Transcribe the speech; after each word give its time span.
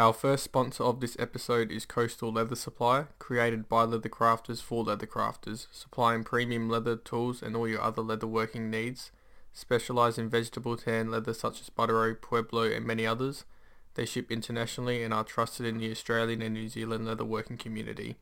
Our 0.00 0.14
first 0.14 0.44
sponsor 0.44 0.84
of 0.84 1.00
this 1.00 1.14
episode 1.18 1.70
is 1.70 1.84
Coastal 1.84 2.32
Leather 2.32 2.56
Supply, 2.56 3.04
created 3.18 3.68
by 3.68 3.82
leather 3.82 4.08
crafters 4.08 4.62
for 4.62 4.82
leather 4.82 5.04
crafters, 5.04 5.66
supplying 5.70 6.24
premium 6.24 6.70
leather 6.70 6.96
tools 6.96 7.42
and 7.42 7.54
all 7.54 7.68
your 7.68 7.82
other 7.82 8.00
leather 8.00 8.26
working 8.26 8.70
needs. 8.70 9.10
Specialise 9.52 10.16
in 10.16 10.30
vegetable 10.30 10.78
tan 10.78 11.10
leather 11.10 11.34
such 11.34 11.60
as 11.60 11.68
Buttero, 11.68 12.18
Pueblo 12.18 12.62
and 12.62 12.86
many 12.86 13.06
others. 13.06 13.44
They 13.92 14.06
ship 14.06 14.32
internationally 14.32 15.02
and 15.02 15.12
are 15.12 15.22
trusted 15.22 15.66
in 15.66 15.76
the 15.76 15.90
Australian 15.90 16.40
and 16.40 16.54
New 16.54 16.70
Zealand 16.70 17.04
leather 17.04 17.26
working 17.26 17.58
community. 17.58 18.16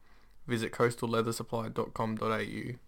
Visit 0.49 0.73
coastalleathersupply.com.au. 0.73 2.88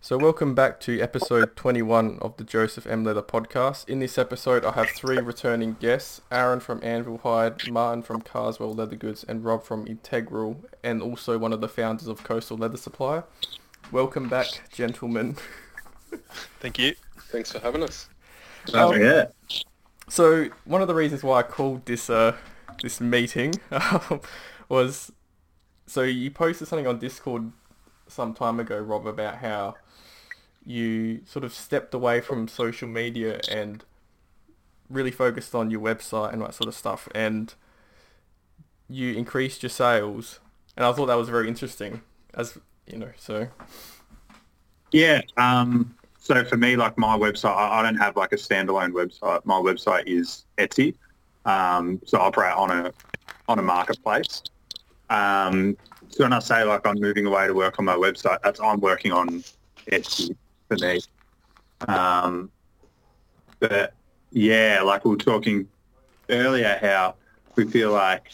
So 0.00 0.16
welcome 0.16 0.54
back 0.54 0.80
to 0.80 1.00
episode 1.00 1.56
21 1.56 2.18
of 2.22 2.36
the 2.36 2.44
Joseph 2.44 2.86
M. 2.86 3.04
Leather 3.04 3.22
podcast. 3.22 3.88
In 3.88 3.98
this 3.98 4.16
episode 4.16 4.64
I 4.64 4.72
have 4.72 4.88
three 4.90 5.18
returning 5.18 5.76
guests, 5.80 6.20
Aaron 6.30 6.60
from 6.60 6.80
Anvil 6.82 7.18
Hide, 7.18 7.70
Martin 7.70 8.02
from 8.02 8.22
Carswell 8.22 8.74
Leather 8.74 8.96
Goods 8.96 9.24
and 9.24 9.44
Rob 9.44 9.64
from 9.64 9.86
Integral 9.86 10.62
and 10.82 11.02
also 11.02 11.36
one 11.36 11.52
of 11.52 11.60
the 11.60 11.68
founders 11.68 12.06
of 12.08 12.22
Coastal 12.22 12.56
Leather 12.56 12.76
Supply. 12.76 13.22
Welcome 13.90 14.28
back 14.28 14.46
gentlemen. 14.72 15.36
Thank 16.60 16.78
you. 16.78 16.94
Thanks 17.30 17.52
for 17.52 17.58
having 17.58 17.82
us. 17.82 18.08
Oh, 18.72 18.94
Um, 18.94 19.00
yeah. 19.00 19.26
So 20.08 20.48
one 20.64 20.80
of 20.80 20.88
the 20.88 20.94
reasons 20.94 21.22
why 21.22 21.40
I 21.40 21.42
called 21.42 21.84
this 21.86 22.08
uh 22.08 22.34
this 22.82 23.00
meeting 23.00 23.54
um, 23.72 24.20
was 24.68 25.12
so 25.86 26.02
you 26.02 26.30
posted 26.30 26.68
something 26.68 26.86
on 26.86 26.98
Discord 26.98 27.52
some 28.06 28.32
time 28.32 28.58
ago, 28.60 28.78
Rob, 28.78 29.06
about 29.06 29.36
how 29.36 29.74
you 30.68 31.22
sort 31.24 31.46
of 31.46 31.54
stepped 31.54 31.94
away 31.94 32.20
from 32.20 32.46
social 32.46 32.86
media 32.86 33.40
and 33.50 33.84
really 34.90 35.10
focused 35.10 35.54
on 35.54 35.70
your 35.70 35.80
website 35.80 36.34
and 36.34 36.42
that 36.42 36.52
sort 36.52 36.68
of 36.68 36.74
stuff, 36.74 37.08
and 37.14 37.54
you 38.86 39.14
increased 39.14 39.62
your 39.62 39.70
sales, 39.70 40.40
and 40.76 40.84
I 40.84 40.92
thought 40.92 41.06
that 41.06 41.16
was 41.16 41.30
very 41.30 41.48
interesting, 41.48 42.02
as 42.34 42.58
you 42.86 42.98
know. 42.98 43.10
So 43.16 43.48
Yeah. 44.92 45.22
Um, 45.38 45.94
so 46.18 46.44
for 46.44 46.58
me, 46.58 46.76
like 46.76 46.98
my 46.98 47.16
website, 47.16 47.56
I, 47.56 47.82
don't 47.82 47.96
have 47.96 48.16
like 48.16 48.32
a 48.32 48.36
standalone 48.36 48.92
website. 48.92 49.46
My 49.46 49.54
website 49.54 50.02
is 50.06 50.44
Etsy. 50.58 50.94
Um, 51.46 51.98
so 52.04 52.18
I 52.18 52.26
operate 52.26 52.52
on 52.52 52.70
a 52.70 52.92
on 53.48 53.58
a 53.58 53.62
marketplace. 53.62 54.42
Um, 55.08 55.78
so 56.10 56.24
when 56.24 56.34
I 56.34 56.40
say 56.40 56.62
like 56.64 56.86
I'm 56.86 57.00
moving 57.00 57.24
away 57.24 57.46
to 57.46 57.54
work 57.54 57.78
on 57.78 57.86
my 57.86 57.96
website, 57.96 58.40
that's 58.44 58.60
I'm 58.60 58.80
working 58.80 59.12
on 59.12 59.42
Etsy 59.90 60.36
for 60.68 60.76
me. 60.76 61.00
Um, 61.86 62.50
but 63.60 63.94
yeah, 64.30 64.82
like 64.84 65.04
we 65.04 65.10
were 65.12 65.16
talking 65.16 65.68
earlier, 66.28 66.78
how 66.80 67.14
we 67.56 67.64
feel 67.64 67.92
like 67.92 68.30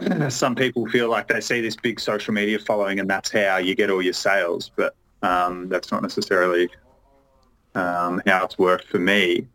some 0.28 0.54
people 0.54 0.86
feel 0.86 1.10
like 1.10 1.28
they 1.28 1.40
see 1.40 1.60
this 1.60 1.76
big 1.76 2.00
social 2.00 2.32
media 2.32 2.58
following 2.58 3.00
and 3.00 3.08
that's 3.08 3.30
how 3.30 3.56
you 3.56 3.74
get 3.74 3.90
all 3.90 4.02
your 4.02 4.12
sales, 4.12 4.70
but 4.76 4.94
um, 5.22 5.68
that's 5.68 5.90
not 5.90 6.02
necessarily 6.02 6.68
um, 7.74 8.22
how 8.26 8.44
it's 8.44 8.58
worked 8.58 8.88
for 8.88 8.98
me. 8.98 9.46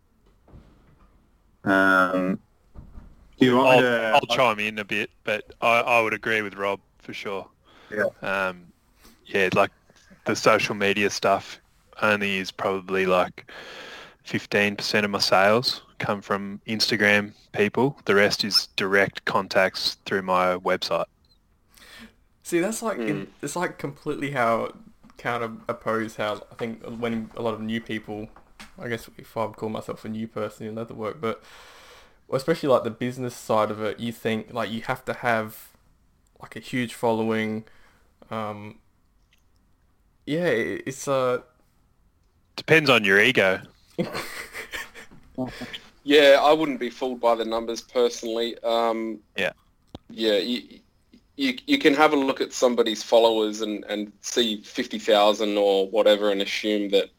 Um, 1.64 2.40
do 3.40 3.46
you 3.46 3.56
want 3.56 3.70
I'll, 3.70 3.82
to? 3.82 4.12
I'll 4.16 4.36
chime 4.36 4.60
in 4.60 4.80
a 4.80 4.86
bit, 4.86 5.10
but 5.24 5.46
I, 5.62 5.80
I 5.80 6.02
would 6.02 6.14
agree 6.14 6.42
with 6.42 6.56
Rob 6.56 6.80
for 7.00 7.14
sure. 7.14 7.48
Yeah. 7.92 8.06
Um, 8.22 8.68
yeah, 9.26 9.50
like 9.54 9.72
the 10.26 10.36
social 10.36 10.76
media 10.76 11.10
stuff 11.10 11.61
only 12.02 12.38
is 12.38 12.52
probably 12.52 13.06
like 13.06 13.50
15% 14.26 15.04
of 15.04 15.10
my 15.10 15.20
sales 15.20 15.82
come 16.00 16.22
from 16.22 16.62
Instagram 16.68 17.34
people. 17.52 17.98
The 18.06 18.16
rest 18.16 18.44
is 18.44 18.68
direct 18.76 19.26
contacts 19.26 19.98
through 20.06 20.24
my 20.24 20.58
website. 20.58 21.06
See, 22.44 22.60
that's 22.60 22.82
like 22.82 22.98
in, 22.98 23.28
it's 23.42 23.56
like 23.56 23.78
completely 23.78 24.32
how 24.32 24.74
counter 25.18 25.52
oppose 25.70 26.16
how 26.16 26.42
I 26.52 26.56
think 26.56 26.84
when 26.84 27.30
a 27.36 27.42
lot 27.42 27.54
of 27.54 27.62
new 27.62 27.80
people, 27.80 28.30
I 28.80 28.88
guess 28.88 29.10
if 29.18 29.38
I 29.38 29.46
would 29.46 29.56
call 29.56 29.70
myself 29.70 30.04
a 30.04 30.10
new 30.10 30.28
person 30.28 30.68
in 30.68 30.76
leather 30.76 30.96
work, 30.96 31.22
but 31.22 31.44
especially 32.34 32.70
like 32.70 32.84
the 32.84 32.90
business 32.90 33.36
side 33.36 33.70
of 33.70 33.82
it, 33.82 34.00
you 34.00 34.12
think 34.12 34.54
like 34.54 34.72
you 34.72 34.82
have 34.82 35.06
to 35.06 35.14
have 35.14 35.70
like 36.42 36.56
a 36.56 36.60
huge 36.60 36.94
following. 36.96 37.66
Um, 38.32 38.80
yeah, 40.26 40.48
it, 40.48 40.84
it's 40.88 41.08
uh, 41.08 41.42
Depends 42.62 42.92
on 42.92 43.04
your 43.04 43.20
ego. 43.20 43.60
Yeah, 46.04 46.40
I 46.42 46.52
wouldn't 46.54 46.80
be 46.80 46.90
fooled 46.90 47.20
by 47.20 47.36
the 47.36 47.46
numbers 47.46 47.82
personally. 47.82 48.58
Um, 48.64 49.20
Yeah. 49.36 49.54
Yeah, 50.10 50.38
you, 50.38 50.80
you, 51.36 51.58
you 51.68 51.78
can 51.78 51.94
have 51.94 52.14
a 52.14 52.16
look 52.16 52.42
at 52.42 52.54
somebody's 52.54 53.02
followers 53.02 53.62
and, 53.62 53.84
and 53.86 54.12
see 54.22 54.62
50,000 54.62 55.58
or 55.58 55.88
whatever 55.90 56.32
and 56.32 56.42
assume 56.42 56.90
that 56.90 57.10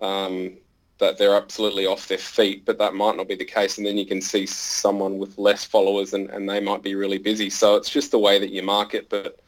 um, 0.00 0.56
that 0.98 1.18
they're 1.18 1.36
absolutely 1.36 1.86
off 1.86 2.08
their 2.08 2.18
feet, 2.18 2.64
but 2.64 2.78
that 2.78 2.94
might 2.94 3.16
not 3.16 3.28
be 3.28 3.34
the 3.34 3.44
case. 3.44 3.78
And 3.78 3.86
then 3.86 3.96
you 3.96 4.06
can 4.06 4.20
see 4.20 4.46
someone 4.46 5.18
with 5.18 5.38
less 5.38 5.64
followers 5.64 6.12
and, 6.12 6.28
and 6.30 6.48
they 6.48 6.60
might 6.60 6.82
be 6.82 6.94
really 6.94 7.18
busy. 7.18 7.50
So 7.50 7.76
it's 7.76 7.90
just 7.90 8.10
the 8.10 8.18
way 8.18 8.38
that 8.38 8.50
you 8.50 8.62
market, 8.62 9.08
but 9.08 9.40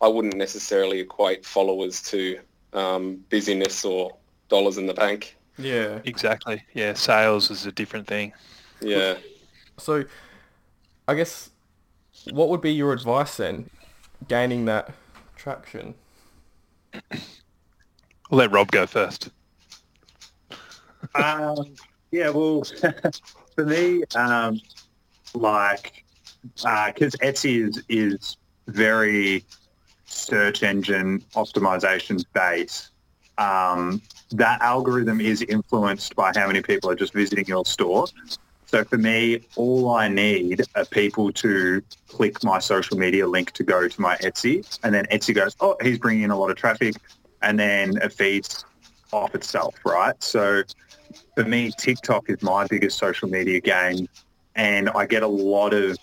I 0.00 0.08
wouldn't 0.08 0.36
necessarily 0.36 1.00
equate 1.00 1.44
followers 1.44 2.02
to 2.10 2.38
um, 2.72 3.24
busyness 3.28 3.84
or 3.84 4.16
dollars 4.50 4.76
in 4.76 4.86
the 4.86 4.94
bank. 4.94 5.36
yeah. 5.56 6.00
Exactly. 6.04 6.62
Yeah, 6.74 6.92
sales 6.94 7.50
is 7.50 7.64
a 7.64 7.72
different 7.72 8.06
thing. 8.06 8.32
Yeah. 8.82 9.16
So, 9.78 10.04
I 11.08 11.14
guess 11.14 11.50
what 12.30 12.50
would 12.50 12.60
be 12.60 12.72
your 12.72 12.92
advice 12.92 13.36
then, 13.36 13.70
gaining 14.28 14.66
that 14.66 14.92
traction? 15.36 15.94
I'll 16.94 18.38
let 18.38 18.52
Rob 18.52 18.70
go 18.70 18.86
first. 18.86 19.30
um, 21.14 21.74
yeah, 22.10 22.30
well, 22.30 22.62
for 23.54 23.64
me, 23.64 24.04
um, 24.14 24.60
like, 25.34 26.04
because 26.54 27.14
Etsy 27.16 27.68
is 27.68 27.82
is 27.88 28.36
very 28.66 29.44
search 30.06 30.62
engine 30.62 31.20
optimization 31.34 32.24
based. 32.32 32.90
Um, 33.40 34.02
that 34.32 34.60
algorithm 34.60 35.20
is 35.20 35.42
influenced 35.42 36.14
by 36.14 36.30
how 36.34 36.46
many 36.46 36.60
people 36.60 36.90
are 36.90 36.94
just 36.94 37.14
visiting 37.14 37.46
your 37.46 37.64
store. 37.64 38.06
So 38.66 38.84
for 38.84 38.98
me, 38.98 39.40
all 39.56 39.90
I 39.90 40.08
need 40.08 40.62
are 40.76 40.84
people 40.84 41.32
to 41.32 41.82
click 42.06 42.44
my 42.44 42.60
social 42.60 42.96
media 42.96 43.26
link 43.26 43.50
to 43.52 43.64
go 43.64 43.88
to 43.88 44.00
my 44.00 44.16
Etsy, 44.18 44.78
and 44.84 44.94
then 44.94 45.06
Etsy 45.06 45.34
goes, 45.34 45.56
"Oh, 45.60 45.76
he's 45.82 45.98
bringing 45.98 46.22
in 46.24 46.30
a 46.30 46.38
lot 46.38 46.50
of 46.50 46.56
traffic," 46.56 46.94
and 47.42 47.58
then 47.58 47.96
it 47.96 48.12
feeds 48.12 48.64
off 49.12 49.34
itself, 49.34 49.74
right? 49.84 50.14
So 50.22 50.62
for 51.34 51.44
me, 51.44 51.72
TikTok 51.76 52.30
is 52.30 52.42
my 52.42 52.66
biggest 52.66 52.98
social 52.98 53.28
media 53.28 53.60
game, 53.60 54.06
and 54.54 54.90
I 54.90 55.06
get 55.06 55.22
a 55.22 55.32
lot 55.52 55.72
of. 55.72 55.98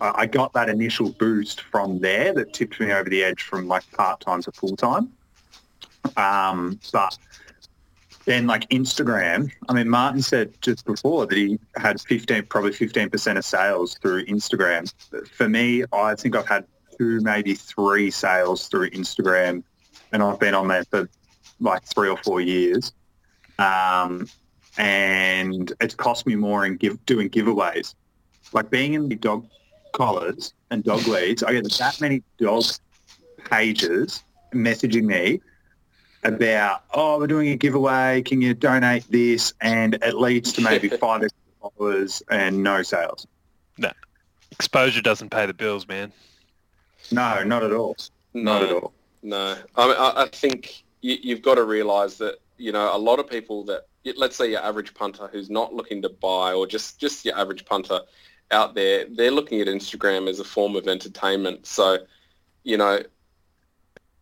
I 0.00 0.26
got 0.26 0.52
that 0.54 0.68
initial 0.68 1.10
boost 1.10 1.60
from 1.60 2.00
there 2.00 2.34
that 2.34 2.52
tipped 2.52 2.80
me 2.80 2.92
over 2.92 3.08
the 3.08 3.22
edge 3.22 3.42
from 3.42 3.68
like 3.68 3.84
part 3.92 4.20
time 4.20 4.42
to 4.42 4.52
full 4.52 4.76
time. 4.76 5.12
Um, 6.16 6.78
but 6.92 7.18
then 8.26 8.46
like 8.46 8.68
Instagram, 8.70 9.50
I 9.68 9.72
mean, 9.72 9.88
Martin 9.88 10.20
said 10.20 10.52
just 10.60 10.84
before 10.84 11.26
that 11.26 11.36
he 11.36 11.58
had 11.76 12.00
15, 12.00 12.46
probably 12.46 12.72
15% 12.72 13.36
of 13.36 13.44
sales 13.44 13.96
through 14.02 14.26
Instagram. 14.26 14.92
For 15.30 15.48
me, 15.48 15.84
I 15.92 16.14
think 16.16 16.34
I've 16.36 16.48
had 16.48 16.66
two, 16.98 17.20
maybe 17.20 17.54
three 17.54 18.10
sales 18.10 18.68
through 18.68 18.90
Instagram 18.90 19.62
and 20.12 20.22
I've 20.22 20.40
been 20.40 20.54
on 20.54 20.68
there 20.68 20.84
for 20.84 21.08
like 21.60 21.84
three 21.84 22.08
or 22.08 22.16
four 22.18 22.40
years. 22.40 22.92
Um, 23.58 24.28
and 24.78 25.72
it's 25.80 25.94
cost 25.94 26.26
me 26.26 26.36
more 26.36 26.66
in 26.66 26.76
give, 26.76 27.04
doing 27.06 27.30
giveaways. 27.30 27.94
Like 28.52 28.70
being 28.70 28.94
in 28.94 29.08
the 29.08 29.16
dog 29.16 29.46
collars 29.92 30.52
and 30.70 30.84
dog 30.84 31.06
leads, 31.06 31.42
I 31.42 31.52
get 31.52 31.70
that 31.78 32.00
many 32.00 32.22
dog 32.38 32.64
pages 33.48 34.24
messaging 34.52 35.04
me 35.04 35.40
about, 36.26 36.84
oh, 36.94 37.18
we're 37.18 37.26
doing 37.26 37.48
a 37.48 37.56
giveaway. 37.56 38.22
Can 38.22 38.40
you 38.40 38.54
donate 38.54 39.04
this? 39.10 39.52
And 39.60 39.94
it 39.94 40.14
leads 40.14 40.52
to 40.54 40.60
maybe 40.60 40.88
five 41.00 41.22
extra 41.22 41.38
followers 41.60 42.22
and 42.30 42.62
no 42.62 42.82
sales. 42.82 43.26
No, 43.78 43.90
exposure 44.52 45.02
doesn't 45.02 45.30
pay 45.30 45.46
the 45.46 45.54
bills, 45.54 45.86
man. 45.88 46.12
No, 47.10 47.42
not 47.44 47.62
at 47.62 47.72
all. 47.72 47.96
Not 48.34 48.62
at 48.62 48.72
all. 48.72 48.92
No, 49.22 49.56
I, 49.76 49.86
mean, 49.86 49.96
I, 49.98 50.12
I 50.22 50.28
think 50.28 50.84
you've 51.00 51.42
got 51.42 51.56
to 51.56 51.64
realise 51.64 52.16
that 52.16 52.38
you 52.58 52.72
know 52.72 52.94
a 52.94 52.98
lot 52.98 53.18
of 53.18 53.28
people 53.28 53.64
that 53.64 53.86
let's 54.16 54.36
say 54.36 54.50
your 54.50 54.60
average 54.60 54.94
punter 54.94 55.28
who's 55.32 55.50
not 55.50 55.74
looking 55.74 56.02
to 56.02 56.08
buy 56.08 56.52
or 56.52 56.66
just 56.66 56.98
just 57.00 57.24
your 57.24 57.36
average 57.36 57.64
punter 57.64 58.00
out 58.50 58.74
there, 58.74 59.06
they're 59.10 59.30
looking 59.30 59.60
at 59.60 59.66
Instagram 59.66 60.28
as 60.28 60.38
a 60.38 60.44
form 60.44 60.76
of 60.76 60.86
entertainment. 60.86 61.66
So, 61.66 61.98
you 62.64 62.76
know, 62.76 63.02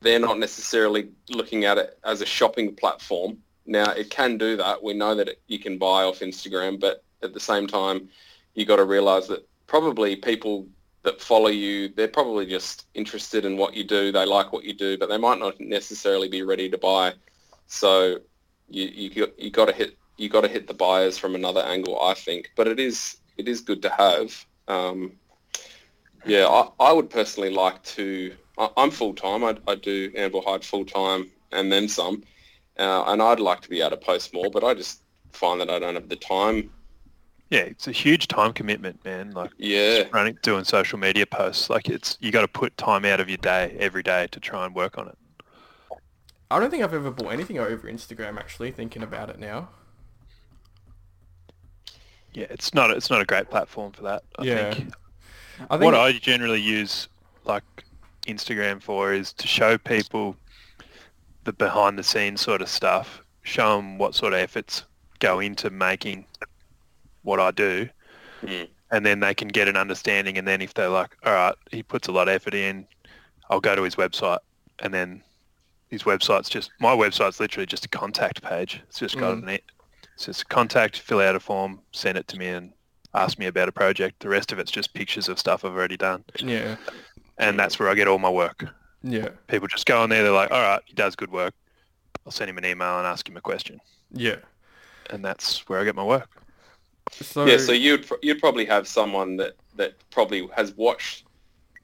they're 0.05 0.21
not 0.21 0.39
necessarily 0.39 1.09
looking 1.31 1.65
at 1.65 1.79
it 1.79 1.99
as 2.05 2.21
a 2.21 2.27
shopping 2.27 2.77
platform. 2.77 3.39
Now, 3.67 3.91
it 3.93 4.11
can 4.11 4.39
do 4.39 4.56
that. 4.59 4.83
We 4.83 4.95
know 4.95 5.15
that 5.15 5.29
it, 5.29 5.41
you 5.49 5.59
can 5.59 5.79
buy 5.79 6.05
off 6.05 6.21
Instagram, 6.21 6.79
but 6.79 7.03
at 7.23 7.33
the 7.35 7.41
same 7.41 7.67
time, 7.67 8.09
you 8.55 8.67
got 8.67 8.77
to 8.77 8.85
realise 8.85 9.27
that 9.29 9.49
probably 9.67 10.15
people 10.15 10.69
that 11.03 11.21
follow 11.21 11.49
you, 11.49 11.89
they're 11.89 12.09
probably 12.09 12.47
just 12.47 12.87
interested 12.95 13.45
in 13.45 13.56
what 13.56 13.75
you 13.75 13.85
do. 13.85 14.12
They 14.12 14.25
like 14.25 14.53
what 14.53 14.65
you 14.65 14.75
do, 14.75 14.97
but 14.97 15.09
they 15.09 15.19
might 15.19 15.39
not 15.39 15.59
necessarily 15.61 16.29
be 16.29 16.43
ready 16.43 16.71
to 16.71 16.79
buy. 16.79 17.15
So 17.67 18.19
you 18.69 18.85
you 18.85 19.11
got, 19.11 19.39
you 19.39 19.50
got 19.50 19.67
to 19.67 19.73
hit 19.73 19.97
you 20.17 20.29
got 20.29 20.43
to 20.43 20.49
hit 20.49 20.67
the 20.67 20.75
buyers 20.75 21.19
from 21.19 21.35
another 21.35 21.61
angle, 21.62 22.00
I 22.00 22.15
think. 22.15 22.53
But 22.57 22.69
it 22.69 22.79
is 22.79 23.19
it 23.37 23.49
is 23.49 23.61
good 23.61 23.83
to 23.83 23.91
have. 23.91 24.47
Um, 24.69 25.12
yeah, 26.27 26.47
I, 26.47 26.69
I 26.81 26.93
would 26.93 27.11
personally 27.11 27.50
like 27.50 27.83
to. 27.97 28.35
I, 28.59 28.69
I'm 28.77 28.91
full 28.91 29.15
time. 29.15 29.45
I, 29.45 29.56
I 29.67 29.75
do 29.75 30.12
Anvil 30.17 30.43
Hide 30.43 30.65
full 30.65 30.85
time 30.85 31.31
and 31.53 31.71
then 31.71 31.89
some, 31.89 32.23
uh, 32.79 33.05
and 33.06 33.23
I'd 33.23 33.41
like 33.41 33.61
to 33.62 33.69
be 33.69 33.81
able 33.81 33.91
to 33.91 33.97
post 33.97 34.35
more, 34.35 34.51
but 34.51 34.65
I 34.65 34.75
just 34.75 35.03
find 35.33 35.61
that 35.61 35.71
I 35.71 35.79
don't 35.79 35.95
have 35.95 36.09
the 36.09 36.17
time. 36.17 36.71
Yeah, 37.51 37.61
it's 37.61 37.87
a 37.87 37.93
huge 37.93 38.27
time 38.29 38.53
commitment, 38.53 39.05
man. 39.05 39.31
Like 39.33 39.51
Yeah, 39.59 40.05
running, 40.12 40.37
doing 40.43 40.65
social 40.65 40.99
media 40.99 41.27
posts, 41.27 41.71
like 41.71 41.89
it's 41.89 42.17
you 42.21 42.33
got 42.33 42.41
to 42.41 42.49
put 42.49 42.77
time 42.77 43.05
out 43.05 43.21
of 43.21 43.29
your 43.29 43.39
day 43.39 43.77
every 43.79 44.03
day 44.03 44.27
to 44.33 44.41
try 44.41 44.65
and 44.65 44.75
work 44.75 44.99
on 44.99 45.09
it. 45.09 45.19
I 46.50 46.59
don't 46.59 46.71
think 46.71 46.83
I've 46.83 46.95
ever 46.95 47.11
bought 47.11 47.33
anything 47.33 47.59
over 47.59 47.89
Instagram. 47.89 48.39
Actually, 48.39 48.71
thinking 48.71 49.03
about 49.03 49.31
it 49.31 49.39
now. 49.39 49.69
Yeah, 52.33 52.47
it's 52.50 52.75
not 52.75 52.91
it's 52.91 53.11
not 53.11 53.21
a 53.21 53.25
great 53.25 53.50
platform 53.50 53.93
for 53.93 54.03
that. 54.03 54.25
I 54.39 54.45
Yeah. 54.45 54.75
think. 54.75 54.93
I 55.71 55.79
think 55.79 55.83
what 55.83 55.95
I 55.95 56.12
generally 56.12 56.61
use 56.61 57.09
like 57.45 57.62
Instagram 58.26 58.82
for 58.82 59.12
is 59.12 59.32
to 59.35 59.47
show 59.47 59.79
people 59.79 60.37
the 61.44 61.53
behind 61.53 61.99
the 61.99 62.03
scenes 62.03 62.41
sort 62.41 62.62
of 62.62 62.69
stuff, 62.69 63.23
show 63.43 63.76
them 63.76 63.99
what 63.99 64.15
sort 64.15 64.32
of 64.32 64.38
efforts 64.38 64.85
go 65.19 65.41
into 65.41 65.71
making 65.71 66.26
what 67.23 67.41
I 67.41 67.50
do, 67.50 67.88
Mm. 68.43 68.69
and 68.91 69.06
then 69.06 69.21
they 69.21 69.35
can 69.35 69.49
get 69.49 69.69
an 69.69 69.76
understanding. 69.76 70.37
And 70.38 70.47
then 70.47 70.61
if 70.61 70.75
they're 70.75 70.88
like, 70.88 71.17
all 71.25 71.32
right, 71.32 71.55
he 71.71 71.82
puts 71.82 72.09
a 72.09 72.12
lot 72.12 72.29
of 72.29 72.35
effort 72.35 72.55
in, 72.55 72.87
I'll 73.50 73.61
go 73.61 73.75
to 73.75 73.82
his 73.82 73.97
website, 73.97 74.38
and 74.81 74.93
then 74.93 75.23
his 75.88 76.03
website's 76.03 76.49
just 76.49 76.71
my 76.81 76.94
website's 76.94 77.41
literally 77.41 77.67
just 77.67 77.85
a 77.85 77.88
contact 77.88 78.43
page. 78.43 78.82
It's 78.88 78.99
just 78.99 79.17
got 79.19 79.37
Mm. 79.37 79.43
an 79.44 79.49
it. 79.50 79.65
It's 80.15 80.26
just 80.26 80.49
contact, 80.49 80.99
fill 80.99 81.21
out 81.21 81.37
a 81.37 81.41
form, 81.41 81.81
send 81.93 82.17
it 82.19 82.29
to 82.29 82.37
me, 82.38 82.49
and 82.49 82.73
ask 83.15 83.38
me 83.38 83.47
about 83.47 83.69
a 83.69 83.73
project. 83.73 84.21
The 84.21 84.29
rest 84.29 84.53
of 84.53 84.59
it's 84.59 84.71
just 84.71 84.93
pictures 84.94 85.29
of 85.29 85.38
stuff 85.38 85.65
I've 85.65 85.73
already 85.73 85.97
done 85.97 86.25
yeah, 86.41 86.76
and 87.39 87.59
that's 87.59 87.79
where 87.79 87.89
I 87.89 87.95
get 87.95 88.09
all 88.09 88.19
my 88.19 88.31
work. 88.31 88.65
yeah, 89.03 89.29
People 89.49 89.69
just 89.69 89.87
go 89.87 90.01
on 90.03 90.09
there, 90.11 90.23
they're 90.23 90.33
like, 90.33 90.51
all 90.51 90.61
right, 90.61 90.81
he 90.87 90.95
does 90.95 91.15
good 91.17 91.31
work. 91.31 91.55
I'll 92.27 92.33
send 92.33 92.49
him 92.49 92.59
an 92.59 92.65
email 92.65 92.99
and 92.99 93.07
ask 93.07 93.29
him 93.29 93.37
a 93.37 93.41
question. 93.41 93.81
yeah. 94.13 94.37
And 95.11 95.23
that's 95.23 95.69
where 95.69 95.79
I 95.79 95.85
get 95.85 95.95
my 95.95 96.03
work. 96.03 96.31
So 97.13 97.45
yeah. 97.45 97.59
So 97.59 97.73
you'd 97.73 98.07
pr- 98.07 98.15
you'd 98.23 98.41
probably 98.41 98.65
have 98.65 98.89
someone 98.89 99.37
that 99.37 99.53
that 99.77 99.93
probably 100.11 100.49
has 100.57 100.73
watched 100.77 101.25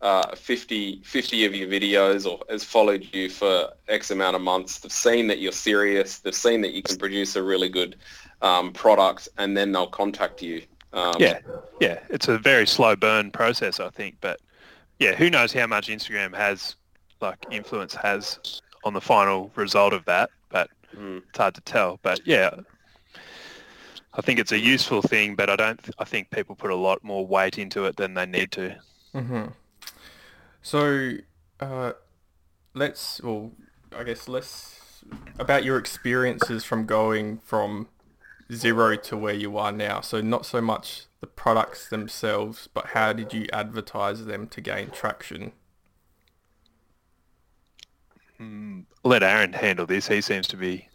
uh, 0.00 0.34
50, 0.34 1.02
50 1.04 1.44
of 1.44 1.54
your 1.54 1.68
videos 1.68 2.24
or 2.24 2.40
has 2.48 2.64
followed 2.64 3.06
you 3.12 3.28
for 3.28 3.68
X 3.88 4.10
amount 4.10 4.36
of 4.36 4.40
months. 4.42 4.78
They've 4.78 4.90
seen 4.90 5.26
that 5.26 5.38
you're 5.40 5.52
serious. 5.52 6.20
They've 6.20 6.34
seen 6.34 6.62
that 6.62 6.72
you 6.72 6.82
can 6.82 6.96
produce 6.96 7.36
a 7.36 7.42
really 7.42 7.68
good 7.68 7.96
um, 8.40 8.72
product, 8.72 9.28
and 9.36 9.54
then 9.54 9.70
they'll 9.72 9.86
contact 9.86 10.40
you. 10.40 10.62
Um, 10.94 11.12
Yeah, 11.18 11.40
yeah. 11.78 11.98
It's 12.08 12.28
a 12.28 12.38
very 12.38 12.66
slow 12.66 12.96
burn 12.96 13.30
process, 13.30 13.78
I 13.80 13.90
think. 13.90 14.16
But 14.22 14.40
yeah, 15.00 15.16
who 15.16 15.30
knows 15.30 15.52
how 15.52 15.66
much 15.66 15.88
Instagram 15.88 16.36
has, 16.36 16.76
like, 17.20 17.38
influence 17.50 17.94
has 17.94 18.38
on 18.84 18.94
the 18.94 19.00
final 19.00 19.50
result 19.56 19.92
of 19.92 20.04
that. 20.04 20.30
But 20.50 20.70
Mm. 20.96 21.22
it's 21.28 21.38
hard 21.38 21.54
to 21.54 21.60
tell. 21.62 21.98
But 22.02 22.26
yeah, 22.26 22.50
I 24.14 24.20
think 24.20 24.38
it's 24.38 24.52
a 24.52 24.58
useful 24.58 25.02
thing, 25.02 25.36
but 25.36 25.48
I 25.48 25.56
don't. 25.56 25.80
I 25.98 26.04
think 26.04 26.30
people 26.30 26.54
put 26.54 26.70
a 26.70 26.76
lot 26.76 27.02
more 27.02 27.26
weight 27.26 27.58
into 27.58 27.86
it 27.86 27.96
than 27.96 28.14
they 28.14 28.26
need 28.26 28.52
to. 28.52 28.76
hmm 29.12 29.46
So, 30.62 31.12
uh, 31.60 31.92
let's, 32.74 33.20
well, 33.22 33.52
I 33.96 34.02
guess 34.04 34.28
let's, 34.28 35.04
about 35.38 35.64
your 35.64 35.78
experiences 35.78 36.64
from 36.64 36.86
going 36.86 37.38
from 37.38 37.88
zero 38.52 38.96
to 38.96 39.16
where 39.16 39.34
you 39.34 39.56
are 39.56 39.72
now. 39.72 40.00
So 40.00 40.20
not 40.20 40.44
so 40.44 40.60
much 40.60 41.06
the 41.20 41.26
products 41.26 41.88
themselves, 41.88 42.68
but 42.72 42.86
how 42.86 43.12
did 43.12 43.32
you 43.32 43.46
advertise 43.52 44.24
them 44.24 44.46
to 44.48 44.60
gain 44.60 44.90
traction? 44.90 45.52
Mm, 48.40 48.84
let 49.04 49.22
Aaron 49.22 49.52
handle 49.52 49.86
this. 49.86 50.08
He 50.08 50.20
seems 50.22 50.48
to 50.48 50.56
be 50.56 50.88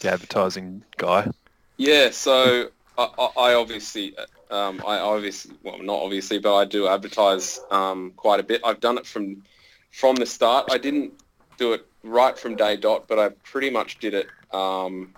the 0.00 0.12
advertising 0.12 0.82
guy. 0.96 1.30
Yeah, 1.76 2.10
so 2.10 2.70
I, 2.96 3.08
I 3.18 3.24
I 3.36 3.54
obviously, 3.54 4.16
um, 4.50 4.80
I 4.86 4.98
obviously, 4.98 5.54
well, 5.62 5.78
not 5.82 6.00
obviously, 6.00 6.38
but 6.38 6.54
I 6.56 6.64
do 6.64 6.88
advertise 6.88 7.60
um, 7.70 8.12
quite 8.16 8.40
a 8.40 8.42
bit. 8.42 8.62
I've 8.64 8.80
done 8.80 8.96
it 8.96 9.06
from 9.06 9.42
from 9.90 10.16
the 10.16 10.26
start. 10.26 10.68
I 10.70 10.78
didn't 10.78 11.12
do 11.58 11.74
it 11.74 11.86
right 12.02 12.38
from 12.38 12.56
day 12.56 12.76
dot, 12.76 13.06
but 13.08 13.18
I 13.18 13.28
pretty 13.44 13.70
much 13.70 13.98
did 13.98 14.14
it. 14.14 14.26
Um, 14.52 15.14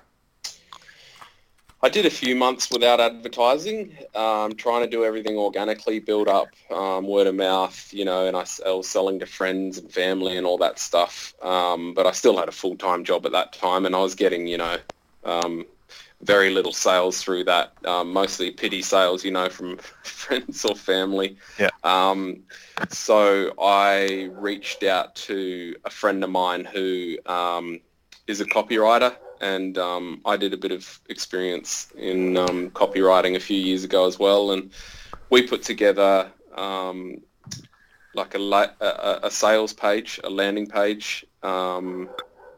I 1.87 1.89
did 1.89 2.05
a 2.05 2.11
few 2.11 2.35
months 2.35 2.69
without 2.73 2.99
advertising, 2.99 3.97
um, 4.17 4.57
trying 4.57 4.83
to 4.83 4.89
do 4.89 5.05
everything 5.05 5.37
organically, 5.37 6.01
build 6.01 6.27
up 6.27 6.49
um, 6.69 7.07
word 7.07 7.29
of 7.29 7.37
mouth, 7.37 7.95
you 7.95 8.05
know, 8.05 8.27
and 8.27 8.37
I, 8.37 8.45
I 8.67 8.73
was 8.73 8.89
selling 8.89 9.21
to 9.21 9.27
friends 9.27 9.79
and 9.79 9.89
family 9.93 10.37
and 10.37 10.45
all 10.45 10.59
that 10.59 10.81
stuff. 10.81 11.33
Um, 11.43 11.95
but 11.95 12.05
I 12.05 12.11
still 12.11 12.37
had 12.37 12.49
a 12.49 12.53
full-time 12.53 13.05
job 13.05 13.25
at 13.25 13.31
that 13.31 13.53
time, 13.53 13.87
and 13.87 13.95
I 13.95 14.01
was 14.01 14.17
getting, 14.17 14.49
you 14.49 14.59
know, 14.59 14.79
um, 15.23 15.65
very 16.23 16.51
little 16.51 16.73
sales 16.73 17.23
through 17.23 17.45
that, 17.45 17.73
um, 17.85 18.13
mostly 18.13 18.51
pity 18.51 18.83
sales, 18.83 19.25
you 19.25 19.31
know, 19.31 19.49
from 19.49 19.77
friends 20.03 20.65
or 20.65 20.75
family. 20.75 21.37
Yeah. 21.57 21.71
Um, 21.85 22.43
so 22.89 23.55
I 23.63 24.29
reached 24.33 24.83
out 24.83 25.15
to 25.27 25.77
a 25.85 25.91
friend 25.91 26.25
of 26.25 26.31
mine 26.31 26.65
who 26.65 27.17
um, 27.27 27.79
is 28.27 28.41
a 28.41 28.45
copywriter, 28.45 29.15
and 29.41 29.79
um, 29.79 30.21
I 30.25 30.37
did 30.37 30.53
a 30.53 30.57
bit 30.57 30.73
of 30.73 31.01
experience 31.09 31.93
in 31.97 32.37
um, 32.37 32.71
copywriting 32.71 33.37
a 33.37 33.41
few 33.41 33.59
years 33.59 33.85
ago 33.85 34.07
as 34.07 34.19
well, 34.19 34.53
and 34.53 34.71
we 35.31 35.47
put 35.47 35.63
together 35.63 36.31
um, 36.55 37.21
like 38.15 38.35
a, 38.35 38.39
la- 38.39 38.75
a, 38.81 39.21
a 39.25 39.31
sales 39.31 39.73
page, 39.73 40.21
a 40.25 40.31
landing 40.31 40.67
page, 40.67 41.25
um, 41.43 42.09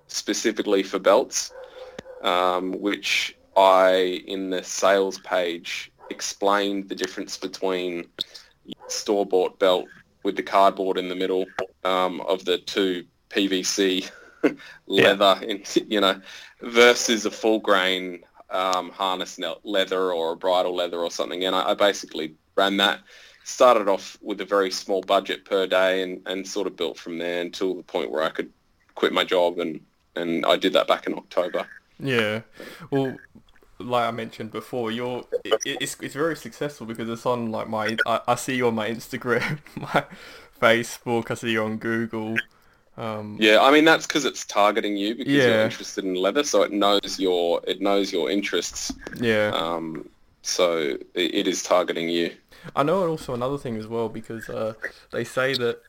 specifically 0.06 0.82
for 0.82 0.98
belts, 0.98 1.52
um, 2.22 2.72
which 2.80 3.36
I, 3.56 4.22
in 4.26 4.50
the 4.50 4.62
sales 4.62 5.18
page, 5.18 5.90
explained 6.10 6.88
the 6.88 6.94
difference 6.94 7.36
between 7.36 8.06
store-bought 8.86 9.58
belt 9.58 9.86
with 10.22 10.36
the 10.36 10.42
cardboard 10.42 10.98
in 10.98 11.08
the 11.08 11.14
middle 11.14 11.46
um, 11.84 12.20
of 12.22 12.44
the 12.44 12.58
two 12.58 13.04
PVC 13.30 14.10
leather, 14.86 15.38
in, 15.42 15.62
you 15.88 16.00
know, 16.00 16.20
versus 16.60 17.26
a 17.26 17.30
full 17.30 17.58
grain 17.58 18.20
um, 18.50 18.90
harness 18.90 19.38
leather 19.62 20.12
or 20.12 20.32
a 20.32 20.36
bridle 20.36 20.74
leather 20.74 20.98
or 20.98 21.10
something. 21.10 21.44
And 21.44 21.54
I, 21.54 21.70
I 21.70 21.74
basically 21.74 22.34
ran 22.56 22.76
that, 22.78 23.00
started 23.44 23.88
off 23.88 24.18
with 24.20 24.40
a 24.40 24.44
very 24.44 24.70
small 24.70 25.02
budget 25.02 25.44
per 25.44 25.66
day 25.66 26.02
and, 26.02 26.20
and 26.26 26.46
sort 26.46 26.66
of 26.66 26.76
built 26.76 26.98
from 26.98 27.18
there 27.18 27.40
until 27.40 27.74
the 27.74 27.82
point 27.82 28.10
where 28.10 28.22
I 28.22 28.30
could 28.30 28.50
quit 28.94 29.12
my 29.12 29.24
job 29.24 29.58
and, 29.58 29.80
and 30.16 30.44
I 30.44 30.56
did 30.56 30.72
that 30.72 30.88
back 30.88 31.06
in 31.06 31.14
October. 31.14 31.66
Yeah. 32.00 32.42
Well, 32.90 33.16
like 33.78 34.08
I 34.08 34.10
mentioned 34.10 34.50
before, 34.50 34.90
you're 34.90 35.24
it, 35.44 35.60
it's 35.64 35.96
it's 36.00 36.14
very 36.14 36.36
successful 36.36 36.86
because 36.86 37.08
it's 37.08 37.26
on 37.26 37.50
like 37.50 37.68
my 37.68 37.96
I, 38.06 38.20
I 38.28 38.34
see 38.34 38.56
you 38.56 38.66
on 38.66 38.74
my 38.74 38.90
Instagram, 38.90 39.58
my 39.76 40.04
Facebook, 40.60 41.30
I 41.30 41.34
see 41.34 41.52
you 41.52 41.62
on 41.62 41.76
Google. 41.78 42.36
Um, 42.98 43.36
Yeah, 43.40 43.60
I 43.62 43.70
mean 43.70 43.84
that's 43.84 44.06
because 44.06 44.24
it's 44.24 44.44
targeting 44.44 44.96
you 44.96 45.14
because 45.14 45.32
you're 45.32 45.60
interested 45.60 46.04
in 46.04 46.14
leather, 46.14 46.42
so 46.42 46.62
it 46.62 46.72
knows 46.72 47.18
your 47.18 47.60
it 47.66 47.80
knows 47.80 48.12
your 48.12 48.30
interests. 48.30 48.92
yeah. 49.20 49.50
Um, 49.54 50.08
so 50.42 50.78
it, 51.14 51.34
it 51.34 51.48
is 51.48 51.62
targeting 51.62 52.08
you. 52.08 52.32
I 52.74 52.82
know 52.82 53.06
also 53.08 53.34
another 53.34 53.56
thing 53.56 53.76
as 53.76 53.86
well 53.86 54.08
because 54.08 54.48
uh, 54.48 54.74
they 55.12 55.22
say 55.22 55.54
that 55.54 55.80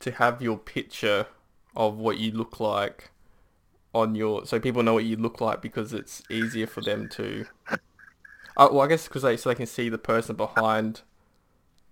to 0.00 0.10
have 0.12 0.42
your 0.42 0.58
picture 0.58 1.26
of 1.74 1.96
what 1.96 2.18
you 2.18 2.30
look 2.32 2.60
like 2.60 3.10
on 3.94 4.14
your 4.14 4.44
so 4.44 4.60
people 4.60 4.82
know 4.82 4.94
what 4.94 5.04
you 5.04 5.16
look 5.16 5.40
like 5.40 5.62
because 5.62 5.94
it's 5.94 6.22
easier 6.28 6.66
for 6.66 6.82
them 6.82 7.08
to. 7.08 7.46
Uh, 8.56 8.68
well, 8.70 8.82
I 8.82 8.88
guess 8.88 9.08
because 9.08 9.22
they 9.22 9.36
so 9.38 9.48
they 9.48 9.54
can 9.54 9.66
see 9.66 9.88
the 9.88 9.98
person 9.98 10.36
behind 10.36 11.00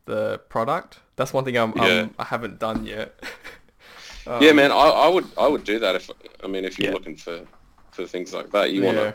the 0.05 0.39
product. 0.51 0.99
That's 1.17 1.33
one 1.33 1.45
thing 1.45 1.57
I'm, 1.57 1.73
Yeah. 1.77 2.03
I'm 2.03 2.15
I 2.19 2.25
haven't 2.25 2.59
done 2.59 2.85
yet. 2.85 3.19
Um, 4.29 4.43
yeah, 4.43 4.53
man, 4.53 4.71
I, 4.73 4.75
I 4.77 5.09
would 5.09 5.27
I 5.37 5.49
would 5.49 5.65
do 5.65 5.79
that 5.81 5.95
if 5.97 6.11
I 6.43 6.47
mean 6.47 6.65
if 6.65 6.79
you're 6.79 6.89
Yeah. 6.89 6.93
looking 6.93 7.17
for 7.17 7.47
for 7.93 8.07
things 8.07 8.33
like 8.33 8.51
that, 8.53 8.73
you 8.73 8.83
want 8.83 8.99
to 8.99 9.15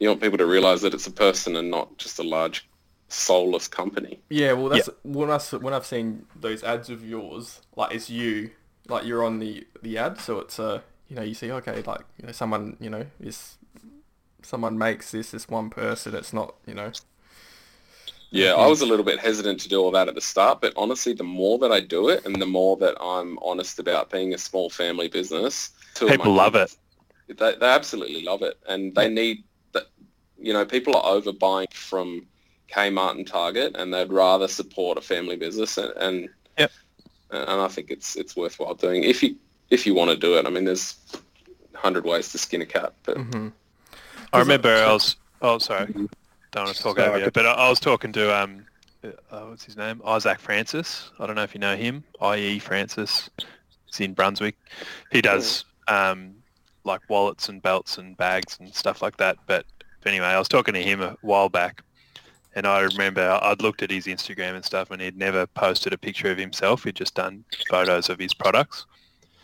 you 0.00 0.08
want 0.08 0.20
people 0.20 0.38
to 0.38 0.46
realize 0.46 0.82
that 0.82 0.94
it's 0.94 1.06
a 1.06 1.12
person 1.12 1.56
and 1.56 1.70
not 1.70 1.96
just 1.98 2.18
a 2.18 2.22
large 2.22 2.68
soulless 3.08 3.68
company. 3.68 4.22
Yeah, 4.30 4.52
well, 4.52 4.68
that's 4.68 4.88
when 5.02 5.30
I 5.30 5.34
s- 5.36 5.52
when 5.52 5.74
I've 5.74 5.86
seen 5.86 6.26
those 6.34 6.64
ads 6.64 6.90
of 6.90 7.04
yours, 7.04 7.60
like 7.76 7.94
it's 7.94 8.08
you, 8.10 8.50
like 8.88 9.04
you're 9.04 9.22
on 9.24 9.38
the 9.38 9.66
the 9.82 9.98
ad, 9.98 10.18
so 10.18 10.40
it's 10.40 10.58
uh, 10.58 10.80
you 11.08 11.16
know, 11.16 11.22
you 11.22 11.34
see, 11.34 11.50
okay, 11.52 11.82
like 11.82 12.00
you 12.18 12.26
know, 12.26 12.32
someone, 12.32 12.76
you 12.80 12.90
know, 12.90 13.06
is 13.20 13.58
someone 14.42 14.78
makes 14.78 15.10
this, 15.12 15.30
this 15.32 15.48
one 15.48 15.70
person. 15.70 16.14
It's 16.14 16.32
not, 16.32 16.56
you 16.66 16.74
know, 16.74 16.92
Yeah, 18.34 18.54
I 18.54 18.66
was 18.66 18.80
a 18.80 18.86
little 18.86 19.04
bit 19.04 19.20
hesitant 19.20 19.60
to 19.60 19.68
do 19.68 19.80
all 19.80 19.92
that 19.92 20.08
at 20.08 20.16
the 20.16 20.20
start, 20.20 20.60
but 20.60 20.72
honestly, 20.76 21.12
the 21.12 21.22
more 21.22 21.56
that 21.60 21.70
I 21.70 21.78
do 21.78 22.08
it 22.08 22.26
and 22.26 22.42
the 22.42 22.46
more 22.46 22.76
that 22.78 22.96
I'm 23.00 23.38
honest 23.40 23.78
about 23.78 24.10
being 24.10 24.34
a 24.34 24.38
small 24.38 24.68
family 24.68 25.06
business, 25.06 25.70
two 25.94 26.08
People 26.08 26.34
love 26.34 26.56
it. 26.56 26.76
They, 27.28 27.54
they 27.54 27.66
absolutely 27.66 28.24
love 28.24 28.42
it, 28.42 28.58
and 28.68 28.92
they 28.94 29.08
need 29.08 29.44
that. 29.72 29.84
You 30.36 30.52
know, 30.52 30.64
people 30.64 30.96
are 30.96 31.14
overbuying 31.14 31.72
from 31.72 32.26
Kmart 32.68 33.12
and 33.12 33.26
Target, 33.26 33.76
and 33.76 33.94
they'd 33.94 34.12
rather 34.12 34.48
support 34.48 34.98
a 34.98 35.00
family 35.00 35.36
business, 35.36 35.78
and 35.78 35.92
and, 35.96 36.28
Yep. 36.58 36.72
and 37.30 37.60
I 37.60 37.68
think 37.68 37.90
it's 37.90 38.16
it's 38.16 38.36
worthwhile 38.36 38.74
doing 38.74 39.04
if 39.04 39.22
you 39.22 39.36
if 39.70 39.86
you 39.86 39.94
want 39.94 40.10
to 40.10 40.16
do 40.16 40.36
it. 40.36 40.44
I 40.44 40.50
mean, 40.50 40.64
there's 40.64 40.96
hundred 41.74 42.04
ways 42.04 42.32
to 42.32 42.38
skin 42.38 42.62
a 42.62 42.66
cat, 42.66 42.94
but 43.04 43.16
hmm 43.16 43.48
I 44.32 44.40
remember 44.40 44.74
I 44.74 44.92
was. 44.92 45.16
Oh, 45.40 45.58
sorry. 45.58 45.94
Don't 46.54 46.66
want 46.66 46.76
to 46.76 46.82
talk 46.84 46.98
Sorry. 46.98 47.08
over 47.08 47.18
you, 47.18 47.30
but 47.32 47.46
I, 47.46 47.52
I 47.52 47.68
was 47.68 47.80
talking 47.80 48.12
to 48.12 48.32
um, 48.32 48.64
uh, 49.02 49.40
what's 49.40 49.64
his 49.64 49.76
name? 49.76 50.00
Isaac 50.06 50.38
Francis. 50.38 51.10
I 51.18 51.26
don't 51.26 51.34
know 51.34 51.42
if 51.42 51.52
you 51.52 51.58
know 51.58 51.74
him. 51.74 52.04
I.E. 52.20 52.60
Francis. 52.60 53.28
He's 53.86 53.98
in 53.98 54.14
Brunswick. 54.14 54.56
He 55.10 55.20
does 55.20 55.64
um, 55.88 56.32
like 56.84 57.00
wallets 57.08 57.48
and 57.48 57.60
belts 57.60 57.98
and 57.98 58.16
bags 58.16 58.56
and 58.60 58.72
stuff 58.72 59.02
like 59.02 59.16
that. 59.16 59.36
But 59.48 59.66
anyway, 60.06 60.26
I 60.26 60.38
was 60.38 60.46
talking 60.46 60.74
to 60.74 60.82
him 60.82 61.00
a 61.00 61.16
while 61.22 61.48
back, 61.48 61.82
and 62.54 62.68
I 62.68 62.82
remember 62.82 63.36
I'd 63.42 63.60
looked 63.60 63.82
at 63.82 63.90
his 63.90 64.06
Instagram 64.06 64.54
and 64.54 64.64
stuff, 64.64 64.92
and 64.92 65.02
he'd 65.02 65.18
never 65.18 65.48
posted 65.48 65.92
a 65.92 65.98
picture 65.98 66.30
of 66.30 66.38
himself. 66.38 66.84
He'd 66.84 66.94
just 66.94 67.16
done 67.16 67.44
photos 67.68 68.08
of 68.08 68.20
his 68.20 68.32
products. 68.32 68.86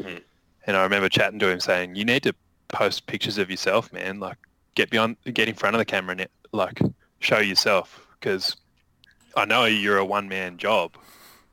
Mhm. 0.01 0.23
And 0.69 0.77
I 0.77 0.85
remember 0.85 1.09
chatting 1.09 1.41
to 1.41 1.49
him 1.49 1.59
saying, 1.59 1.97
"You 1.97 2.05
need 2.05 2.23
to 2.23 2.37
post 2.69 3.07
pictures 3.09 3.37
of 3.37 3.51
yourself, 3.51 3.93
man. 3.93 4.21
Like, 4.21 4.39
get 4.77 4.91
beyond, 4.91 5.17
get 5.35 5.49
in 5.49 5.57
front 5.57 5.75
of 5.75 5.79
the 5.79 5.85
camera 5.85 6.15
and 6.17 6.29
like 6.53 6.81
show 7.21 7.39
yourself 7.39 8.07
because 8.19 8.57
I 9.37 9.45
know 9.45 9.67
you're 9.67 9.99
a 9.99 10.05
one 10.05 10.29
man 10.29 10.57
job. 10.57 10.97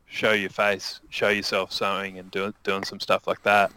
Show 0.08 0.32
your 0.32 0.50
face, 0.50 1.02
show 1.10 1.30
yourself 1.30 1.72
sewing 1.72 2.18
and 2.18 2.32
doing 2.32 2.54
doing 2.64 2.84
some 2.84 3.00
stuff 3.00 3.28
like 3.28 3.44
that. 3.44 3.72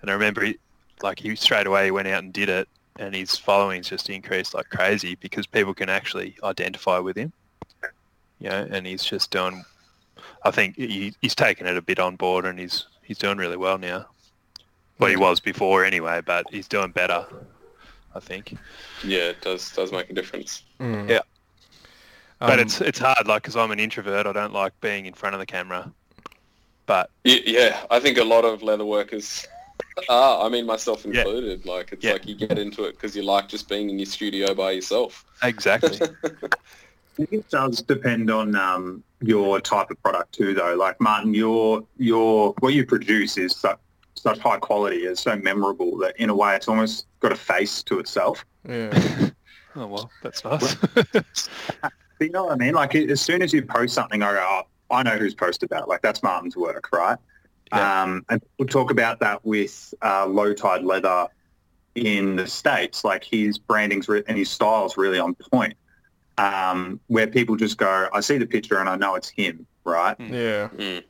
And 0.00 0.10
I 0.10 0.14
remember 0.14 0.42
he, 0.42 0.58
like 1.02 1.20
he 1.20 1.36
straight 1.36 1.66
away 1.66 1.84
he 1.84 1.90
went 1.90 2.08
out 2.08 2.24
and 2.24 2.32
did 2.32 2.48
it, 2.48 2.68
and 2.98 3.14
his 3.14 3.36
followings 3.36 3.88
just 3.88 4.08
increased 4.08 4.54
like 4.54 4.70
crazy 4.70 5.16
because 5.16 5.46
people 5.46 5.74
can 5.74 5.90
actually 5.90 6.36
identify 6.42 6.98
with 6.98 7.16
him. 7.16 7.32
You 8.38 8.48
know, 8.48 8.66
and 8.70 8.86
he's 8.86 9.04
just 9.04 9.30
doing. 9.30 9.62
I 10.42 10.50
think 10.50 10.76
he, 10.76 11.14
he's 11.20 11.34
taken 11.34 11.66
it 11.66 11.76
a 11.76 11.82
bit 11.82 11.98
on 11.98 12.16
board, 12.16 12.46
and 12.46 12.58
he's 12.58 12.86
he's 13.02 13.18
doing 13.18 13.36
really 13.36 13.58
well 13.58 13.76
now. 13.76 14.06
Well, 14.98 15.10
he 15.10 15.16
was 15.16 15.40
before 15.40 15.84
anyway, 15.84 16.22
but 16.24 16.46
he's 16.50 16.68
doing 16.68 16.90
better. 16.90 17.26
I 18.14 18.20
think. 18.20 18.56
yeah, 19.04 19.30
it 19.30 19.40
does 19.40 19.70
does 19.72 19.92
make 19.92 20.10
a 20.10 20.14
difference. 20.14 20.62
Mm. 20.80 21.08
Yeah. 21.08 21.20
But 22.38 22.54
Um, 22.58 22.60
it's 22.60 22.80
it's 22.80 22.98
hard, 22.98 23.26
like, 23.26 23.42
because 23.42 23.56
I'm 23.56 23.70
an 23.70 23.78
introvert. 23.80 24.26
I 24.26 24.32
don't 24.32 24.52
like 24.52 24.72
being 24.80 25.06
in 25.06 25.14
front 25.14 25.34
of 25.34 25.40
the 25.40 25.46
camera. 25.46 25.92
But 26.86 27.10
Yeah, 27.24 27.84
I 27.90 28.00
think 28.00 28.18
a 28.18 28.24
lot 28.24 28.44
of 28.44 28.62
leather 28.62 28.84
workers 28.86 29.46
are. 30.08 30.44
I 30.44 30.48
mean, 30.48 30.66
myself 30.66 31.04
Yeah. 31.04 31.20
included. 31.20 31.66
Like, 31.66 31.92
it's 31.92 32.02
Yeah. 32.04 32.12
like 32.12 32.26
you 32.26 32.34
get 32.34 32.58
into 32.58 32.84
it 32.84 32.92
because 32.92 33.14
you 33.14 33.22
like 33.22 33.48
just 33.48 33.68
being 33.68 33.90
in 33.90 33.98
your 33.98 34.06
studio 34.06 34.54
by 34.54 34.72
yourself. 34.72 35.24
exactly, 35.42 35.98
I 36.24 36.28
think 37.16 37.32
it 37.32 37.48
does 37.50 37.82
depend 37.82 38.30
on 38.30 38.56
um, 38.56 39.04
your 39.20 39.60
type 39.60 39.90
of 39.90 40.02
product 40.02 40.32
too, 40.32 40.54
though. 40.54 40.74
Like 40.74 40.98
Martin, 41.00 41.34
your 41.34 41.86
your 41.98 42.54
what 42.60 42.72
you 42.74 42.86
produce 42.86 43.36
is 43.36 43.54
such 44.14 44.36
such 44.36 44.42
high 44.42 44.58
quality, 44.58 44.98
it's 44.98 45.22
so 45.22 45.36
memorable 45.36 45.96
that 45.98 46.16
in 46.18 46.30
a 46.30 46.34
way 46.34 46.56
it's 46.56 46.68
almost 46.68 47.06
got 47.20 47.32
a 47.32 47.36
face 47.36 47.82
to 47.84 47.98
itself. 47.98 48.44
yeah. 48.68 49.30
oh 49.76 49.86
well, 49.86 50.10
that's 50.22 50.44
nice. 50.44 50.76
But 52.20 52.26
you 52.26 52.32
know 52.32 52.44
what 52.44 52.52
I 52.52 52.56
mean? 52.56 52.74
Like 52.74 52.94
as 52.94 53.18
soon 53.18 53.40
as 53.40 53.50
you 53.50 53.62
post 53.62 53.94
something, 53.94 54.22
I 54.22 54.32
go, 54.34 54.46
oh, 54.90 54.94
I 54.94 55.02
know 55.02 55.16
who's 55.16 55.34
posted 55.34 55.70
that. 55.70 55.88
Like 55.88 56.02
that's 56.02 56.22
Martin's 56.22 56.54
work, 56.54 56.90
right? 56.92 57.16
Yeah. 57.72 58.02
Um, 58.02 58.26
and 58.28 58.42
we'll 58.58 58.68
talk 58.68 58.90
about 58.90 59.20
that 59.20 59.42
with 59.42 59.94
uh, 60.02 60.26
low 60.26 60.52
tide 60.52 60.84
leather 60.84 61.28
in 61.94 62.36
the 62.36 62.46
states. 62.46 63.04
Like 63.04 63.24
his 63.24 63.58
branding's 63.58 64.06
re- 64.06 64.22
and 64.28 64.36
his 64.36 64.50
style's 64.50 64.98
really 64.98 65.18
on 65.18 65.34
point. 65.34 65.74
Um, 66.36 67.00
where 67.06 67.26
people 67.26 67.56
just 67.56 67.78
go, 67.78 68.08
I 68.12 68.20
see 68.20 68.36
the 68.36 68.46
picture 68.46 68.78
and 68.78 68.88
I 68.88 68.96
know 68.96 69.14
it's 69.14 69.30
him, 69.30 69.66
right? 69.84 70.14
Yeah. 70.18 70.68
Mm. 70.76 71.02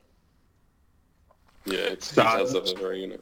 Yeah, 1.65 1.79
it's, 1.79 2.11
he 2.11 2.15
So- 2.17 2.23
does 2.23 2.55
have 2.55 2.67
a 2.67 2.75
very 2.81 3.03
unique. 3.03 3.21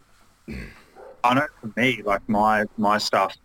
I 1.24 1.34
know 1.34 1.46
for 1.60 1.70
me, 1.76 2.02
like 2.02 2.26
my 2.28 2.64
my 2.76 2.96
stuff 2.98 3.36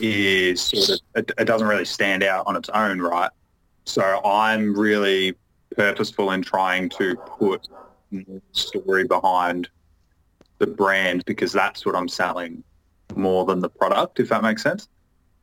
is 0.00 0.60
sort 0.62 0.88
of 0.88 1.00
it, 1.14 1.30
it 1.38 1.44
doesn't 1.44 1.68
really 1.68 1.84
stand 1.84 2.22
out 2.24 2.46
on 2.46 2.56
its 2.56 2.68
own, 2.70 3.00
right? 3.00 3.30
So 3.84 4.20
I'm 4.24 4.76
really 4.76 5.34
purposeful 5.76 6.30
in 6.32 6.42
trying 6.42 6.88
to 6.90 7.14
put 7.16 7.68
more 8.10 8.40
story 8.52 9.04
behind 9.06 9.68
the 10.58 10.66
brand 10.66 11.24
because 11.26 11.52
that's 11.52 11.86
what 11.86 11.94
I'm 11.94 12.08
selling 12.08 12.64
more 13.14 13.44
than 13.44 13.60
the 13.60 13.68
product, 13.68 14.18
if 14.18 14.30
that 14.30 14.42
makes 14.42 14.62
sense. 14.62 14.88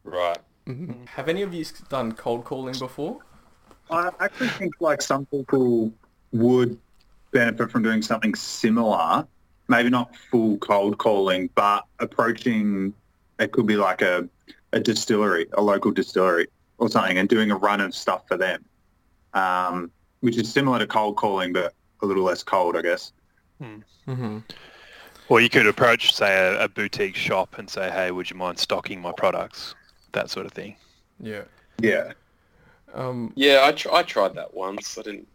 Right. 0.04 0.38
Mhm. 0.68 1.08
Have 1.08 1.30
any 1.30 1.44
of 1.44 1.54
you 1.54 1.64
done 1.90 2.12
cold 2.12 2.44
calling 2.44 2.78
before? 2.78 3.20
I 3.90 4.10
actually 4.20 4.50
think 4.50 4.74
like 4.80 5.02
some 5.02 5.28
people 5.28 5.94
would 6.34 6.78
benefit 7.36 7.70
from 7.70 7.84
doing 7.84 8.02
something 8.02 8.34
similar, 8.34 9.28
maybe 9.68 9.90
not 9.90 10.16
full 10.32 10.58
cold 10.60 10.98
calling, 10.98 11.50
but 11.54 11.84
approaching 12.00 12.94
it 13.40 13.52
could 13.52 13.68
be 13.68 13.76
like 13.76 14.02
a, 14.02 14.28
a 14.72 14.80
distillery, 14.80 15.46
a 15.54 15.62
local 15.62 15.92
distillery 15.92 16.48
or 16.78 16.88
something, 16.90 17.18
and 17.18 17.28
doing 17.28 17.52
a 17.52 17.56
run 17.58 17.82
of 17.82 17.94
stuff 17.94 18.26
for 18.28 18.38
them, 18.38 18.64
um, 19.34 19.92
which 20.22 20.38
is 20.38 20.52
similar 20.52 20.80
to 20.80 20.88
cold 20.88 21.18
calling, 21.18 21.52
but 21.52 21.74
a 22.02 22.06
little 22.06 22.24
less 22.24 22.42
cold, 22.42 22.78
I 22.78 22.82
guess. 22.82 23.12
Mm-hmm. 23.62 24.40
or 25.30 25.42
you 25.42 25.50
could 25.50 25.68
approach, 25.68 26.14
say, 26.14 26.34
a, 26.38 26.64
a 26.66 26.68
boutique 26.70 27.16
shop 27.16 27.58
and 27.58 27.70
say, 27.70 27.90
"Hey, 27.90 28.12
would 28.12 28.30
you 28.30 28.36
mind 28.36 28.60
stocking 28.60 29.02
my 29.02 29.12
products?" 29.12 29.76
That 30.12 30.30
sort 30.30 30.46
of 30.46 30.52
thing. 30.52 30.76
Yeah. 31.20 31.44
Yeah. 31.82 32.12
Um, 32.94 33.34
Yeah, 33.36 33.62
I, 33.64 33.72
tr- 33.72 33.94
I 33.94 34.04
tried 34.04 34.36
that 34.36 34.54
once. 34.54 34.98
I 34.98 35.02
didn't. 35.04 35.28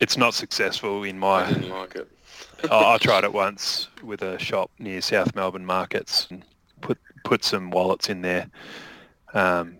It's 0.00 0.16
not 0.16 0.34
successful 0.34 1.04
in 1.04 1.16
I 1.16 1.18
my. 1.18 1.52
didn't 1.52 1.70
like 1.70 1.94
it. 1.96 2.08
I, 2.70 2.94
I 2.94 2.98
tried 2.98 3.24
it 3.24 3.32
once 3.32 3.88
with 4.02 4.22
a 4.22 4.38
shop 4.38 4.70
near 4.78 5.00
South 5.00 5.34
Melbourne 5.34 5.64
markets 5.64 6.26
and 6.30 6.44
put 6.80 6.98
put 7.24 7.44
some 7.44 7.70
wallets 7.70 8.08
in 8.08 8.22
there, 8.22 8.48
um, 9.34 9.78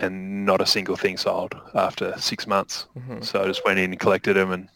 and 0.00 0.46
not 0.46 0.60
a 0.60 0.66
single 0.66 0.96
thing 0.96 1.16
sold 1.16 1.54
after 1.74 2.16
six 2.18 2.46
months. 2.46 2.86
mhm. 2.98 3.24
So 3.24 3.42
I 3.42 3.46
just 3.46 3.64
went 3.64 3.78
in 3.78 3.90
and 3.92 4.00
collected 4.00 4.34
them 4.34 4.52
and 4.52 4.68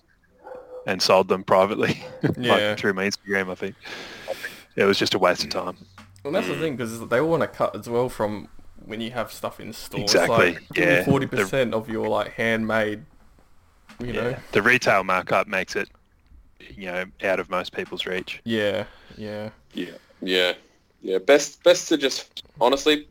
and 0.86 1.00
sold 1.00 1.28
them 1.28 1.44
privately, 1.44 2.02
Yeah. 2.36 2.54
like 2.54 2.78
through 2.78 2.94
my 2.94 3.04
Instagram. 3.04 3.50
I 3.50 3.54
think 3.54 3.76
it 4.74 4.84
was 4.84 4.98
just 4.98 5.14
a 5.14 5.18
waste 5.18 5.44
of 5.44 5.50
time. 5.50 5.76
Well, 6.24 6.32
that's 6.32 6.48
the 6.48 6.56
thing 6.56 6.76
because 6.76 7.06
they 7.08 7.20
all 7.20 7.28
want 7.30 7.42
to 7.42 7.46
cut 7.48 7.76
as 7.76 7.88
well 7.88 8.08
from 8.08 8.48
when 8.84 9.00
you 9.00 9.12
have 9.12 9.32
stuff 9.32 9.60
in 9.60 9.72
store. 9.72 10.00
Exactly, 10.00 10.58
yeah. 10.74 11.04
Forty 11.04 11.26
percent 11.26 11.72
of 11.72 11.88
your 11.88 12.08
like 12.08 12.32
handmade. 12.32 13.04
You 14.00 14.12
know. 14.12 14.28
Yeah. 14.30 14.38
The 14.52 14.62
retail 14.62 15.04
markup 15.04 15.46
makes 15.46 15.76
it, 15.76 15.88
you 16.76 16.86
know, 16.86 17.04
out 17.24 17.40
of 17.40 17.50
most 17.50 17.72
people's 17.72 18.06
reach. 18.06 18.40
Yeah. 18.44 18.84
Yeah. 19.16 19.50
Yeah, 19.74 19.92
yeah, 20.20 20.52
yeah. 21.00 21.18
Best, 21.18 21.62
best 21.64 21.88
to 21.88 21.96
just 21.96 22.42
honestly. 22.60 23.08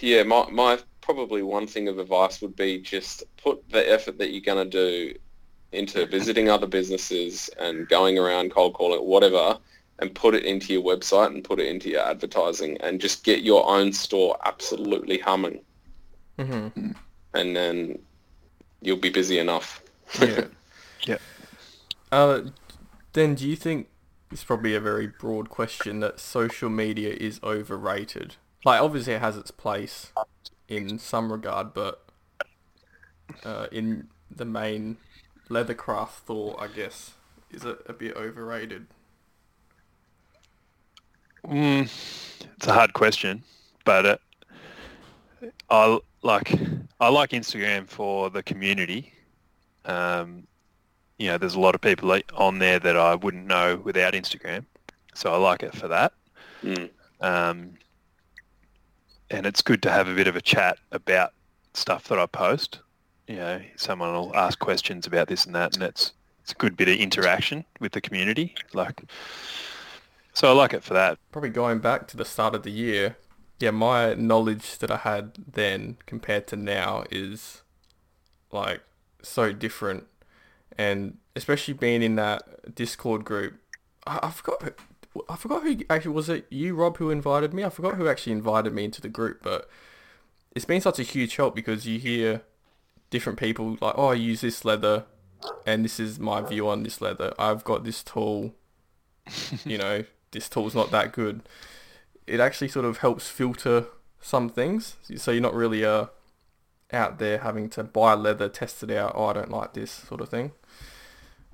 Yeah, 0.00 0.22
my 0.22 0.48
my 0.50 0.78
probably 1.00 1.42
one 1.42 1.66
thing 1.66 1.88
of 1.88 1.98
advice 1.98 2.40
would 2.42 2.54
be 2.54 2.78
just 2.78 3.24
put 3.42 3.68
the 3.70 3.90
effort 3.90 4.18
that 4.18 4.30
you're 4.32 4.42
gonna 4.42 4.64
do 4.64 5.14
into 5.72 6.06
visiting 6.06 6.48
other 6.48 6.66
businesses 6.66 7.50
and 7.58 7.88
going 7.88 8.18
around 8.18 8.50
cold 8.50 8.74
calling, 8.74 9.00
whatever, 9.00 9.58
and 9.98 10.14
put 10.14 10.34
it 10.34 10.44
into 10.44 10.72
your 10.72 10.82
website 10.82 11.26
and 11.26 11.42
put 11.44 11.58
it 11.58 11.66
into 11.66 11.88
your 11.90 12.02
advertising 12.02 12.76
and 12.80 13.00
just 13.00 13.24
get 13.24 13.42
your 13.42 13.68
own 13.68 13.92
store 13.92 14.36
absolutely 14.44 15.18
humming, 15.18 15.60
Mm-hmm. 16.38 16.92
and 17.34 17.56
then 17.56 17.98
you'll 18.80 18.96
be 18.96 19.10
busy 19.10 19.38
enough. 19.38 19.82
Yeah. 20.20 20.44
Yep. 21.02 21.20
Uh, 22.10 22.40
then 23.12 23.34
do 23.34 23.46
you 23.46 23.56
think 23.56 23.88
it's 24.32 24.42
probably 24.42 24.74
a 24.74 24.80
very 24.80 25.06
broad 25.06 25.50
question 25.50 26.00
that 26.00 26.18
social 26.18 26.70
media 26.70 27.10
is 27.10 27.40
overrated? 27.42 28.36
Like 28.64 28.80
obviously 28.80 29.12
it 29.12 29.20
has 29.20 29.36
its 29.36 29.50
place 29.50 30.12
in 30.66 30.98
some 30.98 31.30
regard, 31.30 31.74
but 31.74 32.06
uh, 33.44 33.66
in 33.70 34.08
the 34.30 34.46
main 34.46 34.96
leathercraft 35.48 36.10
thought, 36.10 36.60
I 36.60 36.68
guess, 36.68 37.12
is 37.50 37.64
it 37.64 37.78
a 37.86 37.92
bit 37.92 38.16
overrated? 38.16 38.86
Mm, 41.46 41.82
it's 42.56 42.66
a 42.66 42.72
hard 42.72 42.92
question, 42.92 43.42
but 43.84 44.06
uh, 44.06 44.16
I 45.70 45.98
like 46.22 46.52
I 47.00 47.08
like 47.08 47.30
Instagram 47.30 47.88
for 47.88 48.30
the 48.30 48.42
community. 48.42 49.12
Um, 49.84 50.46
you 51.18 51.28
know, 51.28 51.38
there's 51.38 51.54
a 51.54 51.60
lot 51.60 51.74
of 51.74 51.80
people 51.80 52.16
on 52.34 52.58
there 52.58 52.78
that 52.78 52.96
I 52.96 53.14
wouldn't 53.14 53.46
know 53.46 53.80
without 53.84 54.14
Instagram, 54.14 54.64
so 55.14 55.32
I 55.32 55.36
like 55.36 55.62
it 55.62 55.74
for 55.74 55.88
that. 55.88 56.12
Mm. 56.62 56.90
Um, 57.20 57.74
and 59.30 59.46
it's 59.46 59.62
good 59.62 59.82
to 59.82 59.90
have 59.90 60.08
a 60.08 60.14
bit 60.14 60.26
of 60.26 60.36
a 60.36 60.40
chat 60.40 60.78
about 60.92 61.32
stuff 61.74 62.04
that 62.08 62.18
I 62.18 62.26
post. 62.26 62.80
you 63.28 63.36
know, 63.36 63.60
someone 63.76 64.12
will 64.12 64.34
ask 64.34 64.58
questions 64.58 65.06
about 65.06 65.28
this 65.28 65.44
and 65.46 65.54
that, 65.54 65.74
and 65.74 65.82
it's 65.82 66.12
it's 66.42 66.52
a 66.52 66.54
good 66.54 66.76
bit 66.76 66.88
of 66.88 66.96
interaction 66.96 67.64
with 67.78 67.92
the 67.92 68.00
community. 68.00 68.54
Like, 68.72 69.02
so 70.32 70.48
I 70.48 70.52
like 70.52 70.72
it 70.72 70.82
for 70.82 70.94
that. 70.94 71.18
Probably 71.30 71.50
going 71.50 71.78
back 71.78 72.08
to 72.08 72.16
the 72.16 72.24
start 72.24 72.54
of 72.54 72.62
the 72.62 72.70
year, 72.70 73.16
yeah, 73.60 73.70
my 73.70 74.14
knowledge 74.14 74.78
that 74.78 74.90
I 74.90 74.98
had 74.98 75.32
then 75.52 75.96
compared 76.06 76.46
to 76.48 76.56
now 76.56 77.04
is 77.10 77.62
like 78.52 78.82
so 79.22 79.52
different, 79.52 80.06
and 80.76 81.18
especially 81.34 81.74
being 81.74 82.02
in 82.02 82.16
that 82.16 82.74
Discord 82.74 83.24
group, 83.24 83.54
I, 84.06 84.20
I 84.24 84.30
forgot. 84.30 84.74
I 85.28 85.34
forgot 85.34 85.64
who 85.64 85.78
actually 85.90 86.12
was 86.12 86.28
it. 86.28 86.46
You, 86.50 86.76
Rob, 86.76 86.98
who 86.98 87.10
invited 87.10 87.52
me. 87.52 87.64
I 87.64 87.70
forgot 87.70 87.96
who 87.96 88.06
actually 88.08 88.32
invited 88.32 88.72
me 88.72 88.84
into 88.84 89.00
the 89.00 89.08
group, 89.08 89.40
but 89.42 89.68
it's 90.54 90.64
been 90.64 90.80
such 90.80 91.00
a 91.00 91.02
huge 91.02 91.34
help 91.34 91.56
because 91.56 91.86
you 91.86 91.98
hear 91.98 92.42
different 93.10 93.38
people 93.38 93.76
like, 93.80 93.94
oh, 93.96 94.08
I 94.08 94.14
use 94.14 94.42
this 94.42 94.64
leather, 94.64 95.06
and 95.66 95.84
this 95.84 95.98
is 95.98 96.20
my 96.20 96.40
view 96.42 96.68
on 96.68 96.84
this 96.84 97.00
leather. 97.00 97.34
I've 97.38 97.64
got 97.64 97.84
this 97.84 98.04
tool. 98.04 98.54
you 99.64 99.78
know, 99.78 100.04
this 100.30 100.48
tool's 100.48 100.74
not 100.74 100.90
that 100.92 101.12
good. 101.12 101.42
It 102.28 102.40
actually 102.40 102.68
sort 102.68 102.84
of 102.84 102.98
helps 102.98 103.28
filter 103.28 103.86
some 104.20 104.48
things, 104.50 104.96
so 105.16 105.30
you're 105.30 105.40
not 105.42 105.54
really 105.54 105.84
uh 105.84 106.06
out 106.92 107.18
there 107.18 107.38
having 107.38 107.70
to 107.70 107.84
buy 107.84 108.14
leather, 108.14 108.48
test 108.48 108.82
it 108.82 108.90
out. 108.90 109.12
Oh, 109.14 109.26
I 109.26 109.34
don't 109.34 109.50
like 109.50 109.74
this 109.74 109.90
sort 109.90 110.20
of 110.20 110.28
thing. 110.30 110.52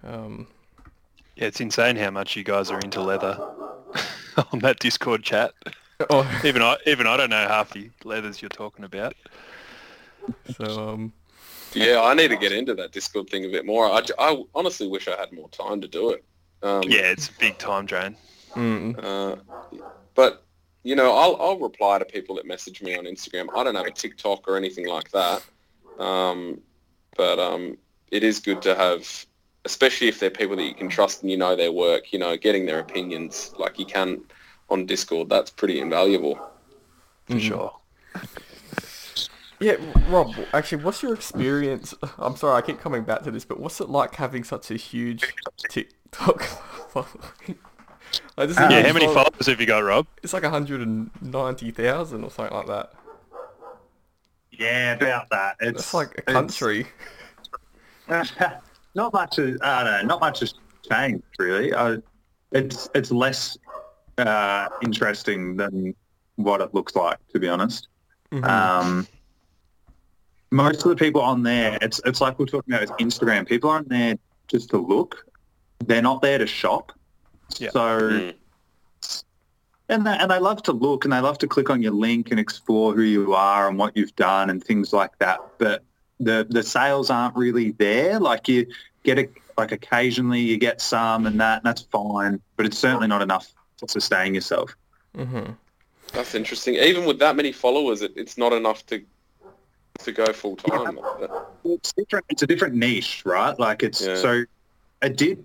Um, 0.02 0.46
Yeah, 1.36 1.46
it's 1.48 1.60
insane 1.60 1.96
how 1.96 2.10
much 2.10 2.36
you 2.36 2.44
guys 2.44 2.70
are 2.70 2.80
into 2.80 3.00
leather 3.02 3.38
on 4.52 4.60
that 4.60 4.78
Discord 4.78 5.22
chat. 5.22 5.52
oh, 6.10 6.40
Even 6.44 6.62
I, 6.62 6.76
even 6.86 7.06
I 7.06 7.16
don't 7.16 7.30
know 7.30 7.46
half 7.48 7.72
the 7.72 7.90
leathers 8.04 8.42
you're 8.42 8.48
talking 8.48 8.84
about. 8.84 9.14
so 10.56 10.88
um, 10.88 11.12
Yeah, 11.74 12.00
I 12.02 12.14
need 12.14 12.28
to 12.28 12.36
get 12.36 12.52
into 12.52 12.74
that 12.74 12.92
Discord 12.92 13.28
thing 13.30 13.44
a 13.44 13.48
bit 13.48 13.66
more. 13.66 13.86
I 13.90 14.44
honestly 14.54 14.86
wish 14.88 15.08
I 15.08 15.16
had 15.16 15.32
more 15.32 15.48
time 15.50 15.80
to 15.80 15.88
do 15.88 16.10
it. 16.10 16.24
Um, 16.62 16.82
Yeah, 16.88 17.10
it's 17.10 17.28
a 17.28 17.32
big 17.38 17.58
time 17.58 17.86
drain. 17.86 18.16
mm, 18.54 18.96
Uh, 19.02 19.36
but 20.14 20.43
you 20.84 20.94
know, 20.94 21.16
I'll 21.16 21.36
I'll 21.40 21.58
reply 21.58 21.98
to 21.98 22.04
people 22.04 22.36
that 22.36 22.46
message 22.46 22.82
me 22.82 22.96
on 22.96 23.04
Instagram. 23.04 23.48
I 23.56 23.64
don't 23.64 23.74
have 23.74 23.86
a 23.86 23.90
TikTok 23.90 24.46
or 24.46 24.56
anything 24.56 24.86
like 24.86 25.10
that. 25.10 25.42
Um, 25.98 26.60
but 27.16 27.38
um, 27.38 27.78
it 28.10 28.22
is 28.22 28.38
good 28.38 28.60
to 28.62 28.74
have, 28.74 29.26
especially 29.64 30.08
if 30.08 30.20
they're 30.20 30.30
people 30.30 30.56
that 30.56 30.64
you 30.64 30.74
can 30.74 30.88
trust 30.88 31.22
and 31.22 31.30
you 31.30 31.38
know 31.38 31.56
their 31.56 31.72
work. 31.72 32.12
You 32.12 32.18
know, 32.18 32.36
getting 32.36 32.66
their 32.66 32.80
opinions 32.80 33.54
like 33.58 33.78
you 33.78 33.86
can 33.86 34.20
on 34.68 34.84
Discord. 34.84 35.30
That's 35.30 35.50
pretty 35.50 35.80
invaluable. 35.80 36.38
For 37.24 37.40
sure. 37.40 37.72
yeah, 39.58 39.76
Rob. 40.10 40.34
Actually, 40.52 40.84
what's 40.84 41.02
your 41.02 41.14
experience? 41.14 41.94
I'm 42.18 42.36
sorry, 42.36 42.58
I 42.58 42.60
keep 42.60 42.78
coming 42.78 43.04
back 43.04 43.22
to 43.22 43.30
this, 43.30 43.46
but 43.46 43.58
what's 43.58 43.80
it 43.80 43.88
like 43.88 44.14
having 44.16 44.44
such 44.44 44.70
a 44.70 44.76
huge 44.76 45.32
TikTok 45.70 46.42
following? 46.90 47.58
Like, 48.36 48.48
this 48.48 48.56
is 48.56 48.62
Yeah, 48.70 48.82
how 48.86 48.92
many 48.92 49.06
follow- 49.06 49.24
followers 49.24 49.46
have 49.46 49.60
you 49.60 49.66
got, 49.66 49.78
Rob? 49.84 50.06
It's 50.22 50.32
like 50.32 50.42
190,000 50.42 52.24
or 52.24 52.30
something 52.30 52.56
like 52.56 52.66
that. 52.66 52.92
Yeah, 54.50 54.94
about 54.94 55.30
that. 55.30 55.56
It's 55.60 55.80
It's 55.82 55.94
like 55.94 56.08
a 56.10 56.18
it's- 56.20 56.32
country. 56.34 56.86
not 58.94 59.12
much. 59.12 59.36
Has, 59.36 59.56
I 59.62 59.84
don't 59.84 59.92
know. 59.92 60.02
Not 60.06 60.20
much 60.20 60.40
has 60.40 60.54
changed 60.88 61.24
really. 61.38 61.72
Uh, 61.72 61.98
it's 62.52 62.88
it's 62.94 63.10
less 63.10 63.56
uh, 64.18 64.68
interesting 64.82 65.56
than 65.56 65.94
what 66.36 66.60
it 66.60 66.74
looks 66.74 66.94
like, 66.94 67.18
to 67.32 67.38
be 67.38 67.48
honest. 67.48 67.88
Mhm. 68.32 68.44
Um, 68.48 69.06
most 70.50 70.84
of 70.84 70.90
the 70.90 70.96
people 70.96 71.20
on 71.20 71.42
there, 71.42 71.78
it's 71.80 72.00
it's 72.04 72.20
like 72.20 72.38
we're 72.38 72.46
talking 72.46 72.74
about 72.74 72.88
with 72.88 72.98
Instagram. 72.98 73.46
People 73.48 73.70
aren't 73.70 73.88
there 73.88 74.16
just 74.48 74.70
to 74.70 74.78
look. 74.78 75.24
They're 75.84 76.02
not 76.02 76.20
there 76.22 76.38
to 76.38 76.46
shop. 76.46 76.92
Yeah. 77.58 77.70
So 77.70 78.00
Mm. 78.00 78.34
and 79.88 80.06
they, 80.06 80.16
and 80.16 80.30
they 80.30 80.38
love 80.38 80.62
to 80.64 80.72
look 80.72 81.04
and 81.04 81.12
they 81.12 81.20
love 81.20 81.38
to 81.38 81.46
click 81.46 81.70
on 81.70 81.82
your 81.82 81.92
link 81.92 82.30
and 82.30 82.40
explore 82.40 82.94
who 82.94 83.02
you 83.02 83.34
are 83.34 83.68
and 83.68 83.78
what 83.78 83.96
you've 83.96 84.16
done 84.16 84.50
and 84.50 84.62
things 84.64 84.92
like 84.92 85.16
that. 85.18 85.40
But 85.58 85.82
the 86.20 86.46
the 86.48 86.62
sales 86.62 87.10
aren't 87.10 87.36
really 87.36 87.72
there. 87.72 88.18
Like 88.18 88.48
you 88.48 88.66
get 89.02 89.18
a 89.18 89.28
like 89.58 89.72
occasionally 89.72 90.40
you 90.40 90.56
get 90.56 90.80
some 90.80 91.26
and 91.26 91.40
that 91.40 91.58
and 91.58 91.64
that's 91.66 91.82
fine, 91.82 92.40
but 92.56 92.66
it's 92.66 92.78
certainly 92.78 93.06
not 93.08 93.22
enough 93.22 93.52
to 93.78 93.88
sustain 93.88 94.34
yourself. 94.34 94.74
Mm-hmm. 95.16 95.52
That's 96.12 96.34
interesting. 96.34 96.74
Even 96.76 97.04
with 97.04 97.18
that 97.18 97.36
many 97.36 97.52
followers, 97.52 98.02
it, 98.02 98.12
it's 98.16 98.38
not 98.38 98.52
enough 98.52 98.86
to 98.86 99.02
to 99.98 100.12
go 100.12 100.32
full 100.32 100.56
time. 100.56 100.98
It's 101.64 101.92
different. 101.92 102.24
It's 102.28 102.42
a 102.42 102.46
different 102.46 102.74
niche, 102.74 103.22
right? 103.24 103.56
Like 103.58 103.82
it's 103.82 104.00
Yeah. 104.00 104.16
so. 104.16 104.44
I 105.02 105.08
did 105.08 105.44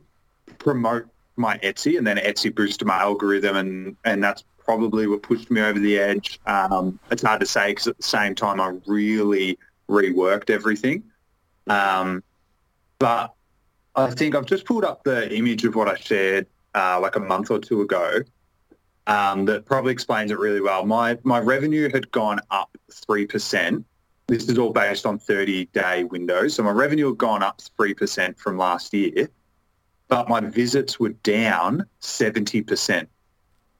promote 0.59 1.05
my 1.39 1.57
Etsy, 1.59 1.97
and 1.97 2.05
then 2.05 2.17
Etsy 2.17 2.53
boosted 2.53 2.87
my 2.87 2.99
algorithm, 2.99 3.55
and 3.55 3.95
and 4.05 4.23
that's 4.23 4.43
probably 4.57 5.07
what 5.07 5.23
pushed 5.23 5.49
me 5.49 5.61
over 5.61 5.79
the 5.79 5.97
edge. 5.97 6.39
Um, 6.45 6.99
it's 7.09 7.23
hard 7.23 7.39
to 7.39 7.45
say 7.45 7.71
because 7.71 7.87
at 7.87 7.97
the 7.97 8.03
same 8.03 8.35
time, 8.35 8.61
I 8.61 8.75
really 8.85 9.57
reworked 9.89 10.49
everything. 10.49 11.03
Um, 11.67 12.23
but 12.99 13.33
I 13.95 14.11
think 14.11 14.35
I've 14.35 14.45
just 14.45 14.65
pulled 14.65 14.85
up 14.85 15.03
the 15.03 15.33
image 15.35 15.65
of 15.65 15.75
what 15.75 15.87
I 15.87 15.95
shared 15.95 16.45
uh, 16.75 16.99
like 16.99 17.15
a 17.15 17.19
month 17.19 17.49
or 17.49 17.59
two 17.59 17.81
ago. 17.81 18.19
Um, 19.07 19.45
that 19.45 19.65
probably 19.65 19.91
explains 19.91 20.29
it 20.29 20.37
really 20.37 20.61
well. 20.61 20.85
My 20.85 21.17
my 21.23 21.39
revenue 21.39 21.89
had 21.91 22.11
gone 22.11 22.39
up 22.51 22.77
three 22.91 23.25
percent 23.25 23.85
this 24.29 24.47
is 24.47 24.57
all 24.59 24.71
based 24.71 25.05
on 25.05 25.17
30-day 25.17 26.03
windows. 26.05 26.53
So 26.53 26.63
my 26.63 26.69
revenue 26.69 27.07
had 27.07 27.17
gone 27.17 27.41
up 27.41 27.61
3% 27.79 28.37
from 28.37 28.57
last 28.57 28.93
year, 28.93 29.27
but 30.09 30.27
my 30.27 30.41
visits 30.41 30.99
were 30.99 31.09
down 31.09 31.85
70%. 32.01 33.07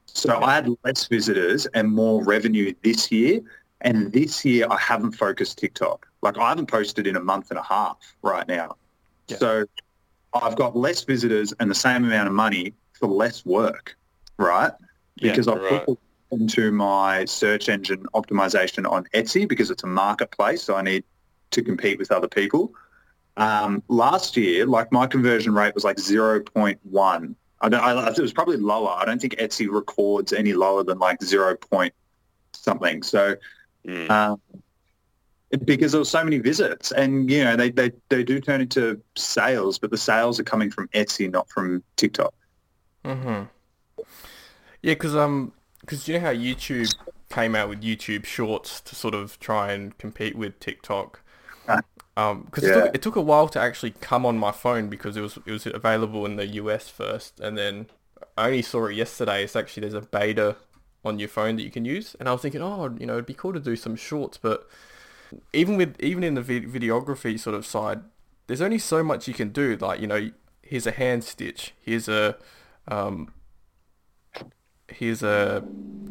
So 0.06 0.40
I 0.40 0.54
had 0.54 0.68
less 0.84 1.06
visitors 1.06 1.66
and 1.66 1.90
more 1.90 2.24
revenue 2.24 2.72
this 2.82 3.12
year. 3.12 3.40
And 3.82 4.12
this 4.12 4.44
year 4.44 4.66
I 4.70 4.78
haven't 4.78 5.12
focused 5.12 5.58
TikTok. 5.58 6.06
Like 6.22 6.38
I 6.38 6.48
haven't 6.48 6.66
posted 6.66 7.06
in 7.06 7.16
a 7.16 7.20
month 7.20 7.50
and 7.50 7.58
a 7.58 7.62
half 7.62 7.98
right 8.22 8.46
now. 8.46 8.76
Yeah. 9.28 9.36
So 9.36 9.64
I've 10.32 10.56
got 10.56 10.76
less 10.76 11.04
visitors 11.04 11.52
and 11.60 11.70
the 11.70 11.74
same 11.74 12.04
amount 12.04 12.28
of 12.28 12.34
money 12.34 12.74
for 12.92 13.08
less 13.08 13.44
work, 13.44 13.96
right? 14.38 14.72
Yeah, 15.16 15.32
Because 15.32 15.48
I've 15.48 15.60
right. 15.60 15.84
put 15.84 15.98
into 16.30 16.70
my 16.70 17.24
search 17.24 17.68
engine 17.68 18.04
optimization 18.14 18.88
on 18.88 19.04
Etsy 19.14 19.48
because 19.48 19.70
it's 19.70 19.82
a 19.82 19.88
marketplace, 19.88 20.62
so 20.62 20.76
I 20.76 20.82
need 20.82 21.04
to 21.50 21.62
compete 21.62 21.98
with 21.98 22.12
other 22.12 22.28
people. 22.28 22.72
Um, 23.36 23.82
last 23.88 24.36
year, 24.36 24.66
like 24.66 24.92
my 24.92 25.06
conversion 25.06 25.54
rate 25.54 25.74
was 25.74 25.84
like 25.84 25.96
0.1. 25.96 27.34
I 27.62 27.68
don't, 27.68 27.80
I, 27.80 28.08
it 28.08 28.18
was 28.18 28.32
probably 28.32 28.56
lower. 28.56 28.90
I 28.90 29.04
don't 29.04 29.20
think 29.20 29.36
Etsy 29.36 29.70
records 29.70 30.32
any 30.32 30.52
lower 30.52 30.82
than 30.82 30.98
like 30.98 31.22
0. 31.22 31.56
Point 31.56 31.94
something. 32.52 33.02
So 33.02 33.36
Mm. 33.86 34.10
um, 34.10 34.40
because 35.64 35.92
there 35.92 36.00
were 36.00 36.04
so 36.04 36.22
many 36.22 36.38
visits 36.38 36.92
and, 36.92 37.30
you 37.30 37.42
know, 37.42 37.56
they, 37.56 37.70
they, 37.70 37.92
they 38.10 38.22
do 38.22 38.40
turn 38.40 38.60
into 38.60 39.00
sales, 39.16 39.78
but 39.78 39.90
the 39.90 39.96
sales 39.96 40.38
are 40.38 40.44
coming 40.44 40.70
from 40.70 40.86
Etsy, 40.88 41.30
not 41.30 41.48
from 41.48 41.82
TikTok. 41.96 42.34
Mhm. 43.04 43.48
Yeah, 44.82 44.94
because 44.94 45.16
um, 45.16 45.52
because 45.80 46.06
you 46.06 46.14
know 46.14 46.20
how 46.20 46.32
YouTube 46.32 46.94
came 47.30 47.54
out 47.54 47.68
with 47.68 47.82
YouTube 47.82 48.24
Shorts 48.26 48.80
to 48.82 48.94
sort 48.94 49.14
of 49.14 49.38
try 49.40 49.72
and 49.72 49.96
compete 49.98 50.36
with 50.36 50.60
TikTok. 50.60 51.20
Ah. 52.16 52.30
Um, 52.30 52.42
because 52.42 52.64
it, 52.64 52.74
took, 52.74 52.94
it 52.94 53.02
took 53.02 53.16
a 53.16 53.20
while 53.20 53.48
to 53.48 53.60
actually 53.60 53.92
come 53.92 54.26
on 54.26 54.36
my 54.38 54.52
phone 54.52 54.88
because 54.88 55.16
it 55.16 55.20
was 55.20 55.38
it 55.46 55.50
was 55.50 55.66
available 55.66 56.26
in 56.26 56.36
the 56.36 56.46
US 56.46 56.88
first, 56.88 57.40
and 57.40 57.56
then 57.56 57.86
I 58.36 58.46
only 58.46 58.62
saw 58.62 58.86
it 58.86 58.94
yesterday. 58.94 59.44
It's 59.44 59.56
actually 59.56 59.82
there's 59.82 59.94
a 59.94 60.06
beta 60.06 60.56
on 61.04 61.18
your 61.18 61.28
phone 61.28 61.56
that 61.56 61.62
you 61.62 61.70
can 61.70 61.84
use, 61.84 62.16
and 62.18 62.28
I 62.28 62.32
was 62.32 62.42
thinking, 62.42 62.62
oh, 62.62 62.94
you 62.98 63.06
know, 63.06 63.14
it'd 63.14 63.26
be 63.26 63.34
cool 63.34 63.52
to 63.52 63.60
do 63.60 63.76
some 63.76 63.96
shorts, 63.96 64.38
but 64.38 64.68
even 65.52 65.76
with 65.76 65.96
even 66.00 66.24
in 66.24 66.34
the 66.34 66.42
vid- 66.42 66.70
videography 66.70 67.38
sort 67.38 67.54
of 67.54 67.64
side, 67.64 68.00
there's 68.46 68.60
only 68.60 68.78
so 68.78 69.02
much 69.02 69.28
you 69.28 69.34
can 69.34 69.50
do. 69.50 69.76
Like 69.76 70.00
you 70.00 70.06
know, 70.06 70.30
here's 70.62 70.86
a 70.86 70.92
hand 70.92 71.24
stitch, 71.24 71.74
here's 71.80 72.08
a 72.08 72.36
um, 72.88 73.32
here's 74.88 75.22
a 75.22 75.64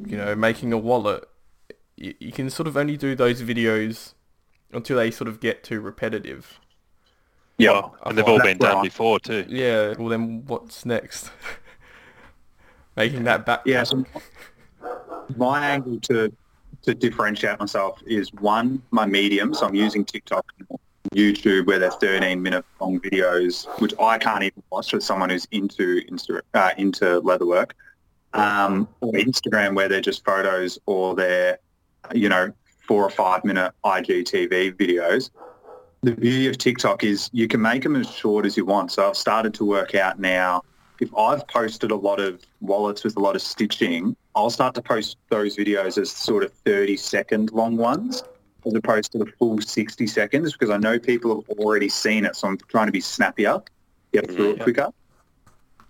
you 0.05 0.17
know 0.17 0.35
making 0.35 0.73
a 0.73 0.77
wallet. 0.77 1.27
You, 1.95 2.13
you 2.19 2.31
can 2.31 2.49
sort 2.49 2.67
of 2.67 2.77
only 2.77 2.95
do 2.95 3.13
those 3.15 3.41
videos 3.41 4.13
until 4.71 4.97
they 4.97 5.11
sort 5.11 5.27
of 5.27 5.39
get 5.39 5.63
too 5.63 5.81
repetitive. 5.81 6.59
Yeah. 7.57 7.71
Well, 7.71 7.97
and 8.05 8.17
they've 8.17 8.25
all 8.25 8.41
been 8.41 8.57
done 8.57 8.75
right. 8.75 8.83
before 8.83 9.19
too. 9.19 9.45
Yeah. 9.47 9.93
Well, 9.97 10.09
then 10.09 10.45
what's 10.45 10.85
next? 10.85 11.31
Making 12.95 13.23
that 13.25 13.45
back. 13.45 13.61
Yeah, 13.65 13.83
so 13.83 14.05
my 15.35 15.69
angle 15.69 15.99
to 16.01 16.31
to 16.83 16.93
differentiate 16.93 17.59
myself 17.59 18.01
is 18.05 18.33
one, 18.33 18.81
my 18.91 19.05
medium. 19.05 19.53
So 19.53 19.67
I'm 19.67 19.75
using 19.75 20.05
TikTok 20.05 20.45
and 20.57 20.79
YouTube 21.13 21.67
where 21.67 21.79
they're 21.79 21.91
13 21.91 22.41
minute 22.41 22.65
long 22.79 22.99
videos, 22.99 23.67
which 23.79 23.93
I 23.99 24.17
can't 24.17 24.43
even 24.43 24.63
watch 24.71 24.93
as 24.93 25.05
someone 25.05 25.29
who's 25.29 25.47
into 25.51 26.01
Insta, 26.09 26.41
uh, 26.53 26.71
into 26.77 27.21
leatherwork. 27.21 27.71
Um, 28.33 28.87
or 29.01 29.13
Instagram 29.13 29.75
where 29.75 29.89
they're 29.89 30.01
just 30.01 30.23
photos 30.23 30.77
or 30.85 31.15
they're, 31.15 31.57
you 32.13 32.29
know, 32.29 32.53
four 32.89 33.05
or 33.05 33.09
five 33.11 33.45
minute 33.45 33.71
IGTV 33.85 34.75
videos. 34.75 35.29
the 36.01 36.11
beauty 36.11 36.47
of 36.47 36.57
TikTok 36.57 37.03
is 37.03 37.29
you 37.33 37.47
can 37.47 37.61
make 37.61 37.83
them 37.83 37.95
as 37.95 38.09
short 38.09 38.47
as 38.47 38.57
you 38.57 38.65
want. 38.65 38.91
So 38.91 39.07
I've 39.07 39.15
started 39.15 39.53
to 39.55 39.63
work 39.63 39.93
out 39.93 40.17
now. 40.17 40.63
If 40.99 41.15
I've 41.15 41.47
posted 41.47 41.91
a 41.91 41.95
lot 41.95 42.19
of 42.19 42.43
wallets 42.61 43.03
with 43.03 43.15
a 43.15 43.19
lot 43.19 43.35
of 43.35 43.43
stitching, 43.43 44.15
I'll 44.35 44.49
start 44.49 44.73
to 44.73 44.81
post 44.81 45.17
those 45.29 45.55
videos 45.55 46.01
as 46.01 46.09
sort 46.09 46.43
of 46.43 46.51
30 46.65 46.97
second 46.97 47.51
long 47.51 47.77
ones 47.77 48.23
as 48.65 48.73
opposed 48.73 49.11
to 49.11 49.19
the 49.19 49.27
full 49.37 49.61
60 49.61 50.07
seconds 50.07 50.53
because 50.53 50.71
I 50.71 50.77
know 50.77 50.97
people 50.97 51.45
have 51.47 51.59
already 51.59 51.89
seen 51.89 52.25
it. 52.25 52.35
So 52.35 52.47
I'm 52.47 52.57
trying 52.69 52.87
to 52.87 52.91
be 52.91 53.01
snappier, 53.01 53.61
get 54.13 54.31
through 54.31 54.53
it 54.53 54.63
quicker. 54.63 54.89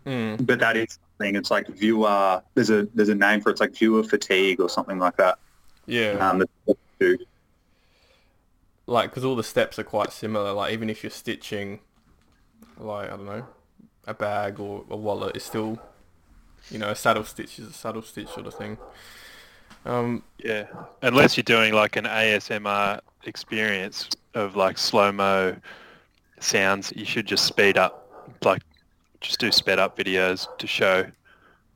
Mm. 0.06 0.46
But 0.46 0.60
that 0.60 0.76
is 0.76 1.00
something. 1.18 1.38
It's 1.38 1.50
like 1.50 1.70
viewer. 1.70 2.44
There's 2.56 2.70
a 2.70 2.90
there's 2.94 3.10
a 3.10 3.16
name 3.16 3.40
for 3.40 3.50
it. 3.50 3.54
It's 3.54 3.62
like 3.62 3.74
viewer 3.74 4.04
fatigue 4.04 4.60
or 4.60 4.70
something 4.70 5.00
like 5.00 5.16
that. 5.16 5.40
Yeah. 5.86 6.12
Um, 6.20 6.44
that's 7.00 7.16
do. 7.18 7.26
like 8.88 9.10
because 9.10 9.24
all 9.24 9.36
the 9.36 9.44
steps 9.44 9.78
are 9.80 9.84
quite 9.84 10.12
similar 10.12 10.52
like 10.54 10.74
even 10.74 10.90
if 10.90 11.04
you're 11.04 11.10
stitching 11.10 11.80
like 12.80 13.08
i 13.12 13.16
don't 13.18 13.26
know 13.26 13.46
a 14.08 14.14
bag 14.14 14.60
or 14.60 14.86
a 14.90 14.98
wallet 14.98 15.36
is 15.36 15.44
still 15.44 15.80
you 16.72 16.78
know 16.80 16.90
a 16.90 16.96
saddle 16.96 17.24
stitch 17.24 17.60
is 17.60 17.68
a 17.70 17.74
saddle 17.74 18.02
stitch 18.04 18.34
sort 18.34 18.48
of 18.48 18.54
thing 18.56 18.78
um 19.86 20.24
Yeah, 20.44 20.66
unless 21.02 21.36
you're 21.36 21.44
doing 21.44 21.74
like 21.74 21.96
an 21.96 22.06
ASMR 22.06 23.00
experience 23.26 24.10
of 24.34 24.56
like 24.56 24.78
slow-mo 24.78 25.58
sounds, 26.40 26.94
you 26.96 27.06
should 27.06 27.28
just 27.28 27.46
speed 27.46 27.78
up, 27.78 27.96
like 28.44 28.64
just 29.22 29.40
do 29.40 29.52
sped 29.52 29.80
up 29.80 29.96
videos 29.98 30.48
to 30.60 30.68
show 30.68 31.06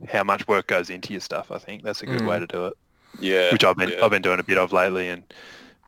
how 0.07 0.23
much 0.23 0.47
work 0.47 0.67
goes 0.67 0.89
into 0.89 1.13
your 1.13 1.21
stuff. 1.21 1.51
I 1.51 1.59
think 1.59 1.83
that's 1.83 2.03
a 2.03 2.07
good 2.07 2.21
Mm. 2.21 2.25
way 2.25 2.39
to 2.39 2.47
do 2.47 2.67
it, 2.67 2.73
Yeah. 3.19 3.51
which 3.51 3.63
I've 3.63 3.77
been 3.77 3.89
yeah. 3.89 4.03
I've 4.03 4.11
been 4.11 4.21
doing 4.21 4.39
a 4.39 4.43
bit 4.43 4.57
of 4.57 4.73
lately, 4.73 5.09
and 5.09 5.23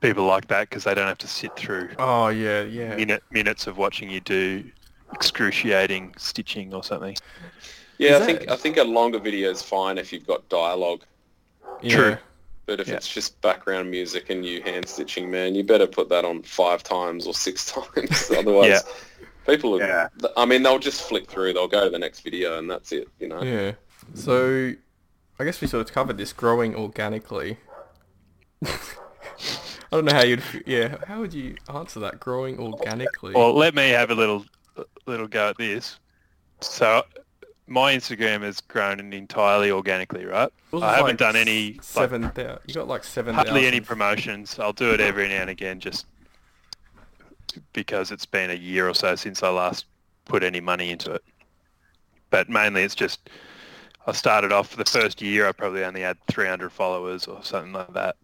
people 0.01 0.25
like 0.25 0.47
that 0.47 0.69
because 0.69 0.83
they 0.83 0.93
don't 0.93 1.07
have 1.07 1.17
to 1.19 1.27
sit 1.27 1.55
through 1.55 1.89
oh 1.97 2.27
yeah 2.27 2.61
yeah 2.63 2.95
minute 2.95 3.23
minutes 3.31 3.65
of 3.65 3.77
watching 3.77 4.09
you 4.09 4.19
do 4.19 4.63
excruciating 5.13 6.13
stitching 6.17 6.73
or 6.73 6.83
something. 6.83 7.15
Yeah, 7.97 8.17
Is 8.17 8.21
I 8.21 8.25
think 8.25 8.39
that- 8.41 8.51
I 8.51 8.55
think 8.57 8.77
a 8.77 8.83
longer 8.83 9.19
video 9.19 9.49
is 9.49 9.61
fine 9.61 9.97
if 9.97 10.11
you've 10.13 10.27
got 10.27 10.47
dialogue. 10.49 11.01
yeah. 11.81 11.95
True. 11.95 12.17
But 12.67 12.79
if 12.79 12.87
Yeah. 12.87 12.95
it's 12.95 13.07
just 13.07 13.39
background 13.41 13.91
music 13.91 14.29
and 14.31 14.43
you 14.45 14.61
hand 14.63 14.87
stitching, 14.87 15.29
man, 15.29 15.53
you 15.55 15.63
better 15.63 15.85
put 15.87 16.09
that 16.09 16.25
on 16.25 16.41
five 16.43 16.81
times 16.83 17.27
or 17.27 17.33
six 17.33 17.71
times. 17.71 18.31
Otherwise, 18.35 18.69
Yeah. 18.69 18.79
people 19.45 19.75
are. 19.75 19.85
Yeah. 19.85 20.07
I 20.35 20.45
mean, 20.45 20.63
they'll 20.63 20.79
just 20.79 21.03
flick 21.03 21.29
through. 21.29 21.53
They'll 21.53 21.67
go 21.67 21.83
to 21.85 21.89
the 21.91 21.99
next 21.99 22.21
video, 22.21 22.57
and 22.57 22.69
that's 22.69 22.91
it. 22.91 23.07
You 23.19 23.27
know. 23.29 23.41
yeah 23.43 23.73
so 24.13 24.71
i 25.39 25.43
guess 25.43 25.61
we 25.61 25.67
sort 25.67 25.87
of 25.87 25.93
covered 25.93 26.17
this 26.17 26.33
growing 26.33 26.75
organically 26.75 27.57
i 28.65 28.69
don't 29.91 30.05
know 30.05 30.13
how 30.13 30.23
you'd 30.23 30.43
yeah 30.65 30.97
how 31.07 31.19
would 31.19 31.33
you 31.33 31.55
answer 31.73 31.99
that 31.99 32.19
growing 32.19 32.59
organically 32.59 33.33
Well, 33.33 33.53
let 33.53 33.75
me 33.75 33.89
have 33.89 34.11
a 34.11 34.15
little 34.15 34.45
little 35.05 35.27
go 35.27 35.49
at 35.49 35.57
this. 35.57 35.99
So 36.61 37.03
my 37.67 37.95
Instagram 37.95 38.41
has 38.41 38.61
grown 38.61 39.13
entirely 39.13 39.71
organically, 39.71 40.25
right? 40.25 40.51
I 40.73 40.97
haven't 40.97 41.05
like 41.05 41.17
done 41.17 41.35
any 41.35 41.73
like, 41.73 41.83
seven 41.83 42.31
you 42.67 42.73
got 42.73 42.87
like 42.87 43.03
seven 43.03 43.35
hardly 43.35 43.65
any 43.65 43.81
promotions. 43.81 44.59
I'll 44.59 44.73
do 44.73 44.93
it 44.93 44.99
every 44.99 45.27
now 45.29 45.41
and 45.41 45.49
again 45.49 45.79
just 45.79 46.05
because 47.73 48.11
it's 48.11 48.25
been 48.25 48.51
a 48.51 48.55
year 48.55 48.89
or 48.89 48.93
so 48.93 49.15
since 49.15 49.41
I 49.41 49.49
last 49.49 49.85
put 50.25 50.43
any 50.43 50.59
money 50.59 50.91
into 50.91 51.11
it. 51.11 51.23
But 52.29 52.49
mainly 52.49 52.83
it's 52.83 52.95
just 52.95 53.29
I 54.07 54.11
started 54.11 54.51
off 54.51 54.69
for 54.69 54.77
the 54.77 54.85
first 54.85 55.21
year 55.21 55.47
I 55.47 55.51
probably 55.51 55.83
only 55.83 56.01
had 56.01 56.17
300 56.27 56.71
followers 56.71 57.27
or 57.27 57.43
something 57.43 57.73
like 57.73 57.93
that. 57.93 58.15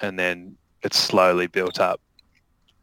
And 0.00 0.18
then 0.18 0.56
it 0.82 0.94
slowly 0.94 1.46
built 1.46 1.80
up. 1.80 2.00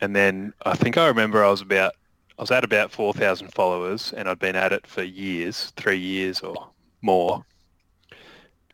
And 0.01 0.15
then 0.15 0.53
I 0.65 0.75
think 0.75 0.97
I 0.97 1.07
remember 1.07 1.43
I 1.43 1.49
was 1.49 1.61
about 1.61 1.93
I 2.37 2.41
was 2.41 2.51
at 2.51 2.65
about 2.65 2.91
4,000 2.91 3.53
followers 3.53 4.13
and 4.15 4.27
I'd 4.27 4.39
been 4.39 4.57
at 4.57 4.73
it 4.73 4.85
for 4.85 5.03
years, 5.03 5.71
three 5.77 5.97
years 5.97 6.41
or 6.41 6.67
more. 7.01 7.45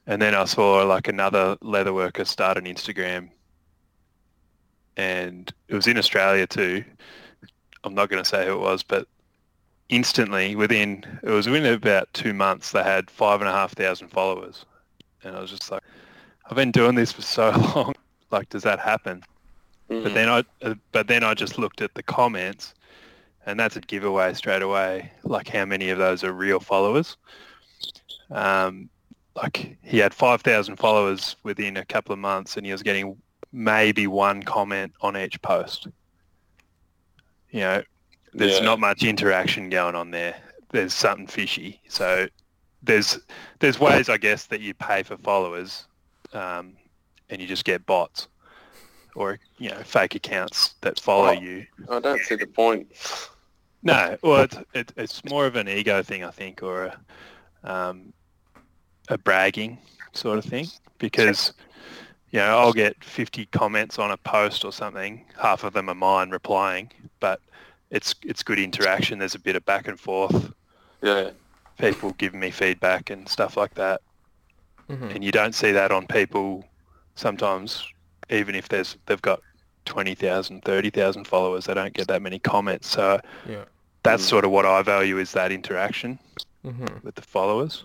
And 0.08 0.19
then 0.19 0.34
I 0.34 0.45
saw 0.45 0.84
like 0.84 1.08
another 1.08 1.58
leather 1.62 1.93
worker 1.93 2.25
start 2.25 2.58
an 2.58 2.65
Instagram 2.65 3.30
and 4.97 5.54
it 5.67 5.75
was 5.75 5.88
in 5.88 5.97
Australia 5.97 6.47
too. 6.47 6.84
I'm 7.84 7.93
not 7.93 8.10
going 8.10 8.21
to 8.21 8.27
say 8.27 8.45
who 8.45 8.54
it 8.54 8.60
was, 8.60 8.84
but 8.84 9.08
instantly 9.91 10.56
within, 10.56 11.06
it 11.21 11.30
was 11.30 11.47
within 11.47 11.71
about 11.71 12.12
two 12.13 12.34
months, 12.34 12.71
they 12.71 12.84
had 12.84 13.12
five 13.12 13.41
and 13.41 13.49
a 13.49 13.54
half 13.54 13.73
thousand 13.73 14.08
followers. 14.08 14.65
And 15.23 15.36
I 15.36 15.41
was 15.41 15.51
just 15.51 15.69
like, 15.69 15.84
I've 16.49 16.56
been 16.56 16.71
doing 16.71 16.95
this 16.95 17.12
for 17.12 17.21
so 17.21 17.51
long. 17.75 17.93
Like, 18.32 18.49
does 18.49 18.63
that 18.63 18.80
happen? 18.80 19.23
Mhm. 19.91 20.04
But 20.04 20.13
then 20.13 20.30
I, 20.30 20.43
uh, 20.63 20.75
but 20.91 21.08
then 21.08 21.23
I 21.23 21.34
just 21.34 21.58
looked 21.60 21.82
at 21.82 21.93
the 21.93 22.04
comments, 22.04 22.73
and 23.45 23.60
that's 23.60 23.75
a 23.75 23.82
giveaway 23.82 24.34
straight 24.34 24.62
away. 24.62 25.12
Like 25.23 25.49
how 25.49 25.65
many 25.65 25.89
of 25.89 25.97
those 25.97 26.23
are 26.23 26.32
real 26.32 26.62
followers? 26.62 27.17
Um, 28.30 28.89
like 29.36 29.77
he 29.84 29.97
had 29.97 30.13
five 30.13 30.41
thousand 30.41 30.77
followers 30.77 31.36
within 31.43 31.75
a 31.75 31.86
couple 31.86 32.13
of 32.13 32.19
months, 32.19 32.56
and 32.56 32.65
he 32.65 32.71
was 32.71 32.84
getting 32.84 33.17
maybe 33.51 34.08
one 34.08 34.43
comment 34.43 34.93
on 35.01 35.17
each 35.17 35.41
post. 35.41 35.88
You 37.49 37.60
know, 37.60 37.84
there's 38.34 38.60
Yeah. 38.60 38.65
not 38.65 38.80
much 38.80 39.04
interaction 39.04 39.70
going 39.70 39.96
on 39.96 40.12
there. 40.12 40.36
There's 40.70 40.94
something 40.94 41.28
fishy. 41.28 41.82
So 41.88 42.28
there's 42.84 43.20
there's 43.60 43.80
ways, 43.80 44.10
I 44.10 44.17
guess, 44.17 44.46
that 44.48 44.62
you 44.62 44.74
pay 44.74 45.04
for 45.04 45.17
followers, 45.17 45.86
um, 46.34 46.76
and 47.30 47.41
you 47.41 47.48
just 47.48 47.65
get 47.65 47.86
bots 47.86 48.28
or 49.15 49.39
you 49.58 49.70
know 49.70 49.82
fake 49.84 50.15
accounts 50.15 50.76
that 50.82 51.00
follow 51.00 51.28
Oh. 51.30 51.32
you. 51.32 51.65
I 51.89 52.00
don't 52.00 52.22
see 52.22 52.36
the 52.36 52.48
point. 52.48 52.88
No, 53.84 54.15
well, 54.22 54.44
it's, 54.44 54.58
it, 54.74 54.94
it's 54.96 55.26
more 55.26 55.46
of 55.48 55.56
an 55.56 55.67
ego 55.67 56.04
thing, 56.04 56.24
I 56.24 56.30
think, 56.30 56.62
or 56.62 56.86
a, 57.63 57.72
um, 57.72 58.13
a 59.10 59.17
bragging 59.17 59.80
sort 60.13 60.38
of 60.38 60.46
thing. 60.46 60.67
Because, 61.00 61.54
you 62.30 62.38
know, 62.38 62.60
I'll 62.60 62.74
get 62.74 63.04
50 63.04 63.48
comments 63.48 63.98
on 63.98 64.12
a 64.12 64.17
post 64.17 64.63
or 64.63 64.72
something. 64.72 65.26
Half 65.41 65.63
of 65.63 65.74
them 65.74 65.89
are 65.89 65.96
mine 65.96 66.30
replying, 66.30 66.91
but 67.20 67.41
it's 67.91 68.15
it's 68.23 68.41
good 68.41 68.60
interaction. 68.60 69.19
There's 69.19 69.36
a 69.36 69.39
bit 69.39 69.56
of 69.56 69.65
back 69.65 69.88
and 69.88 69.99
forth. 69.99 70.54
Yeah. 71.04 71.32
People 71.77 72.12
giving 72.13 72.39
me 72.39 72.49
feedback 72.51 73.10
and 73.10 73.27
stuff 73.27 73.58
like 73.58 73.73
that. 73.75 74.01
Mhm. 74.89 75.15
And 75.15 75.23
you 75.23 75.32
don't 75.32 75.54
see 75.54 75.71
that 75.71 75.91
on 75.91 76.08
people 76.08 76.65
sometimes, 77.15 77.86
even 78.30 78.56
if 78.56 78.69
there's 78.69 78.97
they've 79.06 79.21
got 79.21 79.41
20,000, 79.86 80.63
30,000 80.63 81.25
followers, 81.25 81.65
they 81.65 81.73
don't 81.73 81.93
get 81.93 82.08
that 82.08 82.21
many 82.21 82.39
comments. 82.39 82.88
So 82.88 83.19
yeah 83.47 83.65
that's 84.04 84.25
Mm. 84.25 84.30
sort 84.30 84.45
of 84.45 84.51
what 84.51 84.65
I 84.65 84.82
value 84.82 85.19
is 85.19 85.32
that 85.34 85.51
interaction 85.51 86.17
hmm 86.63 86.86
with 87.04 87.15
the 87.15 87.21
followers. 87.21 87.84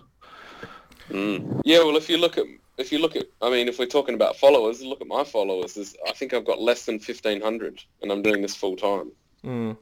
Mm. 1.09 1.61
Yeah. 1.63 1.79
Well, 1.79 1.97
if 1.97 2.09
you 2.09 2.17
look 2.17 2.37
at 2.37 2.45
if 2.77 2.91
you 2.91 2.99
look 2.99 3.15
at, 3.15 3.25
I 3.41 3.49
mean, 3.49 3.67
if 3.67 3.79
we're 3.79 3.87
talking 3.87 4.13
about 4.13 4.35
followers, 4.37 4.83
look 4.83 5.01
at 5.01 5.07
my 5.07 5.23
followers. 5.23 5.73
There's, 5.73 5.95
I 6.07 6.11
think 6.11 6.31
I've 6.33 6.45
got 6.45 6.61
less 6.61 6.85
than 6.85 6.99
fifteen 6.99 7.41
hundred, 7.41 7.81
and 8.01 8.11
I'm 8.11 8.21
doing 8.21 8.41
this 8.43 8.55
full 8.55 8.75
time. 8.75 9.11
Mm. 9.47 9.77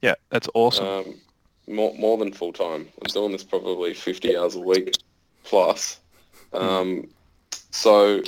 Yeah, 0.00 0.14
that's 0.30 0.48
awesome. 0.54 0.86
Um, 0.86 1.14
more 1.66 1.94
more 1.94 2.16
than 2.18 2.32
full 2.32 2.52
time. 2.52 2.88
I'm 3.00 3.12
doing 3.12 3.32
this 3.32 3.44
probably 3.44 3.94
50 3.94 4.36
hours 4.36 4.54
a 4.54 4.60
week 4.60 4.96
plus. 5.44 6.00
Um, 6.52 7.08
so, 7.70 8.22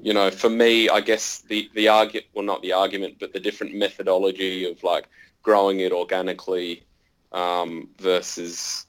you 0.00 0.14
know, 0.14 0.30
for 0.30 0.50
me, 0.50 0.88
I 0.88 1.00
guess 1.00 1.40
the 1.40 1.68
the 1.74 1.88
argument, 1.88 2.26
well, 2.34 2.44
not 2.44 2.62
the 2.62 2.72
argument, 2.72 3.16
but 3.18 3.32
the 3.32 3.40
different 3.40 3.74
methodology 3.74 4.70
of 4.70 4.82
like 4.82 5.08
growing 5.42 5.80
it 5.80 5.92
organically 5.92 6.84
um, 7.32 7.88
versus 7.98 8.86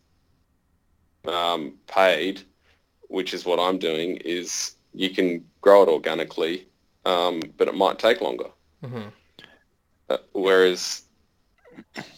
um, 1.28 1.74
paid, 1.88 2.41
which 3.08 3.34
is 3.34 3.46
what 3.46 3.60
I'm 3.60 3.78
doing, 3.78 4.18
is 4.18 4.76
you 4.94 5.10
can 5.10 5.44
grow 5.62 5.84
it 5.84 5.89
organically, 5.89 6.68
um, 7.06 7.41
but 7.58 7.68
it 7.68 7.76
might 7.76 8.00
take 8.00 8.22
longer. 8.22 8.50
hmm 8.84 9.08
Uh, 10.10 10.18
whereas 10.34 11.04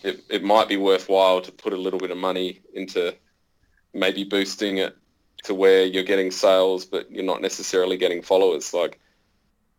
it, 0.04 0.24
it 0.30 0.44
might 0.44 0.68
be 0.68 0.78
worthwhile 0.78 1.42
to 1.42 1.52
put 1.52 1.74
a 1.74 1.78
little 1.78 2.00
bit 2.00 2.12
of 2.12 2.18
money 2.18 2.62
into 2.74 3.16
maybe 3.94 4.24
boosting 4.24 4.78
it 4.78 4.96
to 5.44 5.54
where 5.54 5.86
you're 5.86 6.04
getting 6.04 6.32
sales, 6.32 6.86
but 6.86 7.10
you're 7.12 7.24
not 7.24 7.42
necessarily 7.42 7.98
getting 7.98 8.22
followers. 8.22 8.74
Like, 8.74 9.00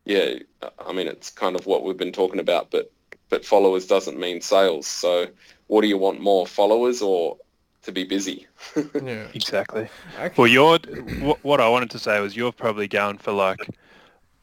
yeah, 0.05 0.35
I 0.79 0.92
mean, 0.92 1.07
it's 1.07 1.31
kind 1.31 1.55
of 1.59 1.66
what 1.66 1.85
we've 1.85 1.97
been 1.97 2.12
talking 2.12 2.40
about, 2.40 2.71
but, 2.71 2.90
but 3.29 3.44
followers 3.44 3.87
doesn't 3.87 4.18
mean 4.18 4.40
sales. 4.40 4.87
So 4.87 5.27
what 5.66 5.83
do 5.83 5.88
you 5.88 5.99
want 5.99 6.21
more, 6.21 6.47
followers 6.47 7.03
or 7.03 7.37
to 7.83 7.92
be 7.92 8.05
busy? 8.05 8.47
yeah 8.94 9.29
Exactly. 9.35 9.88
okay. 10.18 10.35
Well, 10.37 10.47
you're 10.47 10.79
what 11.42 11.61
I 11.61 11.68
wanted 11.68 11.90
to 11.90 11.99
say 11.99 12.21
was 12.21 12.37
you're 12.37 12.53
probably 12.53 12.88
going 12.88 13.18
for 13.18 13.33
like 13.33 13.68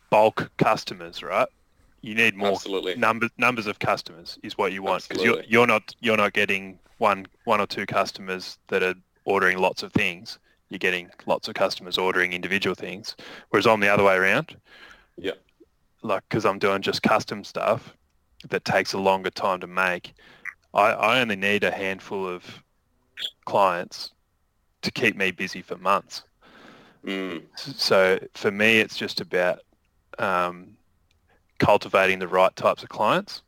bulk 0.09 0.51
customers, 0.57 1.23
right? 1.23 1.47
You 2.05 2.13
need 2.13 2.35
more 2.35 2.51
Absolutely. 2.51 2.95
numbers 2.95 3.31
numbers 3.39 3.65
of 3.65 3.79
customers 3.79 4.37
is 4.43 4.55
what 4.59 4.71
you 4.71 4.83
want 4.83 5.07
because 5.07 5.23
you're 5.23 5.41
you're 5.47 5.65
not 5.65 5.95
you're 6.01 6.17
not 6.17 6.33
getting 6.33 6.77
one 6.99 7.25
one 7.45 7.59
or 7.59 7.65
two 7.65 7.87
customers 7.87 8.59
that 8.67 8.83
are 8.83 8.93
ordering 9.23 9.57
lots 9.57 9.81
of 9.81 9.91
things. 9.91 10.37
You're 10.69 10.77
getting 10.77 11.09
lots 11.25 11.47
of 11.47 11.55
customers 11.55 11.97
ordering 11.97 12.33
individual 12.33 12.75
things, 12.75 13.15
whereas 13.49 13.65
I'm 13.65 13.79
the 13.79 13.89
other 13.89 14.03
way 14.03 14.15
around. 14.15 14.55
Yeah. 15.17 15.31
Like 16.03 16.23
because 16.29 16.45
I'm 16.45 16.59
doing 16.59 16.83
just 16.83 17.01
custom 17.01 17.43
stuff, 17.43 17.95
that 18.49 18.65
takes 18.65 18.93
a 18.93 18.99
longer 18.99 19.31
time 19.31 19.59
to 19.61 19.67
make, 19.67 20.13
I, 20.75 20.91
I 20.91 21.21
only 21.21 21.35
need 21.35 21.63
a 21.63 21.71
handful 21.71 22.27
of 22.27 22.43
clients 23.45 24.11
to 24.83 24.91
keep 24.91 25.15
me 25.15 25.31
busy 25.31 25.63
for 25.63 25.77
months. 25.77 26.21
Mm. 27.03 27.41
So 27.55 28.19
for 28.35 28.51
me, 28.51 28.79
it's 28.79 28.95
just 28.95 29.21
about 29.21 29.61
um, 30.19 30.74
cultivating 31.59 32.19
the 32.19 32.27
right 32.27 32.55
types 32.55 32.83
of 32.83 32.89
clients 32.89 33.41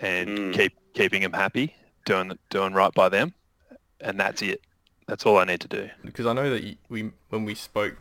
and 0.00 0.28
Mm. 0.28 0.54
keep 0.54 0.72
keeping 0.94 1.22
them 1.22 1.32
happy, 1.32 1.74
doing 2.04 2.38
doing 2.50 2.72
right 2.72 2.92
by 2.94 3.08
them, 3.08 3.34
and 4.00 4.18
that's 4.18 4.42
it. 4.42 4.60
That's 5.06 5.24
all 5.24 5.38
I 5.38 5.44
need 5.44 5.60
to 5.60 5.68
do. 5.68 5.90
because 6.04 6.26
I 6.26 6.32
know 6.32 6.50
that 6.50 6.62
you, 6.64 6.76
we 6.88 7.10
when 7.28 7.44
we 7.44 7.54
spoke, 7.54 7.96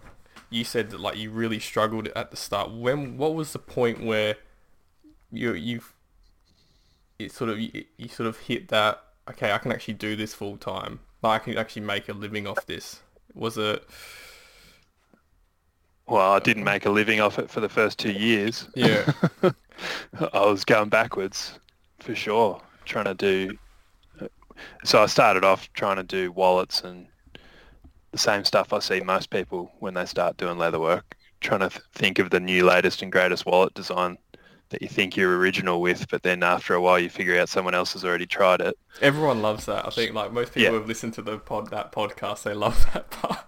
you 0.50 0.64
said 0.64 0.90
that 0.92 1.00
like 1.00 1.18
you 1.18 1.30
really 1.32 1.60
struggled 1.60 2.08
at 2.10 2.32
the 2.32 2.38
start. 2.38 2.72
When 2.72 3.18
what 3.18 3.36
was 3.36 3.54
the 3.54 3.60
point 3.60 4.04
where 4.04 4.36
you 5.32 5.54
you 5.54 5.82
it 7.20 7.32
sort 7.32 7.50
of 7.50 7.60
you, 7.60 7.86
you 7.98 8.08
sort 8.10 8.28
of 8.28 8.38
hit 8.40 8.68
that 8.70 9.02
okay 9.30 9.52
I 9.52 9.58
can 9.58 9.72
actually 9.72 9.94
do 9.96 10.16
this 10.16 10.34
full 10.34 10.58
time. 10.58 11.00
Like 11.22 11.42
I 11.42 11.46
can 11.46 11.58
actually 11.58 11.84
make 11.84 12.10
a 12.10 12.14
living 12.14 12.48
off 12.48 12.66
this. 12.66 13.02
Was 13.34 13.58
it 13.58 13.84
Well, 16.08 16.34
I 16.34 16.39
didn't 16.39 16.63
make 16.63 16.86
a 16.86 16.89
living 16.91 17.20
off 17.20 17.39
it 17.39 17.50
for 17.50 17.60
the 17.62 17.70
first 17.70 17.98
two 18.00 18.12
years. 18.12 18.68
yeah 18.76 19.12
I 20.34 20.46
was 20.46 20.63
going 20.63 20.89
backwards 20.89 21.60
for 22.00 22.15
sure, 22.15 22.62
trying 22.86 23.06
to 23.06 23.13
do. 23.15 23.58
So 24.86 25.02
I 25.02 25.08
started 25.08 25.44
off 25.44 25.72
trying 25.74 25.98
to 25.98 26.04
do 26.04 26.32
wallets 26.32 26.82
and 26.82 27.08
the 28.12 28.18
same 28.18 28.46
stuff 28.46 28.72
I 28.72 28.80
see 28.80 29.02
most 29.02 29.30
people 29.30 29.72
when 29.80 29.94
they 29.96 30.06
start 30.06 30.38
doing 30.38 30.58
leather 30.58 30.80
work, 30.80 31.15
trying 31.41 31.60
to 31.62 31.70
th- 31.70 31.82
think 31.94 32.20
of 32.20 32.30
the 32.30 32.39
new 32.39 32.63
latest 32.65 33.02
and 33.02 33.12
greatest 33.12 33.46
wallet 33.46 33.74
design 33.74 34.18
that 34.70 34.82
you 34.82 34.88
think 34.88 35.18
you're 35.18 35.38
original 35.38 35.82
with, 35.82 36.08
but 36.10 36.24
then 36.24 36.41
after 36.41 36.74
a 36.74 36.82
while 36.82 36.98
you 36.98 37.10
figure 37.10 37.38
out 37.39 37.50
someone 37.50 37.76
else 37.76 37.94
has 37.94 38.06
already 38.06 38.26
tried 38.26 38.62
it. 38.62 38.78
everyone 39.02 39.41
loves 39.41 39.65
that. 39.65 39.86
I 39.86 39.89
think 39.89 40.13
like 40.13 40.32
most 40.32 40.54
people 40.54 40.72
Yeah. 40.74 40.80
have 40.80 40.88
listened 40.88 41.13
to 41.15 41.22
the 41.22 41.38
pod 41.38 41.70
that 41.72 41.91
podcast. 41.91 42.44
They 42.44 42.54
love 42.54 42.86
that 42.94 43.10
part. 43.12 43.39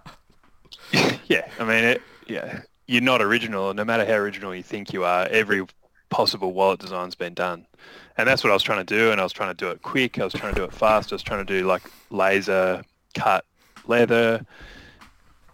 yeah, 1.26 1.48
I 1.58 1.64
mean, 1.64 1.84
it, 1.84 2.02
yeah, 2.28 2.62
you're 2.86 3.02
not 3.02 3.22
original. 3.22 3.74
No 3.74 3.84
matter 3.84 4.04
how 4.04 4.14
original 4.14 4.54
you 4.54 4.62
think 4.62 4.92
you 4.92 5.04
are, 5.04 5.26
every 5.26 5.66
possible 6.10 6.52
wallet 6.52 6.80
design's 6.80 7.14
been 7.14 7.34
done. 7.34 7.66
And 8.16 8.28
that's 8.28 8.42
what 8.42 8.50
I 8.50 8.54
was 8.54 8.62
trying 8.62 8.84
to 8.84 8.96
do. 8.96 9.10
And 9.12 9.20
I 9.20 9.24
was 9.24 9.32
trying 9.32 9.50
to 9.50 9.54
do 9.54 9.70
it 9.70 9.82
quick. 9.82 10.18
I 10.18 10.24
was 10.24 10.32
trying 10.32 10.54
to 10.54 10.60
do 10.60 10.64
it 10.64 10.72
fast. 10.72 11.12
I 11.12 11.14
was 11.14 11.22
trying 11.22 11.44
to 11.44 11.60
do 11.60 11.66
like 11.66 11.82
laser 12.10 12.82
cut 13.14 13.44
leather. 13.86 14.44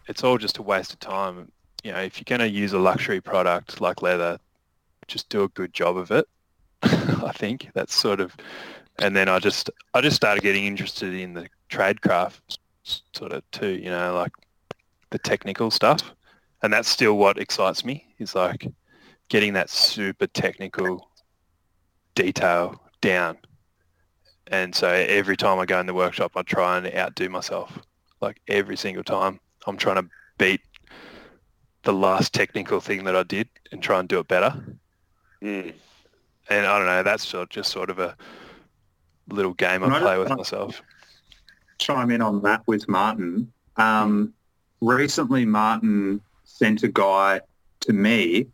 It's 0.08 0.24
all 0.24 0.38
just 0.38 0.58
a 0.58 0.62
waste 0.62 0.92
of 0.92 1.00
time. 1.00 1.50
You 1.82 1.92
know, 1.92 2.00
if 2.00 2.18
you're 2.18 2.38
going 2.38 2.48
to 2.48 2.48
use 2.48 2.72
a 2.72 2.78
luxury 2.78 3.20
product 3.20 3.80
like 3.80 4.02
leather, 4.02 4.38
just 5.06 5.28
do 5.28 5.42
a 5.42 5.48
good 5.48 5.72
job 5.72 5.96
of 5.96 6.10
it. 6.10 6.26
I 6.82 7.32
think 7.34 7.68
that's 7.74 7.94
sort 7.94 8.20
of, 8.20 8.36
and 8.98 9.14
then 9.14 9.28
I 9.28 9.38
just, 9.38 9.70
I 9.92 10.00
just 10.00 10.16
started 10.16 10.42
getting 10.42 10.64
interested 10.64 11.12
in 11.12 11.34
the 11.34 11.48
trade 11.68 12.00
craft 12.00 12.58
sort 12.82 13.32
of 13.32 13.42
too, 13.50 13.68
you 13.68 13.90
know, 13.90 14.14
like 14.14 14.32
the 15.10 15.18
technical 15.18 15.70
stuff. 15.70 16.14
And 16.64 16.72
that's 16.72 16.88
still 16.88 17.18
what 17.18 17.36
excites 17.38 17.84
me 17.84 18.06
is 18.18 18.34
like 18.34 18.66
getting 19.28 19.52
that 19.52 19.68
super 19.68 20.26
technical 20.26 21.10
detail 22.14 22.80
down. 23.02 23.36
And 24.46 24.74
so 24.74 24.88
every 24.88 25.36
time 25.36 25.58
I 25.58 25.66
go 25.66 25.78
in 25.78 25.84
the 25.84 25.92
workshop, 25.92 26.32
I 26.36 26.40
try 26.42 26.78
and 26.78 26.86
outdo 26.96 27.28
myself. 27.28 27.78
Like 28.22 28.40
every 28.48 28.78
single 28.78 29.04
time, 29.04 29.40
I'm 29.66 29.76
trying 29.76 29.96
to 29.96 30.08
beat 30.38 30.62
the 31.82 31.92
last 31.92 32.32
technical 32.32 32.80
thing 32.80 33.04
that 33.04 33.14
I 33.14 33.24
did 33.24 33.46
and 33.70 33.82
try 33.82 34.00
and 34.00 34.08
do 34.08 34.18
it 34.20 34.28
better. 34.28 34.78
Mm. 35.42 35.74
And 36.48 36.66
I 36.66 36.78
don't 36.78 36.86
know, 36.86 37.02
that's 37.02 37.30
just 37.50 37.70
sort 37.70 37.90
of 37.90 37.98
a 37.98 38.16
little 39.28 39.52
game 39.52 39.84
I 39.84 39.94
I 39.94 39.98
play 40.00 40.16
with 40.16 40.30
myself. 40.30 40.80
chime 41.76 42.10
in 42.10 42.22
on 42.22 42.40
that 42.40 42.66
with 42.66 42.88
Martin. 42.88 43.52
Um, 43.76 44.32
recently, 44.80 45.44
Martin 45.44 46.22
sent 46.54 46.84
a 46.84 46.88
guy 46.88 47.40
to 47.80 47.92
me, 47.92 48.46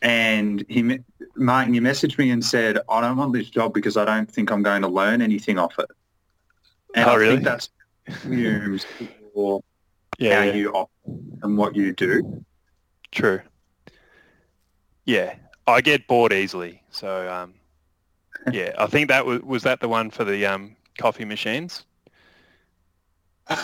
and 0.00 0.64
he, 0.68 1.00
Martin, 1.36 1.74
you 1.74 1.80
messaged 1.80 2.16
me 2.18 2.30
and 2.30 2.44
said, 2.44 2.78
"I 2.88 3.00
don't 3.00 3.16
want 3.16 3.32
this 3.32 3.50
job 3.50 3.74
because 3.74 3.96
I 3.96 4.04
don't 4.04 4.30
think 4.30 4.50
I'm 4.52 4.62
going 4.62 4.82
to 4.82 4.88
learn 4.88 5.20
anything 5.20 5.58
off 5.58 5.76
it." 5.78 5.90
And 6.94 7.08
Oh, 7.08 7.12
I 7.12 7.16
really? 7.16 7.34
think 7.34 7.44
that's 7.44 7.68
fumes 8.22 8.86
for 9.34 9.62
Yeah, 10.18 10.38
how 10.38 10.44
yeah. 10.44 10.52
you 10.54 10.70
operate 10.72 11.42
and 11.42 11.58
what 11.58 11.74
you 11.74 11.92
do. 11.92 12.44
True. 13.10 13.40
Yeah, 15.04 15.34
I 15.66 15.80
get 15.80 16.06
bored 16.06 16.32
easily. 16.32 16.80
So 16.90 17.28
um, 17.28 17.54
yeah, 18.52 18.72
I 18.78 18.86
think 18.86 19.08
that 19.08 19.26
was 19.26 19.40
was 19.42 19.62
that 19.64 19.80
the 19.80 19.88
one 19.88 20.10
for 20.10 20.24
the 20.24 20.46
um, 20.46 20.76
coffee 20.98 21.24
machines. 21.24 21.84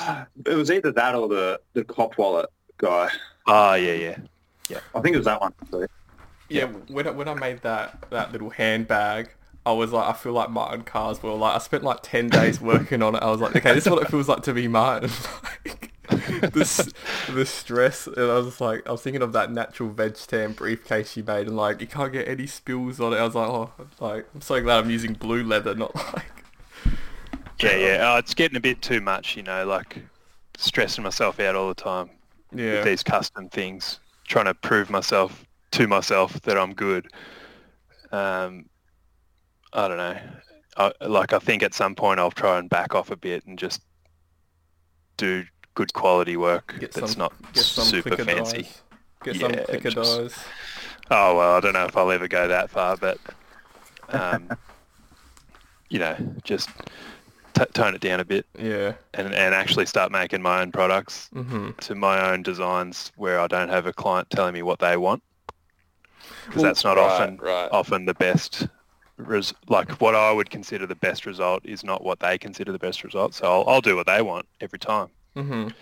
It 0.46 0.54
was 0.54 0.70
either 0.70 0.90
that 0.92 1.14
or 1.14 1.28
the 1.28 1.60
the 1.74 1.84
cop 1.84 2.18
wallet 2.18 2.48
guy. 2.78 3.08
Ah, 3.48 3.74
yeah, 3.74 3.94
yeah. 3.94 4.18
Yeah. 4.68 4.80
I 4.94 5.00
think 5.00 5.14
it 5.14 5.18
was 5.18 5.24
that 5.24 5.40
one. 5.40 5.54
actually. 5.62 5.86
Yeah, 6.50 6.66
when 6.66 7.06
I, 7.06 7.10
when 7.10 7.28
I 7.28 7.34
made 7.34 7.62
that 7.62 8.10
that 8.10 8.32
little 8.32 8.50
handbag, 8.50 9.30
I 9.66 9.72
was 9.72 9.92
like, 9.92 10.06
I 10.08 10.12
feel 10.12 10.32
like 10.32 10.50
Martin 10.50 10.82
Carswell. 10.82 11.36
Like 11.38 11.56
I 11.56 11.58
spent 11.58 11.82
like 11.82 11.98
ten 12.02 12.28
days 12.28 12.60
working 12.60 13.02
on 13.02 13.14
it. 13.14 13.22
I 13.22 13.30
was 13.30 13.40
like, 13.40 13.56
okay, 13.56 13.74
this 13.74 13.86
is 13.86 13.90
what 13.90 14.02
it 14.02 14.10
feels 14.10 14.28
like 14.28 14.42
to 14.42 14.54
be 14.54 14.68
Martin. 14.68 15.10
like 15.66 15.92
this 16.52 16.90
the 17.28 17.44
stress, 17.44 18.06
and 18.06 18.18
I 18.30 18.38
was 18.38 18.60
like, 18.60 18.86
I 18.86 18.92
was 18.92 19.02
thinking 19.02 19.22
of 19.22 19.32
that 19.32 19.50
natural 19.52 19.90
veg 19.90 20.14
tan 20.14 20.52
briefcase 20.52 21.16
you 21.16 21.24
made, 21.24 21.46
and 21.46 21.56
like 21.56 21.80
you 21.80 21.86
can't 21.86 22.12
get 22.12 22.28
any 22.28 22.46
spills 22.46 23.00
on 23.00 23.12
it. 23.14 23.16
I 23.16 23.24
was 23.24 23.34
like, 23.34 23.48
oh, 23.48 23.72
like 24.00 24.26
I'm 24.34 24.40
so 24.42 24.60
glad 24.60 24.84
I'm 24.84 24.90
using 24.90 25.14
blue 25.14 25.42
leather, 25.42 25.74
not 25.74 25.94
like 25.94 26.24
Yeah, 27.60 27.76
yeah. 27.76 28.12
Oh, 28.14 28.18
it's 28.18 28.34
getting 28.34 28.56
a 28.56 28.60
bit 28.60 28.80
too 28.82 29.00
much, 29.00 29.36
you 29.36 29.42
know, 29.42 29.66
like 29.66 29.98
stressing 30.56 31.04
myself 31.04 31.40
out 31.40 31.56
all 31.56 31.68
the 31.68 31.74
time 31.74 32.10
yeah. 32.52 32.72
with 32.76 32.84
these 32.84 33.02
custom 33.02 33.48
things, 33.48 34.00
trying 34.26 34.46
to 34.46 34.54
prove 34.54 34.90
myself 34.90 35.44
to 35.72 35.86
myself 35.86 36.40
that 36.42 36.58
I'm 36.58 36.74
good. 36.74 37.08
Um, 38.10 38.66
I 39.72 39.88
don't 39.88 39.98
know. 39.98 40.18
I, 40.76 40.92
like 41.06 41.32
I 41.32 41.38
think 41.38 41.62
at 41.62 41.74
some 41.74 41.94
point 41.94 42.20
I'll 42.20 42.30
try 42.30 42.58
and 42.58 42.68
back 42.70 42.94
off 42.94 43.10
a 43.10 43.16
bit 43.16 43.44
and 43.46 43.58
just 43.58 43.82
do 45.16 45.44
good 45.74 45.92
quality 45.92 46.36
work 46.36 46.74
Get 46.78 46.92
that's 46.92 47.12
some, 47.12 47.18
not 47.18 47.32
super 47.56 48.16
fancy. 48.16 48.68
Get 49.24 49.36
some 49.36 49.52
Yeah, 49.52 49.64
thicker 49.64 49.90
just- 49.90 50.18
dyes. 50.18 50.44
Oh 51.10 51.36
well, 51.36 51.54
I 51.56 51.60
don't 51.60 51.72
know 51.72 51.86
if 51.86 51.96
I'll 51.96 52.10
ever 52.10 52.28
go 52.28 52.48
that 52.48 52.68
far, 52.70 52.96
but 52.96 53.18
um, 54.10 54.50
you 55.88 55.98
know, 55.98 56.16
just 56.44 56.68
t- 57.54 57.64
tone 57.72 57.94
it 57.94 58.00
down 58.00 58.20
a 58.20 58.24
bit 58.24 58.46
Yeah. 58.58 58.94
and, 59.14 59.32
and 59.34 59.54
actually 59.54 59.86
start 59.86 60.10
making 60.12 60.42
my 60.42 60.60
own 60.60 60.72
products 60.72 61.28
Mhm. 61.34 61.76
to 61.78 61.94
my 61.94 62.30
own 62.30 62.42
designs 62.42 63.12
where 63.16 63.40
I 63.40 63.46
don't 63.46 63.68
have 63.68 63.86
a 63.86 63.92
client 63.92 64.30
telling 64.30 64.54
me 64.54 64.62
what 64.62 64.78
they 64.78 64.96
want 64.96 65.22
because 66.46 66.62
Well, 66.62 66.64
that's 66.64 66.84
not 66.84 66.96
right, 66.96 67.04
often 67.10 67.36
right. 67.38 67.68
often 67.72 68.04
the 68.06 68.14
best. 68.14 68.66
Res- 69.16 69.52
like 69.68 69.90
what 70.00 70.14
I 70.14 70.30
would 70.30 70.48
consider 70.48 70.86
the 70.86 70.94
best 70.94 71.26
result 71.26 71.66
is 71.66 71.82
not 71.82 72.04
what 72.04 72.20
they 72.20 72.38
consider 72.38 72.70
the 72.70 72.78
best 72.78 73.02
result. 73.02 73.34
So 73.34 73.44
I'll, 73.46 73.68
I'll 73.68 73.80
do 73.80 73.96
what 73.96 74.06
they 74.06 74.22
want 74.22 74.46
every 74.60 74.78
time. 74.78 75.08
Mhm. 75.36 75.72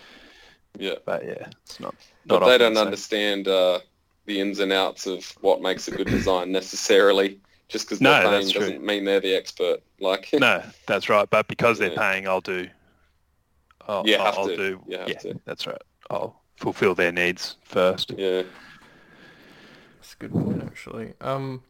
Yeah. 0.77 0.95
But 1.05 1.23
yeah, 1.23 1.47
it's 1.63 1.79
not. 1.79 1.93
But 2.25 2.45
they 2.45 2.57
don't 2.57 2.73
the 2.73 2.81
understand 2.81 3.47
uh, 3.47 3.79
the 4.25 4.39
ins 4.41 4.59
and 4.59 4.73
outs 4.73 5.05
of 5.05 5.23
what 5.41 5.61
makes 5.61 5.87
a 5.87 5.91
good 5.91 6.07
design 6.07 6.51
necessarily. 6.51 7.39
Just 7.69 7.85
because 7.87 7.99
No, 8.01 8.11
they're 8.11 8.21
paying 8.23 8.31
that's 8.33 8.51
true. 8.51 8.61
doesn't 8.61 8.85
mean 8.85 9.03
they're 9.05 9.19
the 9.19 9.35
expert. 9.35 9.79
Like, 9.99 10.29
No, 10.33 10.63
that's 10.85 11.09
right. 11.09 11.29
But 11.29 11.47
because 11.47 11.79
they're 11.79 11.91
Yeah. 11.91 12.11
paying, 12.11 12.27
I'll 12.27 12.41
do. 12.41 12.67
I'll, 13.87 14.07
You 14.07 14.17
have 14.17 14.37
I'll 14.37 14.47
to. 14.47 14.55
do. 14.55 14.81
You 14.87 14.97
have 14.97 15.09
yeah, 15.09 15.17
to. 15.19 15.39
that's 15.45 15.67
right. 15.67 15.81
I'll 16.09 16.41
fulfill 16.57 16.95
their 16.95 17.11
needs 17.11 17.57
first. 17.63 18.11
yeah. 18.17 18.43
That's 19.97 20.13
a 20.13 20.17
good 20.17 20.31
point, 20.31 20.63
actually. 20.63 21.13
Um. 21.21 21.63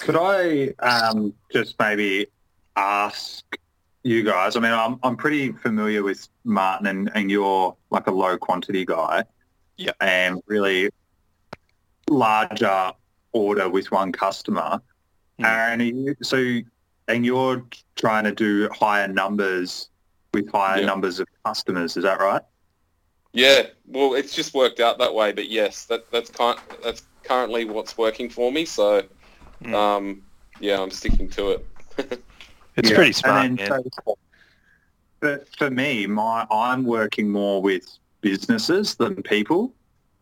Could 0.00 0.16
I 0.16 0.74
um, 0.80 1.34
just 1.52 1.78
maybe 1.78 2.26
ask 2.74 3.44
you 4.02 4.24
guys? 4.24 4.56
I 4.56 4.60
mean, 4.60 4.72
I'm 4.72 4.98
I'm 5.04 5.16
pretty 5.16 5.52
familiar 5.52 6.02
with 6.02 6.26
Martin, 6.42 6.88
and, 6.88 7.12
and 7.14 7.30
you're 7.30 7.76
like 7.90 8.08
a 8.08 8.10
low 8.10 8.36
quantity 8.36 8.84
guy. 8.84 9.22
Yeah. 9.76 9.92
And 10.00 10.42
really 10.46 10.90
larger 12.08 12.92
order 13.34 13.68
with 13.68 13.90
one 13.92 14.12
customer. 14.12 14.80
Hmm. 15.38 15.44
Aaron, 15.44 15.80
you, 15.80 16.16
so 16.22 16.60
and 17.08 17.26
you're 17.26 17.66
trying 17.96 18.24
to 18.24 18.32
do 18.32 18.68
higher 18.72 19.06
numbers 19.06 19.90
with 20.32 20.50
higher 20.50 20.80
Yeah. 20.80 20.86
numbers 20.86 21.20
of 21.20 21.28
customers. 21.44 21.96
Is 21.98 22.04
that 22.04 22.18
right? 22.20 22.40
Yeah, 23.34 23.66
well, 23.86 24.14
it's 24.14 24.34
just 24.34 24.54
worked 24.54 24.80
out 24.80 24.96
that 24.98 25.12
way. 25.14 25.32
But 25.32 25.50
yes, 25.50 25.84
that 25.86 26.10
that's 26.10 26.30
kind 26.30 26.58
that's 26.82 27.02
currently 27.24 27.64
what's 27.66 27.98
working 27.98 28.30
for 28.30 28.50
me. 28.50 28.64
So, 28.64 29.02
Mm. 29.62 29.74
um, 29.74 30.22
yeah, 30.60 30.80
I'm 30.80 30.90
sticking 30.90 31.28
to 31.30 31.50
it. 31.50 31.66
It's 32.76 32.90
Yeah. 32.90 32.96
pretty 32.96 33.12
smart, 33.12 33.44
And 33.44 33.56
man. 33.56 33.70
then, 33.70 33.82
so, 34.04 34.18
but 35.20 35.48
for 35.56 35.70
me, 35.70 36.06
my 36.08 36.44
I'm 36.50 36.84
working 36.84 37.28
more 37.30 37.62
with 37.62 37.86
businesses 38.20 38.96
than 38.96 39.22
people. 39.22 39.72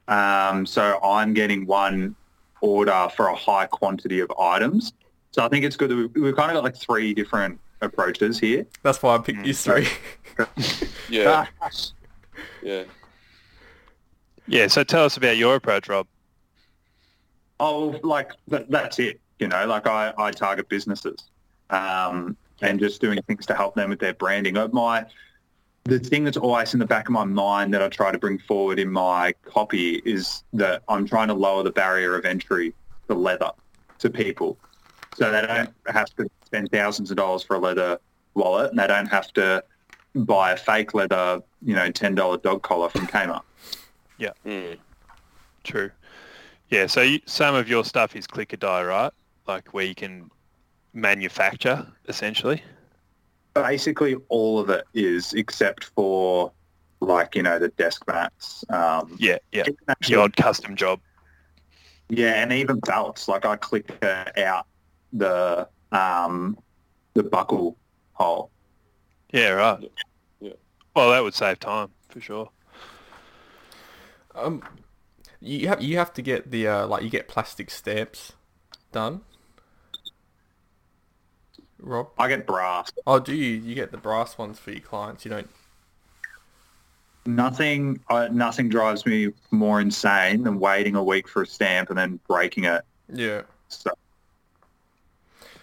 Um, 0.08 0.66
so 0.66 1.00
I'm 1.02 1.32
getting 1.32 1.64
one 1.64 2.14
order 2.62 3.08
for 3.14 3.26
a 3.26 3.34
high 3.34 3.66
quantity 3.66 4.20
of 4.20 4.32
items. 4.40 4.94
So 5.32 5.44
I 5.44 5.48
think 5.48 5.64
it's 5.64 5.76
good 5.76 5.90
that 5.90 5.96
we, 5.96 6.06
we've 6.20 6.36
kind 6.36 6.50
of 6.50 6.54
got 6.54 6.64
like 6.64 6.76
three 6.76 7.12
different 7.12 7.60
approaches 7.82 8.38
here. 8.38 8.64
That's 8.82 9.02
why 9.02 9.16
I 9.16 9.18
picked 9.18 9.42
these 9.42 9.62
three. 9.62 9.86
Yeah, 11.10 11.44
yeah. 12.62 12.84
Yeah, 14.46 14.66
so 14.68 14.82
tell 14.82 15.04
us 15.04 15.18
about 15.18 15.36
your 15.36 15.56
approach, 15.56 15.90
Rob. 15.90 16.06
Oh, 17.60 18.00
like 18.02 18.32
that, 18.48 18.70
that's 18.70 18.98
it. 18.98 19.20
You 19.38 19.48
know, 19.48 19.66
like 19.66 19.86
I, 19.86 20.14
I 20.16 20.30
target 20.30 20.70
businesses 20.70 21.24
um, 21.68 22.36
and 22.62 22.80
just 22.80 23.00
doing 23.02 23.20
things 23.22 23.44
to 23.46 23.54
help 23.54 23.74
them 23.74 23.90
with 23.90 23.98
their 23.98 24.14
branding. 24.14 24.56
My 24.72 25.04
the 25.84 25.98
thing 25.98 26.24
that's 26.24 26.36
always 26.36 26.74
in 26.74 26.80
the 26.80 26.86
back 26.86 27.08
of 27.08 27.12
my 27.12 27.24
mind 27.24 27.74
that 27.74 27.82
I 27.82 27.88
try 27.88 28.12
to 28.12 28.18
bring 28.18 28.38
forward 28.38 28.78
in 28.78 28.90
my 28.90 29.34
copy 29.44 29.96
is 30.04 30.44
that 30.52 30.82
I'm 30.88 31.06
trying 31.06 31.28
to 31.28 31.34
lower 31.34 31.62
the 31.62 31.72
barrier 31.72 32.16
of 32.16 32.24
entry 32.24 32.72
to 33.08 33.14
leather 33.14 33.50
to 33.98 34.10
people, 34.10 34.58
so 35.14 35.30
they 35.30 35.40
don't 35.42 35.70
have 35.88 36.14
to 36.16 36.30
spend 36.44 36.70
thousands 36.70 37.10
of 37.10 37.16
dollars 37.16 37.42
for 37.42 37.56
a 37.56 37.58
leather 37.58 37.98
wallet, 38.34 38.70
and 38.70 38.78
they 38.78 38.86
don't 38.86 39.06
have 39.06 39.32
to 39.34 39.62
buy 40.14 40.52
a 40.52 40.56
fake 40.56 40.94
leather, 40.94 41.42
you 41.62 41.74
know, 41.74 41.90
ten 41.90 42.14
dollar 42.14 42.36
dog 42.36 42.62
collar 42.62 42.88
from 42.88 43.06
Kmart. 43.06 43.42
Mm. 44.46 44.78
True. 45.64 45.90
Yeah, 46.68 46.86
so 46.86 47.02
you, 47.02 47.20
some 47.26 47.54
of 47.54 47.68
your 47.68 47.84
stuff 47.84 48.16
is 48.16 48.26
clicker 48.26 48.56
die, 48.56 48.84
right? 48.84 49.12
Like 49.46 49.74
where 49.74 49.84
you 49.84 49.94
can 49.94 50.30
manufacture, 50.94 51.86
essentially. 52.08 52.62
Basically 53.54 54.16
all 54.28 54.58
of 54.58 54.70
it 54.70 54.84
is 54.94 55.32
except 55.34 55.84
for 55.94 56.52
like 57.00 57.34
you 57.34 57.42
know 57.42 57.58
the 57.58 57.68
desk 57.68 58.04
mats 58.06 58.64
um 58.70 59.16
Yeah, 59.18 59.38
yeah. 59.52 59.64
actually- 59.88 60.16
The 60.16 60.22
odd 60.22 60.36
custom 60.36 60.76
job. 60.76 61.00
yeah 62.08 62.42
and 62.42 62.52
even 62.52 62.78
belts 62.80 63.26
like 63.28 63.44
i 63.44 63.56
click 63.56 63.96
uh, 64.02 64.24
out 64.38 64.66
the 65.12 65.68
um 65.92 66.56
the 67.14 67.22
buckle 67.22 67.76
hole 68.12 68.50
Yeah, 69.32 69.50
right. 69.50 69.90
Yeah. 70.40 70.52
Well, 70.94 71.10
that 71.10 71.22
would 71.22 71.34
save 71.34 71.58
time 71.58 71.88
for 72.08 72.20
sure. 72.20 72.50
Um, 74.34 74.62
you 75.40 75.68
have 75.68 75.82
you 75.82 75.96
have 75.98 76.12
to 76.14 76.22
get 76.22 76.50
the 76.50 76.66
uh, 76.68 76.86
like 76.86 77.02
you 77.02 77.10
get 77.10 77.28
plastic 77.28 77.70
stamps 77.70 78.32
done. 78.92 79.22
Rob, 81.84 82.08
i 82.18 82.28
get 82.28 82.46
brass 82.46 82.90
oh, 83.06 83.18
do 83.18 83.34
you? 83.34 83.56
You 83.60 83.74
get 83.74 83.90
the 83.90 83.98
brass 83.98 84.38
ones 84.38 84.58
for 84.58 84.70
your 84.70 84.80
clients. 84.80 85.24
You 85.24 85.30
don't. 85.32 85.50
nothing 87.26 88.00
uh, 88.08 88.28
nothing 88.30 88.68
drives 88.68 89.04
me 89.06 89.32
more 89.50 89.80
insane 89.80 90.42
than 90.44 90.58
waiting 90.58 90.94
a 90.96 91.02
week 91.02 91.28
for 91.28 91.42
a 91.42 91.46
stamp 91.46 91.90
and 91.90 91.98
then 91.98 92.18
breaking 92.28 92.64
it 92.64 92.82
Yeah. 93.12 93.42
so 93.68 93.90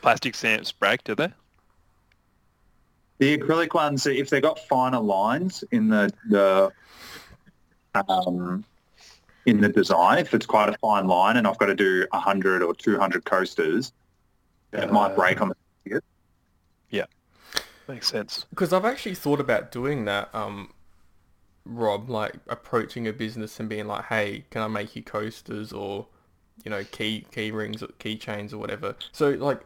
Plastic 0.02 0.36
stamps 0.36 0.72
break, 0.72 1.04
do 1.04 1.16
they? 1.16 1.32
the 3.20 3.38
acrylic 3.38 3.74
ones 3.74 4.06
if 4.08 4.30
they've 4.30 4.42
got 4.42 4.58
finer 4.68 5.00
lines 5.00 5.64
in 5.72 5.90
the 5.90 6.10
the 6.30 6.72
um 8.08 8.64
in 9.46 9.60
the 9.60 9.68
design 9.68 10.20
if 10.20 10.34
it's 10.34 10.46
quite 10.46 10.70
a 10.70 10.78
fine 10.78 11.06
line 11.08 11.36
and 11.36 11.46
i've 11.46 11.58
got 11.58 11.66
to 11.66 11.76
do 11.76 12.06
100 12.12 12.62
or 12.62 12.74
200 12.74 13.26
coasters 13.26 13.92
it 14.72 14.90
might 14.92 15.12
Uh, 15.12 15.16
break 15.16 15.42
on 15.42 15.50
the 15.50 15.56
Makes 17.90 18.10
sense. 18.10 18.46
Because 18.52 18.72
I've 18.72 18.86
actually 18.86 19.16
thought 19.16 19.40
about 19.40 19.72
doing 19.72 20.06
that, 20.06 20.30
um, 20.36 20.72
Rob, 21.66 22.08
like 22.08 22.36
approaching 22.48 23.08
a 23.08 23.14
business 23.14 23.60
and 23.60 23.68
being 23.68 23.88
like, 23.88 24.06
"Hey, 24.06 24.46
can 24.52 24.62
I 24.62 24.68
make 24.68 24.96
you 24.96 25.02
coasters 25.02 25.74
or, 25.74 26.06
you 26.64 26.70
know, 26.70 26.84
key 26.84 27.26
key 27.32 27.50
rings 27.50 27.82
or 27.82 27.88
keychains 28.00 28.54
or 28.54 28.60
whatever?" 28.60 28.96
So 29.12 29.32
like, 29.32 29.62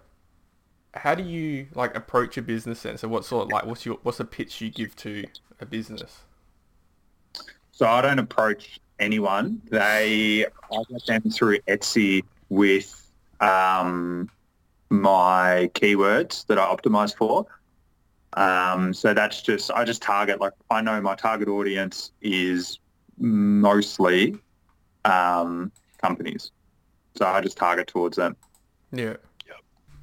how 0.93 1.15
do 1.15 1.23
you 1.23 1.67
like 1.75 1.97
approach 1.97 2.37
a 2.37 2.41
business 2.41 2.83
then? 2.83 2.97
So 2.97 3.09
what 3.09 3.25
sort 3.25 3.47
of 3.47 3.51
like 3.51 3.65
what's 3.65 3.85
your 3.85 3.97
what's 4.03 4.19
the 4.19 4.25
pitch 4.25 4.61
you 4.61 4.69
give 4.69 4.95
to 4.97 5.25
a 5.59 5.65
business? 5.65 6.21
So 7.73 7.87
I 7.87 8.01
don't 8.01 8.19
approach 8.19 8.79
anyone. 8.99 9.61
They 9.69 10.45
I 10.45 10.83
get 10.89 11.05
them 11.07 11.29
through 11.29 11.57
Etsy 11.67 12.23
with 12.47 13.05
um, 13.41 14.29
my 14.89 15.69
keywords 15.73 16.45
that 16.45 16.57
I 16.57 16.65
optimize 16.73 17.13
for. 17.13 17.47
Um, 18.35 18.93
so 18.93 19.13
that's 19.13 19.41
just 19.41 19.71
I 19.71 19.83
just 19.83 20.01
target 20.01 20.41
like 20.41 20.53
I 20.69 20.81
know 20.81 20.99
my 21.01 21.15
target 21.15 21.47
audience 21.47 22.11
is 22.21 22.79
mostly 23.17 24.37
um, 25.05 25.71
companies, 26.01 26.51
so 27.15 27.25
I 27.25 27.41
just 27.41 27.57
target 27.57 27.87
towards 27.87 28.17
them. 28.17 28.35
Yeah. 28.91 29.15
Yep. 29.47 29.57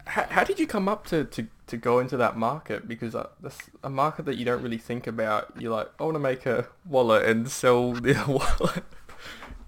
How, 0.06 0.26
how 0.28 0.44
did 0.44 0.58
you 0.58 0.66
come 0.66 0.88
up 0.88 1.06
to, 1.06 1.24
to, 1.24 1.46
to 1.68 1.76
go 1.76 2.00
into 2.00 2.16
that 2.16 2.36
market? 2.36 2.88
Because 2.88 3.14
uh, 3.14 3.28
that's 3.40 3.58
a 3.84 3.90
market 3.90 4.26
that 4.26 4.36
you 4.36 4.44
don't 4.44 4.62
really 4.62 4.78
think 4.78 5.06
about. 5.06 5.52
You're 5.58 5.72
like, 5.72 5.88
I 5.98 6.04
want 6.04 6.16
to 6.16 6.20
make 6.20 6.44
a 6.44 6.68
wallet 6.84 7.26
and 7.26 7.48
sell 7.48 7.92
the 7.92 8.14
wallet. 8.26 8.84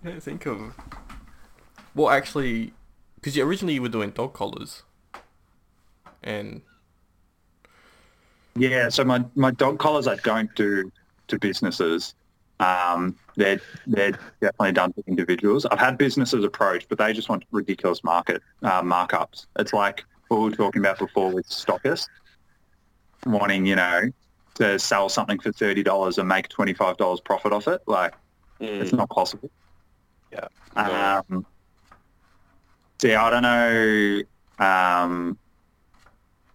you 0.05 0.11
don't 0.11 0.23
think 0.23 0.47
of... 0.47 0.75
Well, 1.95 2.11
actually, 2.11 2.73
because 3.17 3.37
you 3.37 3.45
originally 3.45 3.75
you 3.75 3.83
were 3.83 3.89
doing 3.89 4.11
dog 4.11 4.33
collars. 4.33 4.83
And, 6.23 6.63
Yeah, 8.57 8.89
so 8.89 9.05
my, 9.05 9.25
my 9.35 9.51
dog 9.51 9.79
collars 9.79 10.07
I 10.07 10.17
don't 10.17 10.55
do 10.55 10.93
to 11.29 11.39
businesses. 11.39 12.15
Um, 12.61 13.17
they're 13.37 13.61
they're 13.87 14.13
definitely 14.41 14.73
done 14.73 14.93
to 14.93 15.03
individuals. 15.07 15.67
I've 15.67 15.79
had 15.79 15.99
businesses 15.99 16.45
approach, 16.45 16.87
but 16.89 16.99
they 16.99 17.13
just 17.13 17.29
want 17.29 17.45
ridiculous 17.51 18.05
market 18.05 18.43
uh, 18.63 18.83
markups. 18.83 19.47
It's 19.59 19.73
like 19.73 20.05
what 20.29 20.39
we 20.39 20.51
were 20.51 20.57
talking 20.57 20.81
about 20.81 20.99
before 20.99 21.31
with 21.33 21.49
stockists 21.49 22.09
wanting, 23.27 23.67
you 23.67 23.77
know, 23.77 24.11
to 24.55 24.79
sell 24.79 25.09
something 25.09 25.41
for 25.41 25.51
thirty 25.51 25.83
dollars 25.83 26.19
and 26.19 26.29
make 26.29 26.49
twenty 26.51 26.75
five 26.75 26.99
dollars 26.99 27.21
profit 27.21 27.53
off 27.53 27.69
it. 27.69 27.81
Like 27.87 28.15
Mm. 28.61 28.81
it's 28.81 28.93
not 28.93 29.11
possible. 29.11 29.51
Yeah. 30.31 30.47
Um, 30.77 31.45
yeah, 33.03 33.25
I 33.25 33.31
don't 33.31 33.43
know. 33.43 34.23
Um, 34.65 35.39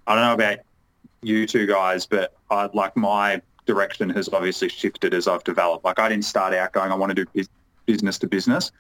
I 0.07 0.15
don't 0.15 0.23
know 0.23 0.33
about 0.33 0.59
you 1.21 1.47
two 1.47 1.65
guys, 1.65 2.05
but 2.05 2.35
I 2.49 2.69
like 2.73 2.95
my 2.95 3.41
direction 3.65 4.09
has 4.09 4.29
obviously 4.29 4.69
shifted 4.69 5.13
as 5.13 5.27
I've 5.27 5.43
developed. 5.43 5.85
Like 5.85 5.99
I 5.99 6.09
didn't 6.09 6.25
start 6.25 6.53
out 6.53 6.71
going, 6.71 6.91
I 6.91 6.95
want 6.95 7.15
to 7.15 7.25
do 7.25 7.43
business 7.85 8.17
to 8.19 8.27
business. 8.27 8.71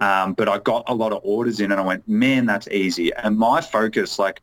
Um, 0.00 0.34
but 0.34 0.48
I 0.48 0.58
got 0.58 0.84
a 0.88 0.94
lot 0.94 1.12
of 1.12 1.20
orders 1.22 1.60
in 1.60 1.72
and 1.72 1.80
I 1.80 1.84
went, 1.84 2.06
man, 2.06 2.44
that's 2.44 2.68
easy. 2.68 3.14
And 3.14 3.38
my 3.38 3.60
focus, 3.60 4.18
like 4.18 4.42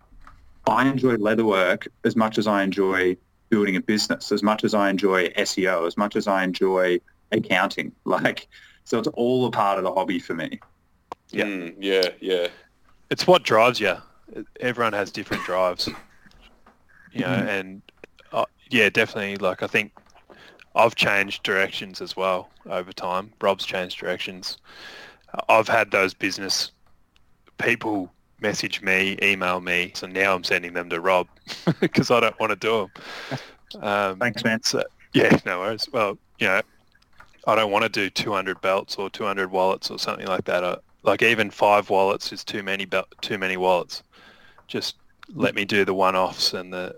I 0.68 0.88
enjoy 0.88 1.18
leatherwork 1.18 1.88
as 2.04 2.16
much 2.16 2.38
as 2.38 2.48
I 2.48 2.64
enjoy 2.64 3.18
building 3.50 3.76
a 3.76 3.82
business, 3.82 4.32
as 4.32 4.42
much 4.42 4.64
as 4.64 4.74
I 4.74 4.90
enjoy 4.90 5.30
SEO, 5.30 5.86
as 5.86 5.98
much 5.98 6.16
as 6.16 6.28
I 6.28 6.44
enjoy 6.44 7.00
accounting. 7.32 7.92
Like, 8.06 8.48
so 8.86 9.00
it's 9.00 9.08
all 9.10 9.46
a 9.46 9.52
part 9.52 9.78
of 9.78 9.84
the 9.86 9.94
hobby 9.94 10.20
for 10.20 10.34
me. 10.34 10.60
Yeah. 11.32 11.46
Mm, 11.46 11.76
yeah, 11.80 12.10
yeah. 12.20 12.48
It's 13.10 13.26
what 13.26 13.44
drives 13.44 13.80
you. 13.80 13.96
Everyone 14.60 14.94
has 14.94 15.12
different 15.12 15.44
drives. 15.46 15.90
You 17.14 17.22
know, 17.22 17.28
Mhm. 17.28 17.48
and 17.48 17.82
uh, 18.32 18.46
yeah, 18.70 18.90
definitely. 18.90 19.38
Like 19.38 19.62
I 19.64 19.68
think 19.68 19.92
I've 20.76 20.96
changed 20.96 21.44
directions 21.44 22.02
as 22.02 22.16
well 22.18 22.50
over 22.66 22.92
time. 22.92 23.32
Rob's 23.42 23.66
changed 23.66 24.00
directions. 24.00 24.58
I've 25.50 25.68
had 25.68 25.92
those 25.92 26.14
business 26.14 26.72
people 27.58 28.12
message 28.40 28.82
me, 28.82 29.18
email 29.22 29.62
me, 29.62 29.92
so 29.96 30.06
now 30.08 30.36
I'm 30.36 30.44
sending 30.44 30.74
them 30.74 30.90
to 30.90 31.00
Rob 31.00 31.28
because 31.80 32.12
I 32.12 32.20
don't 32.20 32.40
want 32.40 32.50
to 32.52 32.56
do 32.56 32.90
them. 33.30 33.40
Um, 33.82 34.20
Thanks, 34.20 34.44
man. 34.44 34.62
So 34.62 34.84
yeah, 35.14 35.36
no 35.48 35.60
worries. 35.62 35.90
Well, 35.92 36.20
you 36.38 36.46
know, 36.46 36.62
I 37.48 37.56
don't 37.56 37.72
want 37.72 37.82
to 37.84 37.90
do 37.90 38.08
200 38.12 38.62
belts 38.62 38.98
or 38.98 39.10
200 39.10 39.50
wallets 39.50 39.90
or 39.90 39.98
something 39.98 40.28
like 40.28 40.46
that. 40.46 40.64
I, 40.64 40.78
like 41.02 41.24
even 41.24 41.50
five 41.50 41.90
wallets 41.90 42.32
is 42.32 42.44
too 42.44 42.62
many 42.62 42.86
bel- 42.86 43.08
too 43.22 43.40
many 43.40 43.58
wallets. 43.58 44.04
Just 44.68 44.98
let 45.34 45.56
me 45.56 45.66
do 45.66 45.86
the 45.86 45.94
one-offs 45.96 46.54
and 46.54 46.72
the, 46.72 46.96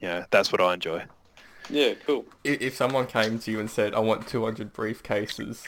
you 0.00 0.08
know, 0.08 0.24
that's 0.30 0.52
what 0.52 0.60
I 0.60 0.74
enjoy. 0.74 1.04
Yeah, 1.68 1.94
cool. 2.06 2.24
i- 2.44 2.58
if 2.60 2.74
someone 2.76 3.06
came 3.06 3.38
to 3.40 3.50
you 3.50 3.58
and 3.60 3.70
said, 3.70 3.94
I 3.94 3.98
want 4.00 4.28
200 4.28 4.72
briefcases... 4.72 5.64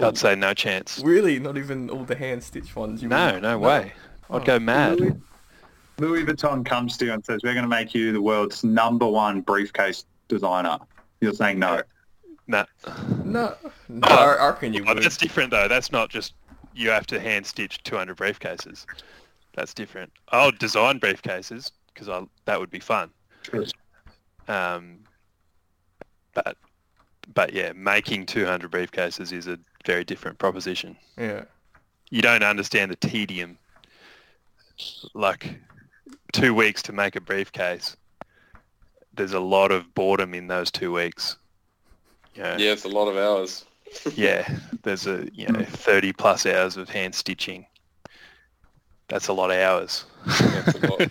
I'd 0.00 0.16
say 0.16 0.34
no 0.36 0.54
chance. 0.54 1.00
Really? 1.04 1.38
Not 1.40 1.58
even 1.58 1.90
all 1.90 2.04
the 2.04 2.14
hand-stitched 2.16 2.76
ones? 2.76 3.02
You 3.02 3.08
No, 3.08 3.26
wouldn't- 3.26 3.42
no 3.42 3.58
way. 3.58 3.92
I'd 4.30 4.42
Oh. 4.42 4.44
go 4.44 4.58
mad. 4.60 5.00
Louis, 5.00 5.12
Louis 5.98 6.24
Vuitton 6.24 6.64
comes 6.64 6.96
to 6.98 7.06
you 7.06 7.12
and 7.12 7.24
says, 7.24 7.40
we're 7.42 7.54
going 7.54 7.64
to 7.64 7.68
make 7.68 7.94
you 7.94 8.12
the 8.12 8.22
world's 8.22 8.62
number 8.62 9.06
one 9.06 9.40
briefcase 9.40 10.04
designer. 10.28 10.78
You're 11.20 11.32
saying 11.32 11.58
no. 11.58 11.82
No. 12.46 12.64
No. 13.24 13.54
No, 13.88 14.06
Oh, 14.08 14.14
I 14.14 14.34
I 14.34 14.46
reckon 14.50 14.72
you 14.72 14.84
Oh, 14.86 14.94
would. 14.94 15.02
that's 15.02 15.16
different 15.16 15.50
though. 15.50 15.66
That's 15.68 15.90
not 15.90 16.10
just 16.10 16.34
you 16.74 16.90
have 16.90 17.06
to 17.08 17.18
hand 17.18 17.44
stitch 17.46 17.82
200 17.82 18.16
briefcases. 18.16 18.86
That's 19.54 19.74
different. 19.74 20.12
I'll 20.28 20.52
design 20.52 21.00
briefcases 21.00 21.72
because 21.98 22.08
I 22.08 22.26
that 22.44 22.60
would 22.60 22.70
be 22.70 22.80
fun. 22.80 23.10
Sure. 23.42 23.64
Um, 24.46 25.00
but 26.34 26.56
but 27.34 27.52
yeah, 27.52 27.72
making 27.72 28.26
200 28.26 28.70
briefcases 28.70 29.32
is 29.32 29.48
a 29.48 29.58
very 29.84 30.04
different 30.04 30.38
proposition. 30.38 30.96
Yeah. 31.16 31.44
you 32.10 32.22
don't 32.22 32.42
understand 32.42 32.90
the 32.90 32.96
tedium. 32.96 33.58
Like 35.12 35.58
two 36.32 36.54
weeks 36.54 36.82
to 36.82 36.92
make 36.92 37.16
a 37.16 37.20
briefcase. 37.20 37.96
There's 39.14 39.32
a 39.32 39.40
lot 39.40 39.72
of 39.72 39.92
boredom 39.94 40.32
in 40.34 40.46
those 40.46 40.70
two 40.70 40.92
weeks. 40.92 41.36
Yeah. 42.34 42.56
Yeah, 42.56 42.72
it's 42.72 42.84
a 42.84 42.88
lot 42.88 43.08
of 43.08 43.16
hours. 43.16 43.64
yeah. 44.14 44.48
There's 44.84 45.06
a 45.06 45.28
you 45.34 45.48
know 45.48 45.64
30 45.64 46.12
plus 46.12 46.46
hours 46.46 46.76
of 46.76 46.88
hand 46.88 47.14
stitching. 47.14 47.66
That's 49.08 49.28
a 49.28 49.32
lot 49.32 49.50
of 49.50 49.56
hours. 49.58 50.04
That's 50.26 50.74
a 50.74 50.86
lot. 50.90 51.10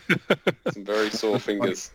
Some 0.73 0.85
very 0.85 1.09
sore 1.09 1.39
fingers. 1.39 1.91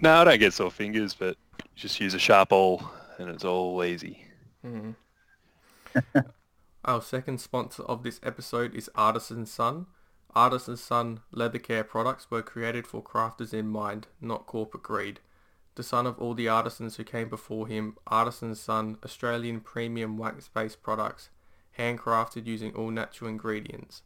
no, 0.00 0.12
I 0.14 0.24
don't 0.24 0.40
get 0.40 0.52
sore 0.52 0.70
fingers, 0.70 1.14
but 1.14 1.36
just 1.74 2.00
use 2.00 2.14
a 2.14 2.18
sharp 2.18 2.52
awl 2.52 2.90
and 3.18 3.28
it's 3.30 3.44
all 3.44 3.82
easy. 3.84 4.24
Mhm. 4.64 4.94
Our 6.84 7.02
second 7.02 7.40
sponsor 7.40 7.82
of 7.84 8.02
this 8.02 8.20
episode 8.22 8.74
is 8.74 8.90
Artisan 8.94 9.46
Sun. 9.46 9.86
Artisan 10.34 10.76
Sun 10.76 11.20
leather 11.32 11.58
care 11.58 11.82
products 11.84 12.30
were 12.30 12.42
created 12.42 12.86
for 12.86 13.02
crafters 13.02 13.54
in 13.54 13.68
mind, 13.68 14.06
not 14.20 14.46
corporate 14.46 14.82
greed. 14.82 15.20
The 15.76 15.82
son 15.82 16.06
of 16.06 16.18
all 16.18 16.32
the 16.34 16.48
artisans 16.48 16.96
who 16.96 17.04
came 17.04 17.28
before 17.28 17.66
him, 17.66 17.96
Artisan 18.06 18.54
Sun 18.54 18.98
Australian 19.04 19.60
premium 19.60 20.16
wax-based 20.16 20.82
products, 20.82 21.28
handcrafted 21.78 22.46
using 22.46 22.74
all 22.74 22.90
natural 22.90 23.28
ingredients. 23.28 24.02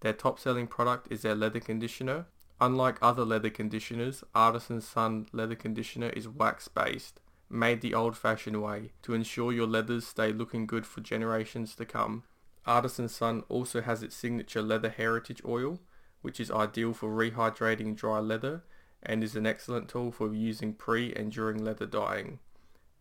Their 0.00 0.12
top-selling 0.12 0.66
product 0.66 1.08
is 1.10 1.22
their 1.22 1.34
leather 1.34 1.60
conditioner. 1.60 2.26
Unlike 2.60 2.98
other 3.00 3.24
leather 3.24 3.50
conditioners, 3.50 4.22
Artisan 4.34 4.80
Sun 4.80 5.26
leather 5.32 5.54
conditioner 5.54 6.10
is 6.10 6.28
wax-based 6.28 7.20
made 7.50 7.80
the 7.80 7.94
old-fashioned 7.94 8.62
way 8.62 8.92
to 9.02 9.12
ensure 9.12 9.52
your 9.52 9.66
leathers 9.66 10.06
stay 10.06 10.32
looking 10.32 10.66
good 10.66 10.86
for 10.86 11.00
generations 11.00 11.74
to 11.74 11.84
come. 11.84 12.22
Artisan 12.64 13.08
Sun 13.08 13.42
also 13.48 13.80
has 13.80 14.02
its 14.02 14.14
signature 14.14 14.62
leather 14.62 14.88
heritage 14.88 15.42
oil, 15.44 15.80
which 16.22 16.38
is 16.38 16.50
ideal 16.50 16.92
for 16.92 17.10
rehydrating 17.10 17.96
dry 17.96 18.20
leather 18.20 18.62
and 19.02 19.24
is 19.24 19.34
an 19.34 19.46
excellent 19.46 19.88
tool 19.88 20.12
for 20.12 20.32
using 20.32 20.74
pre 20.74 21.12
and 21.14 21.32
during 21.32 21.64
leather 21.64 21.86
dyeing. 21.86 22.38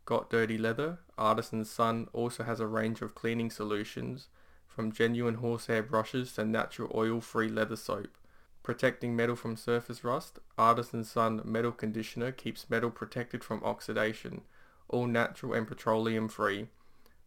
Got 0.05 0.29
dirty 0.29 0.57
leather? 0.57 0.99
Artisan 1.17 1.63
Sun 1.65 2.07
also 2.13 2.43
has 2.43 2.59
a 2.59 2.65
range 2.65 3.01
of 3.01 3.13
cleaning 3.13 3.51
solutions 3.51 4.29
from 4.79 4.93
genuine 4.93 5.35
horsehair 5.35 5.83
brushes 5.83 6.31
to 6.31 6.45
natural 6.45 6.89
oil-free 6.95 7.49
leather 7.49 7.75
soap. 7.75 8.07
Protecting 8.63 9.13
metal 9.13 9.35
from 9.35 9.57
surface 9.57 10.05
rust, 10.05 10.39
Artisan 10.57 11.03
Sun 11.03 11.41
Metal 11.43 11.73
Conditioner 11.73 12.31
keeps 12.31 12.69
metal 12.69 12.89
protected 12.89 13.43
from 13.43 13.61
oxidation, 13.61 14.43
all 14.87 15.05
natural 15.05 15.51
and 15.51 15.67
petroleum 15.67 16.29
free. 16.29 16.69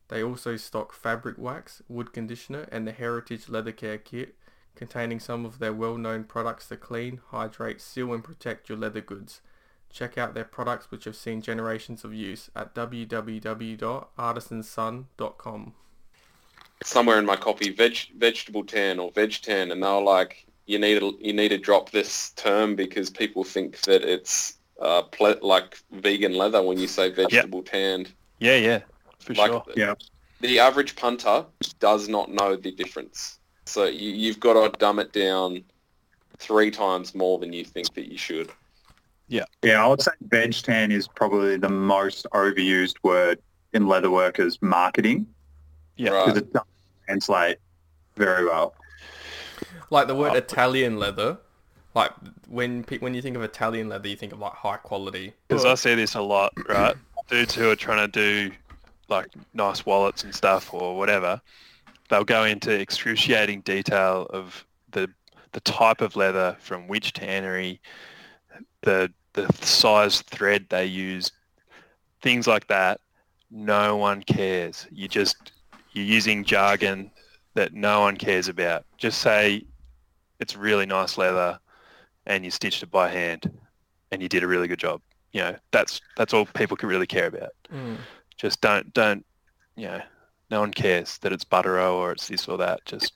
They 0.08 0.22
also 0.22 0.56
stock 0.56 0.94
fabric 0.94 1.36
wax, 1.36 1.82
wood 1.90 2.14
conditioner 2.14 2.66
and 2.72 2.88
the 2.88 2.92
Heritage 2.92 3.50
Leather 3.50 3.72
Care 3.72 3.98
Kit 3.98 4.34
containing 4.74 5.20
some 5.20 5.44
of 5.44 5.58
their 5.58 5.74
well-known 5.74 6.24
products 6.24 6.68
to 6.68 6.78
clean, 6.78 7.20
hydrate, 7.32 7.82
seal 7.82 8.14
and 8.14 8.24
protect 8.24 8.70
your 8.70 8.78
leather 8.78 9.02
goods. 9.02 9.42
Check 9.90 10.16
out 10.16 10.32
their 10.32 10.44
products 10.44 10.90
which 10.90 11.04
have 11.04 11.16
seen 11.16 11.42
generations 11.42 12.02
of 12.02 12.14
use 12.14 12.48
at 12.56 12.74
www.artisansun.com. 12.74 15.74
Somewhere 16.84 17.18
in 17.18 17.26
my 17.26 17.36
copy, 17.36 17.70
veg, 17.70 17.96
vegetable 18.16 18.64
tan 18.64 18.98
or 18.98 19.10
veg 19.12 19.32
tan, 19.42 19.70
and 19.70 19.82
they 19.82 19.86
were 19.88 20.00
like, 20.00 20.46
you 20.66 20.78
need 20.78 21.00
to, 21.00 21.16
you 21.20 21.32
need 21.32 21.48
to 21.48 21.58
drop 21.58 21.90
this 21.90 22.30
term 22.30 22.74
because 22.76 23.10
people 23.10 23.44
think 23.44 23.80
that 23.82 24.02
it's 24.02 24.54
uh, 24.80 25.02
ple- 25.02 25.38
like 25.42 25.78
vegan 25.92 26.34
leather 26.34 26.62
when 26.62 26.78
you 26.78 26.86
say 26.86 27.10
vegetable 27.10 27.62
tanned. 27.62 28.12
Yeah, 28.38 28.56
yeah, 28.56 28.80
for 29.20 29.34
Like 29.34 29.50
sure. 29.50 29.64
Yeah. 29.76 29.94
the 30.40 30.58
average 30.58 30.96
punter 30.96 31.44
does 31.78 32.08
not 32.08 32.32
know 32.32 32.56
the 32.56 32.72
difference. 32.72 33.38
So 33.66 33.84
you, 33.84 34.10
you've 34.10 34.40
got 34.40 34.54
to 34.54 34.76
dumb 34.78 34.98
it 34.98 35.12
down 35.12 35.62
three 36.38 36.70
times 36.70 37.14
more 37.14 37.38
than 37.38 37.52
you 37.52 37.64
think 37.64 37.94
that 37.94 38.10
you 38.10 38.18
should. 38.18 38.50
Yeah, 39.28 39.44
yeah, 39.62 39.82
I 39.84 39.86
would 39.86 40.02
say 40.02 40.10
veg 40.22 40.52
tan 40.54 40.90
is 40.90 41.06
probably 41.08 41.56
the 41.56 41.68
most 41.68 42.26
overused 42.32 42.96
word 43.02 43.40
in 43.72 43.84
leatherworkers 43.84 44.60
marketing 44.60 45.26
Yeah. 45.96 46.10
Right. 46.10 46.26
because 46.26 46.38
it 46.42 46.52
doesn't 46.52 46.68
translate 47.06 47.58
very 48.16 48.44
well. 48.44 48.74
Like 49.90 50.06
the 50.06 50.14
word 50.14 50.32
Oh. 50.32 50.36
Italian 50.36 50.98
leather, 50.98 51.38
like 51.94 52.12
when 52.48 52.84
pe- 52.84 52.98
when 52.98 53.14
you 53.14 53.22
think 53.22 53.36
of 53.36 53.42
Italian 53.42 53.88
leather, 53.88 54.08
you 54.08 54.16
think 54.16 54.32
of 54.32 54.38
like 54.38 54.52
high 54.52 54.76
quality. 54.78 55.34
Because 55.48 55.64
I 55.64 55.74
see 55.74 55.94
this 55.94 56.14
a 56.14 56.20
lot, 56.22 56.52
right? 56.68 56.96
Dudes 57.28 57.54
who 57.54 57.70
are 57.70 57.76
trying 57.76 58.10
to 58.10 58.48
do 58.48 58.54
like 59.08 59.28
nice 59.54 59.84
wallets 59.84 60.24
and 60.24 60.34
stuff 60.34 60.72
or 60.72 60.96
whatever, 60.96 61.40
they'll 62.08 62.24
go 62.24 62.44
into 62.44 62.70
excruciating 62.70 63.60
detail 63.62 64.26
of 64.30 64.64
the 64.92 65.10
the 65.52 65.60
type 65.60 66.00
of 66.00 66.16
leather 66.16 66.56
from 66.60 66.88
which 66.88 67.12
tannery, 67.12 67.80
the 68.82 69.12
the 69.34 69.50
size 69.60 70.22
thread 70.22 70.66
they 70.70 70.86
use, 70.86 71.30
things 72.22 72.46
like 72.46 72.66
that. 72.68 73.00
No 73.50 73.96
one 73.96 74.22
cares. 74.22 74.86
You 74.90 75.08
just 75.08 75.52
you're 75.92 76.04
using 76.04 76.44
jargon 76.44 77.10
that 77.54 77.74
no 77.74 78.00
one 78.00 78.16
cares 78.16 78.48
about. 78.48 78.84
Just 78.96 79.20
say 79.20 79.64
it's 80.40 80.56
really 80.56 80.86
nice 80.86 81.18
leather 81.18 81.58
and 82.26 82.44
you 82.44 82.50
stitched 82.50 82.82
it 82.82 82.90
by 82.90 83.08
hand 83.08 83.50
and 84.10 84.22
you 84.22 84.28
did 84.28 84.42
a 84.42 84.46
really 84.46 84.68
good 84.68 84.78
job. 84.78 85.00
You 85.32 85.40
know 85.40 85.56
that's 85.70 86.00
that's 86.16 86.34
all 86.34 86.44
people 86.46 86.76
can 86.76 86.88
really 86.88 87.06
care 87.06 87.26
about. 87.26 87.52
Mm. 87.72 87.96
just 88.36 88.60
don't 88.60 88.92
don't 88.92 89.24
you 89.76 89.86
know 89.86 90.02
no 90.50 90.60
one 90.60 90.72
cares 90.72 91.16
that 91.18 91.32
it's 91.32 91.44
buttero 91.44 91.94
or 91.94 92.12
it's 92.12 92.28
this 92.28 92.48
or 92.48 92.58
that. 92.58 92.84
Just 92.84 93.14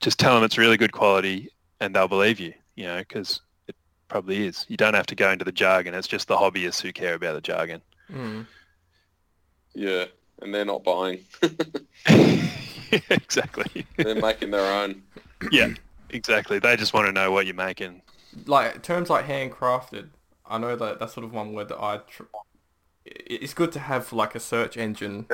just 0.00 0.18
tell 0.18 0.34
them 0.34 0.42
it's 0.42 0.58
really 0.58 0.76
good 0.76 0.92
quality 0.92 1.50
and 1.80 1.94
they'll 1.94 2.08
believe 2.08 2.40
you 2.40 2.52
you 2.74 2.84
know 2.84 2.98
because 2.98 3.40
it 3.68 3.76
probably 4.08 4.46
is. 4.46 4.66
You 4.68 4.76
don't 4.76 4.94
have 4.94 5.06
to 5.06 5.14
go 5.14 5.30
into 5.30 5.44
the 5.44 5.52
jargon. 5.52 5.94
It's 5.94 6.08
just 6.08 6.28
the 6.28 6.36
hobbyists 6.36 6.80
who 6.80 6.92
care 6.92 7.14
about 7.14 7.34
the 7.34 7.40
jargon. 7.40 7.82
Mm. 8.12 8.46
Yeah, 9.74 10.06
and 10.42 10.54
they're 10.54 10.64
not 10.64 10.84
buying. 10.84 11.20
exactly 13.10 13.84
they're 13.96 14.14
making 14.20 14.50
their 14.50 14.72
own. 14.80 15.02
yeah 15.50 15.68
exactly 16.10 16.58
they 16.60 16.76
just 16.76 16.94
want 16.94 17.04
to 17.06 17.12
know 17.12 17.30
what 17.32 17.44
you're 17.46 17.54
making 17.54 18.00
Like 18.46 18.82
terms 18.82 19.10
like 19.10 19.26
handcrafted, 19.26 20.08
I 20.46 20.58
know 20.58 20.76
that 20.76 21.00
that's 21.00 21.14
sort 21.14 21.24
of 21.24 21.32
one 21.32 21.52
word 21.52 21.68
that 21.68 21.78
I. 21.82 21.98
Tr- 22.08 22.22
it's 23.04 23.54
good 23.54 23.72
to 23.72 23.78
have 23.80 24.12
like 24.12 24.34
a 24.34 24.40
search 24.40 24.76
engine 24.76 25.26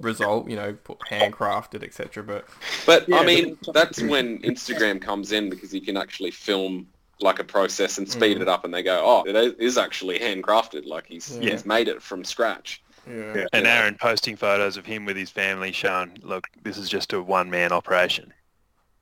result, 0.00 0.48
you 0.48 0.56
know, 0.56 0.72
put 0.72 0.98
handcrafted, 1.10 1.82
etc. 1.84 2.22
But 2.24 2.46
But 2.86 3.08
Yeah, 3.08 3.18
I 3.18 3.24
mean, 3.26 3.44
it's- 3.50 3.68
that's 3.74 4.00
when 4.02 4.38
Instagram 4.42 5.00
comes 5.00 5.32
in 5.32 5.48
because 5.50 5.72
you 5.74 5.80
can 5.80 5.96
actually 5.96 6.30
film 6.32 6.86
like 7.20 7.38
a 7.38 7.44
process 7.44 7.98
and 7.98 8.08
speed 8.10 8.38
Mm. 8.38 8.42
it 8.42 8.48
up, 8.48 8.64
and 8.64 8.72
they 8.74 8.82
go, 8.82 9.00
"Oh, 9.04 9.22
it 9.28 9.36
is- 9.36 9.54
is 9.58 9.78
actually 9.78 10.18
handcrafted. 10.18 10.86
Like 10.86 11.06
he's 11.06 11.36
Yeah. 11.38 11.50
he's 11.52 11.64
made 11.66 11.88
it 11.88 12.02
from 12.02 12.24
scratch." 12.24 12.82
Yeah, 13.08 13.14
Yeah. 13.36 13.46
and 13.52 13.64
Yeah. 13.66 13.74
aaron 13.80 13.96
posting 14.00 14.36
photos 14.36 14.76
of 14.76 14.84
him 14.86 15.04
with 15.04 15.16
his 15.16 15.30
family 15.30 15.72
showing 15.72 16.18
look 16.22 16.48
this 16.62 16.76
is 16.78 16.88
just 16.88 17.12
a 17.12 17.22
one-man 17.22 17.72
operation 17.72 18.32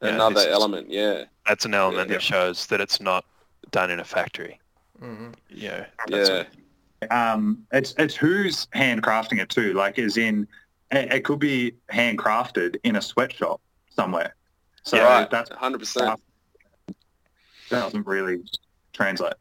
You 0.02 0.08
know, 0.10 0.14
Another 0.26 0.40
is- 0.40 0.46
element, 0.46 0.90
yeah, 0.90 1.24
that's 1.46 1.64
an 1.64 1.72
element 1.74 2.08
Yeah. 2.10 2.16
that 2.16 2.22
shows 2.22 2.66
that 2.66 2.80
it's 2.80 3.00
not 3.00 3.24
done 3.70 3.90
in 3.90 4.00
a 4.00 4.04
factory. 4.04 4.60
mm 5.00 5.34
You 5.48 5.68
know, 5.68 5.86
that's 6.08 6.28
yeah, 6.30 6.44
Um, 7.10 7.66
it's 7.72 7.94
it's 7.98 8.14
who's 8.14 8.66
handcrafting 8.74 9.40
it 9.40 9.48
too. 9.50 9.72
Like, 9.74 9.98
as 9.98 10.16
in, 10.16 10.46
it, 10.90 11.12
it 11.12 11.24
could 11.24 11.38
be 11.38 11.72
handcrafted 11.92 12.76
in 12.84 12.96
a 12.96 13.02
sweatshop 13.02 13.60
somewhere. 13.90 14.34
So 14.84 15.02
right, 15.02 15.30
that 15.30 15.48
hundred 15.50 15.78
percent. 15.80 16.20
doesn't 17.70 18.06
really 18.06 18.42
translate. 18.92 19.34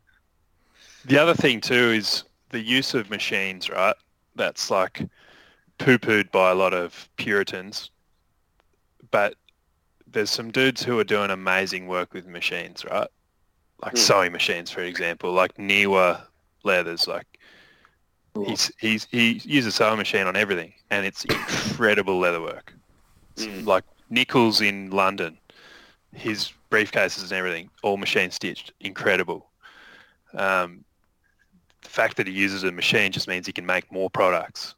The 1.06 1.18
other 1.18 1.34
thing 1.34 1.60
too 1.62 1.92
is 1.92 2.24
the 2.50 2.60
use 2.62 2.94
of 2.94 3.10
machines, 3.10 3.70
right? 3.70 3.96
That's 4.36 4.70
like 4.70 5.08
poo-pooed 5.78 6.32
by 6.32 6.52
a 6.52 6.56
lot 6.56 6.74
of 6.74 7.10
Puritans, 7.18 7.90
but 9.12 9.36
there's 10.08 10.30
some 10.30 10.52
dudes 10.52 10.84
who 10.84 11.00
are 11.00 11.04
doing 11.04 11.32
amazing 11.32 11.88
work 11.88 12.14
with 12.14 12.28
machines, 12.28 12.86
right? 12.86 13.08
Like 13.82 13.94
Hmm. 13.94 13.98
sewing 13.98 14.32
machines, 14.32 14.72
for 14.72 14.82
example, 14.82 15.32
like 15.32 15.56
Niwa 15.56 16.24
Leathers, 16.64 17.08
like 17.08 17.26
he's, 18.46 18.72
he's, 18.80 19.08
he 19.12 19.42
uses 19.44 19.74
a 19.74 19.78
sewing 19.78 19.98
machine 19.98 20.28
on 20.28 20.36
everything 20.36 20.74
and 20.90 21.06
it's 21.06 21.26
incredible 21.26 22.20
leather 22.20 22.42
work. 22.42 22.74
Mm. 23.38 23.66
Like 23.66 23.84
Nichols 24.10 24.62
in 24.62 24.92
London, 24.92 25.38
his 26.14 26.54
briefcases 26.72 27.24
and 27.24 27.32
everything, 27.32 27.70
all 27.82 27.98
machine 27.98 28.32
stitched, 28.32 28.72
incredible. 28.80 29.50
Um, 30.34 30.86
the 31.84 31.90
fact 31.90 32.18
that 32.18 32.28
he 32.28 32.34
uses 32.34 32.64
a 32.64 32.72
machine 32.72 33.12
just 33.12 33.28
means 33.28 33.46
he 33.46 33.54
can 33.54 33.66
make 33.66 33.92
more 33.92 34.10
products. 34.10 34.76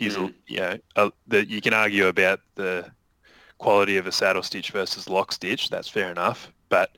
A- 0.00 0.04
Mm. 0.04 0.34
you 0.46 0.56
know, 0.56 0.78
uh, 0.96 1.10
the, 1.28 1.46
you 1.46 1.60
can 1.60 1.74
argue 1.74 2.06
about 2.06 2.40
the 2.54 2.90
quality 3.58 3.96
of 3.98 4.06
a 4.06 4.12
saddle 4.12 4.42
stitch 4.42 4.70
versus 4.70 5.08
lock 5.08 5.32
stitch. 5.32 5.68
That's 5.68 5.88
fair 5.88 6.10
enough, 6.10 6.50
but 6.70 6.96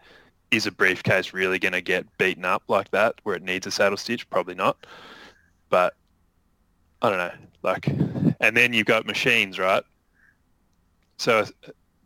is 0.52 0.66
a 0.66 0.70
briefcase 0.70 1.32
really 1.32 1.58
going 1.58 1.72
to 1.72 1.80
get 1.80 2.06
beaten 2.18 2.44
up 2.44 2.62
like 2.68 2.90
that 2.92 3.14
where 3.24 3.34
it 3.34 3.42
needs 3.42 3.66
a 3.66 3.70
saddle 3.70 3.96
stitch? 3.96 4.28
Probably 4.30 4.54
not. 4.54 4.76
But 5.70 5.94
I 7.00 7.08
don't 7.08 7.18
know. 7.18 7.32
Like, 7.62 7.88
and 8.40 8.56
then 8.56 8.72
you've 8.72 8.86
got 8.86 9.06
machines, 9.06 9.58
right? 9.58 9.82
So 11.16 11.46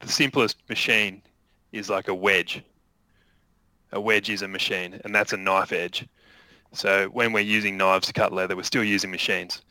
the 0.01 0.09
simplest 0.09 0.57
machine 0.68 1.22
is 1.72 1.90
like 1.90 2.09
a 2.09 2.14
wedge. 2.14 2.62
A 3.92 4.01
wedge 4.01 4.30
is 4.30 4.42
a 4.42 4.49
machine, 4.49 5.01
and 5.05 5.14
that's 5.14 5.32
a 5.32 5.36
knife 5.36 5.72
edge. 5.72 6.07
So 6.77 7.09
when 7.09 7.33
we're 7.33 7.41
using 7.41 7.77
knives 7.77 8.07
to 8.09 8.12
cut 8.12 8.33
leather, 8.33 8.57
we're 8.57 8.62
still 8.62 8.85
using 8.85 9.11
machines. 9.11 9.62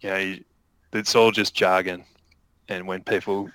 You 0.00 0.10
know, 0.10 0.16
you- 0.18 0.44
it's 0.92 1.14
all 1.14 1.30
just 1.30 1.54
jargon. 1.54 2.04
And 2.68 2.86
when 2.86 3.02
people, 3.02 3.50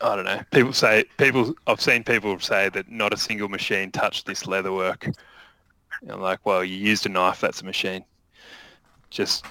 I 0.00 0.16
don't 0.16 0.24
know, 0.24 0.42
people 0.50 0.72
say 0.72 1.04
people, 1.18 1.54
I've 1.66 1.80
seen 1.80 2.04
people 2.04 2.38
say 2.40 2.68
that 2.70 2.90
not 2.90 3.12
a 3.12 3.16
single 3.16 3.48
machine 3.48 3.90
touched 3.90 4.26
this 4.26 4.46
leather 4.46 4.72
work. 4.72 5.04
And 5.04 6.10
I'm 6.10 6.20
like, 6.20 6.44
well, 6.44 6.64
you 6.64 6.76
used 6.76 7.06
a 7.06 7.08
knife. 7.08 7.40
That's 7.40 7.62
a 7.62 7.64
machine. 7.64 8.04
Just, 9.10 9.44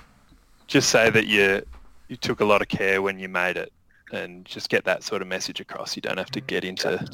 just 0.67 0.89
say 0.89 1.09
that 1.09 1.27
you 1.27 1.63
you 2.07 2.15
took 2.15 2.39
a 2.39 2.45
lot 2.45 2.61
of 2.61 2.67
care 2.67 3.03
when 3.03 3.19
you 3.19 3.29
made 3.29 3.55
it, 3.55 3.71
and 4.11 4.43
just 4.43 4.69
get 4.69 4.83
that 4.85 5.03
sort 5.03 5.21
of 5.21 5.27
message 5.27 5.59
across. 5.59 5.95
You 5.95 6.01
don't 6.01 6.17
have 6.17 6.31
to 6.31 6.41
get 6.41 6.63
into 6.65 7.05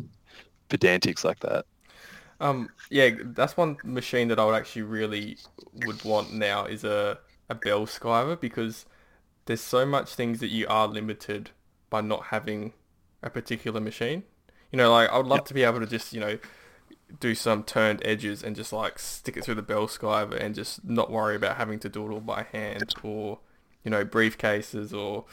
pedantics 0.70 1.26
like 1.26 1.40
that. 1.42 1.66
Um, 2.40 2.70
yeah, 2.90 3.12
that's 3.24 3.58
one 3.58 3.78
machine 3.84 4.28
that 4.30 4.40
I 4.40 4.46
would 4.46 4.56
actually 4.56 4.84
really 4.84 5.40
would 5.74 6.04
want 6.04 6.34
now 6.34 6.66
is 6.66 6.84
a, 6.84 7.20
a 7.50 7.56
bell 7.56 7.86
skiver 7.86 8.40
because 8.40 8.86
there's 9.46 9.62
so 9.62 9.86
much 9.86 10.16
things 10.16 10.40
that 10.42 10.50
you 10.50 10.68
are 10.70 10.88
limited 10.88 11.52
by 11.90 12.02
not 12.02 12.26
having 12.28 12.74
a 13.24 13.30
particular 13.30 13.82
machine. 13.82 14.24
You 14.72 14.78
know, 14.78 14.92
like 14.92 15.10
I 15.10 15.18
would 15.18 15.28
love 15.28 15.44
Yep. 15.44 15.46
to 15.46 15.54
be 15.54 15.64
able 15.64 15.82
to 15.82 15.88
just, 15.88 16.14
you 16.14 16.20
know, 16.20 16.40
do 17.20 17.36
some 17.36 17.64
turned 17.64 18.02
edges 18.06 18.44
and 18.44 18.56
just 18.56 18.74
like 18.74 19.00
stick 19.00 19.38
it 19.38 19.44
through 19.46 19.56
the 19.56 19.64
bell 19.64 19.88
skiver 19.88 20.40
and 20.40 20.56
just 20.56 20.86
not 20.86 21.12
worry 21.12 21.36
about 21.36 21.58
having 21.58 21.80
to 21.80 21.90
do 21.90 22.06
it 22.08 22.14
all 22.14 22.22
by 22.22 22.44
hand 22.44 22.96
or, 23.04 23.40
you 23.84 23.92
know, 23.92 24.06
briefcases 24.06 24.94
or 24.98 25.26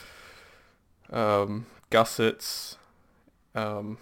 um, 1.10 1.66
gussets. 1.90 2.76
Um, 3.54 3.98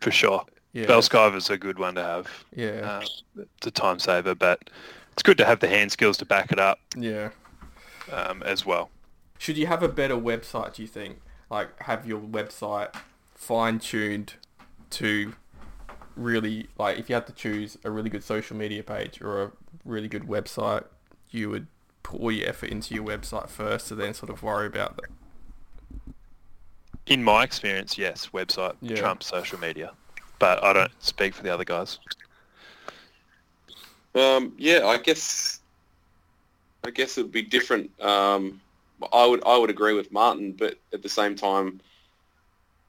For 0.00 0.12
sure. 0.12 0.44
Yeah. 0.74 0.86
Bell 0.86 1.00
skiver's 1.00 1.48
a 1.48 1.56
good 1.56 1.78
one 1.78 1.94
to 1.94 2.02
have. 2.02 2.44
yeah. 2.54 3.00
Uh, 3.00 3.04
it's 3.38 3.66
a 3.66 3.70
time 3.70 3.98
saver, 3.98 4.34
but 4.34 4.68
it's 5.12 5.22
good 5.22 5.38
to 5.38 5.44
have 5.46 5.60
the 5.60 5.68
hand 5.68 5.90
skills 5.92 6.18
to 6.18 6.26
back 6.26 6.52
it 6.52 6.58
up 6.58 6.78
yeah. 6.96 7.30
um, 8.12 8.42
as 8.42 8.66
well. 8.66 8.90
Should 9.38 9.56
you 9.56 9.66
have 9.66 9.82
a 9.82 9.88
better 9.88 10.16
website, 10.16 10.74
do 10.74 10.82
you 10.82 10.88
think? 10.88 11.20
Like, 11.50 11.80
have 11.82 12.06
your 12.06 12.20
website 12.20 12.94
fine-tuned 13.34 14.34
to 14.90 15.34
really, 16.16 16.68
like, 16.78 16.98
if 16.98 17.08
you 17.08 17.14
had 17.14 17.26
to 17.28 17.32
choose 17.32 17.78
a 17.84 17.90
really 17.90 18.10
good 18.10 18.24
social 18.24 18.56
media 18.56 18.82
page 18.82 19.20
or 19.22 19.42
a 19.42 19.52
really 19.84 20.08
good 20.08 20.24
website, 20.24 20.84
you 21.30 21.50
would 21.50 21.66
put 22.02 22.20
all 22.20 22.32
your 22.32 22.48
effort 22.48 22.70
into 22.70 22.94
your 22.94 23.04
website 23.04 23.48
first 23.48 23.90
and 23.90 24.00
then 24.00 24.12
sort 24.14 24.30
of 24.30 24.42
worry 24.42 24.66
about 24.66 24.96
that. 24.96 25.10
In 27.06 27.22
my 27.22 27.44
experience, 27.44 27.98
yes, 27.98 28.30
website 28.32 28.76
Yeah. 28.80 28.96
trumps 28.96 29.26
social 29.26 29.58
media, 29.60 29.92
but 30.44 30.62
I 30.62 30.74
don't 30.74 30.92
speak 31.02 31.32
for 31.32 31.42
the 31.42 31.48
other 31.48 31.64
guys. 31.64 31.98
Um, 34.14 34.52
yeah, 34.58 34.84
I 34.84 34.98
guess 34.98 35.60
I 36.86 36.90
guess 36.90 37.16
it 37.16 37.22
would 37.22 37.32
be 37.32 37.40
different. 37.40 37.90
Um, 37.98 38.60
I 39.10 39.24
would 39.24 39.42
I 39.46 39.56
would 39.56 39.70
agree 39.70 39.94
with 39.94 40.12
Martin, 40.12 40.52
but 40.52 40.76
at 40.92 41.02
the 41.02 41.08
same 41.08 41.34
time, 41.34 41.80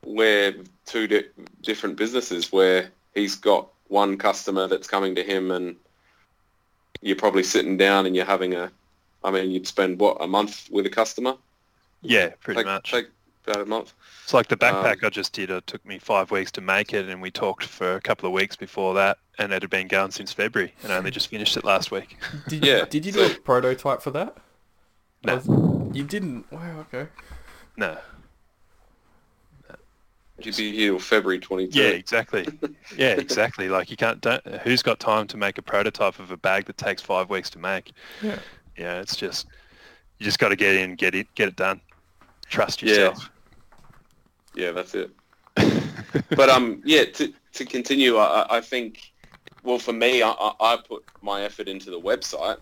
we're 0.05 0.53
two 0.85 1.07
di- 1.07 1.29
different 1.61 1.95
businesses 1.95 2.51
where 2.51 2.89
he's 3.13 3.35
got 3.35 3.69
one 3.87 4.17
customer 4.17 4.67
that's 4.67 4.87
coming 4.89 5.15
to 5.15 5.23
him, 5.23 5.51
and 5.51 5.77
you're 7.01 7.15
probably 7.15 7.43
sitting 7.43 7.77
down 7.77 8.05
and 8.05 8.17
you're 8.17 8.25
having 8.25 8.53
a. 8.53 8.69
I 9.23 9.31
mean, 9.31 9.49
you'd 9.49 9.65
spend 9.65 9.97
what 9.97 10.17
a 10.19 10.27
month 10.27 10.67
with 10.69 10.85
a 10.87 10.89
customer. 10.89 11.35
Yeah, 12.01 12.31
pretty 12.41 12.59
Take- 12.59 12.65
much. 12.65 12.91
Take 12.91 13.07
about 13.47 13.61
a 13.61 13.65
month. 13.65 13.93
It's 14.23 14.33
like 14.33 14.47
the 14.47 14.57
backpack 14.57 14.97
Um, 15.03 15.05
I 15.05 15.09
just 15.09 15.33
did. 15.33 15.49
It 15.49 15.65
took 15.67 15.85
me 15.85 15.99
five 15.99 16.31
weeks 16.31 16.51
to 16.53 16.61
make 16.61 16.93
it, 16.93 17.07
and 17.07 17.21
we 17.21 17.31
talked 17.31 17.65
for 17.65 17.95
a 17.95 18.01
couple 18.01 18.27
of 18.27 18.33
weeks 18.33 18.55
before 18.55 18.93
that, 18.95 19.17
and 19.37 19.51
it 19.53 19.61
had 19.61 19.69
been 19.69 19.87
going 19.87 20.11
since 20.11 20.31
February, 20.33 20.73
and 20.83 20.91
I 20.91 20.97
only 20.97 21.11
just 21.11 21.27
finished 21.27 21.55
it 21.57 21.63
last 21.63 21.91
week. 21.91 22.17
Did, 22.47 22.65
Yeah, 22.65 22.85
Did 22.85 23.05
you 23.05 23.11
do 23.11 23.25
a 23.25 23.29
prototype 23.29 24.01
for 24.01 24.11
that? 24.11 24.35
No. 25.23 25.35
Was- 25.37 25.95
You 25.95 26.03
didn't? 26.03 26.51
Wow, 26.51 26.85
okay. 26.91 27.07
No. 27.77 27.97
You'd 30.39 30.57
be 30.57 30.73
here 30.73 30.89
till 30.91 30.99
February 30.99 31.39
22. 31.39 31.79
Yeah, 31.79 31.87
exactly. 31.89 32.45
Yeah, 32.97 33.11
exactly. 33.17 33.69
Like 33.69 33.89
you 33.89 33.95
can't. 33.95 34.19
Don't, 34.19 34.45
who's 34.63 34.81
got 34.81 34.99
time 34.99 35.27
to 35.27 35.37
make 35.37 35.57
a 35.57 35.61
prototype 35.61 36.19
of 36.19 36.29
a 36.29 36.35
bag 36.35 36.65
that 36.65 36.77
takes 36.77 37.01
five 37.01 37.29
weeks 37.29 37.49
to 37.51 37.59
make? 37.59 37.93
Yeah. 38.21 38.39
Yeah, 38.77 38.99
it's 38.99 39.15
just 39.15 39.47
you 40.19 40.25
just 40.25 40.37
got 40.39 40.49
to 40.49 40.57
get 40.57 40.75
in, 40.75 40.95
get 40.95 41.15
it, 41.15 41.33
get 41.35 41.47
it 41.47 41.55
done. 41.55 41.79
Trust 42.49 42.81
yourself. 42.81 43.17
Yeah, 43.21 43.27
that's 44.71 44.95
it. 44.95 45.11
but 46.35 46.49
um, 46.49 46.81
yeah, 46.85 47.05
to 47.05 47.33
to 47.53 47.65
continue, 47.65 48.17
I, 48.17 48.57
I- 48.57 48.61
think, 48.61 49.13
well, 49.63 49.79
for 49.79 49.93
me, 49.93 50.21
I, 50.21 50.31
I 50.59 50.77
put 50.87 51.03
my 51.21 51.41
effort 51.43 51.67
into 51.67 51.89
the 51.89 51.99
website 51.99 52.57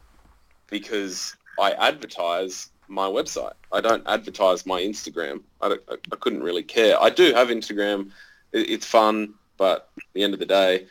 because 0.69 1.35
I 1.59 1.71
advertise 1.71 2.69
my 2.87 3.07
website. 3.07 3.53
I 3.71 3.81
don't 3.81 4.03
advertise 4.07 4.65
my 4.65 4.81
Instagram. 4.81 5.41
I, 5.61 5.77
I 5.89 6.15
couldn't 6.19 6.43
really 6.43 6.63
care. 6.63 7.01
I 7.01 7.09
do 7.09 7.33
have 7.33 7.47
Instagram. 7.49 8.11
It, 8.51 8.69
it's 8.69 8.85
fun, 8.85 9.33
but 9.57 9.89
at 9.97 10.03
the 10.13 10.23
end 10.23 10.33
of 10.33 10.39
the 10.39 10.45
day, 10.45 10.87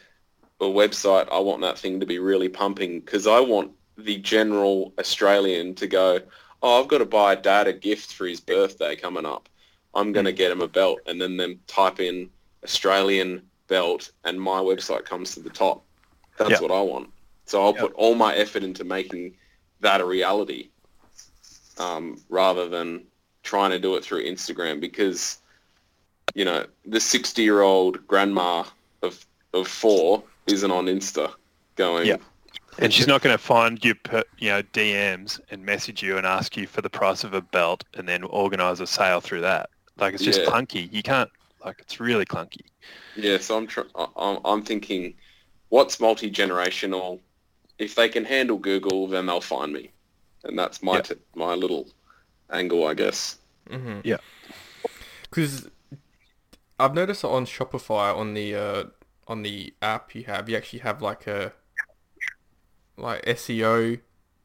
a 0.61 0.65
website, 0.65 1.29
I 1.31 1.39
want 1.41 1.61
that 1.63 1.79
thing 1.79 2.01
to 2.01 2.07
be 2.07 2.19
really 2.19 2.49
pumping 2.49 3.01
because 3.01 3.27
I 3.27 3.41
want 3.41 3.73
the 3.99 4.19
general 4.19 4.93
Australian 4.99 5.75
to 5.77 5.87
go, 5.87 6.21
oh, 6.63 6.81
I've 6.81 6.89
got 6.89 6.99
to 6.99 7.05
buy 7.05 7.35
dad 7.35 7.67
a 7.67 7.73
gift 7.73 8.13
for 8.15 8.27
his 8.27 8.41
birthday 8.41 8.97
coming 8.97 9.27
up. 9.27 9.49
I'm 9.95 10.13
going 10.13 10.25
to 10.27 10.33
get 10.33 10.51
him 10.51 10.61
a 10.63 10.69
belt 10.69 11.01
and 11.07 11.21
then 11.21 11.37
them 11.37 11.61
type 11.67 12.01
in 12.01 12.31
Australian 12.65 13.43
belt 13.69 14.11
and 14.25 14.41
my 14.41 14.59
website 14.59 15.05
comes 15.05 15.35
to 15.35 15.41
the 15.41 15.51
top. 15.51 15.85
That's 16.39 16.51
Yeah. 16.53 16.61
what 16.61 16.71
I 16.71 16.81
want. 16.81 17.11
So 17.47 17.63
I'll 17.63 17.75
Yeah. 17.75 17.83
put 17.83 17.93
all 17.95 18.15
my 18.15 18.35
effort 18.35 18.63
into 18.63 18.85
making 18.85 19.37
that 19.81 20.01
a 20.01 20.05
reality 20.05 20.69
um, 21.79 22.21
rather 22.29 22.69
than 22.69 23.05
trying 23.43 23.71
to 23.71 23.79
do 23.79 23.97
it 23.97 24.05
through 24.05 24.25
Instagram 24.25 24.81
because, 24.81 25.39
you 26.35 26.45
know, 26.45 26.67
the 26.87 26.99
60-year-old 27.01 28.07
grandma 28.07 28.65
of, 29.03 29.27
of 29.53 29.67
four 29.67 30.23
isn't 30.47 30.71
on 30.71 30.87
Insta 30.87 31.33
going, 31.77 32.07
Yeah. 32.07 32.17
And 32.79 32.93
she's 32.93 33.07
not 33.07 33.21
going 33.21 33.35
to 33.37 33.43
find 33.43 33.85
your, 33.85 33.97
you 34.39 34.49
know, 34.49 34.63
DMs 34.63 35.41
and 35.51 35.65
message 35.65 36.03
you 36.03 36.17
and 36.17 36.27
ask 36.27 36.57
you 36.57 36.67
for 36.67 36.81
the 36.81 36.89
price 36.89 37.23
of 37.23 37.35
a 37.35 37.43
belt 37.43 37.85
and 37.95 38.09
then 38.09 38.23
organise 38.25 38.81
a 38.81 38.87
sale 38.87 39.21
through 39.21 39.43
that. 39.43 39.69
Like 40.03 40.15
it's 40.15 40.25
just 40.25 40.41
Yeah. 40.41 40.47
clunky. 40.47 40.93
You 40.93 41.03
can't. 41.03 41.31
Like 41.65 41.77
it's 41.79 42.01
really 42.01 42.25
clunky. 42.25 42.63
Yeah, 43.15 43.39
so 43.39 43.57
I'm 43.57 43.67
tr- 43.69 43.83
I- 43.95 44.09
I'm 44.17 44.39
I'm 44.45 44.63
thinking, 44.63 45.15
what's 45.69 46.01
multi 46.01 46.29
generational? 46.31 47.21
If 47.79 47.95
they 47.95 48.09
can 48.09 48.25
handle 48.25 48.59
Google, 48.59 49.07
then 49.07 49.27
they'll 49.27 49.41
find 49.41 49.73
me, 49.73 49.93
and 50.45 50.59
that's 50.59 50.83
my 50.83 50.97
Yeah. 50.97 51.03
t- 51.03 51.15
my 51.37 51.55
little 51.55 51.89
angle, 52.51 52.85
I 52.87 52.95
guess. 52.95 53.39
Mm-hmm. 53.71 54.01
Yeah. 54.05 54.17
Because 55.23 55.69
I've 56.81 56.95
noticed 56.95 57.23
that 57.23 57.29
on 57.29 57.47
Shopify 57.47 58.15
on 58.17 58.35
the 58.35 58.55
uh, 58.57 58.85
on 59.29 59.43
the 59.43 59.73
app 59.81 60.17
you 60.17 60.25
have, 60.25 60.49
you 60.49 60.57
actually 60.57 60.81
have 60.81 61.01
like 61.01 61.29
a 61.29 61.53
like 62.97 63.25
SEO 63.25 64.01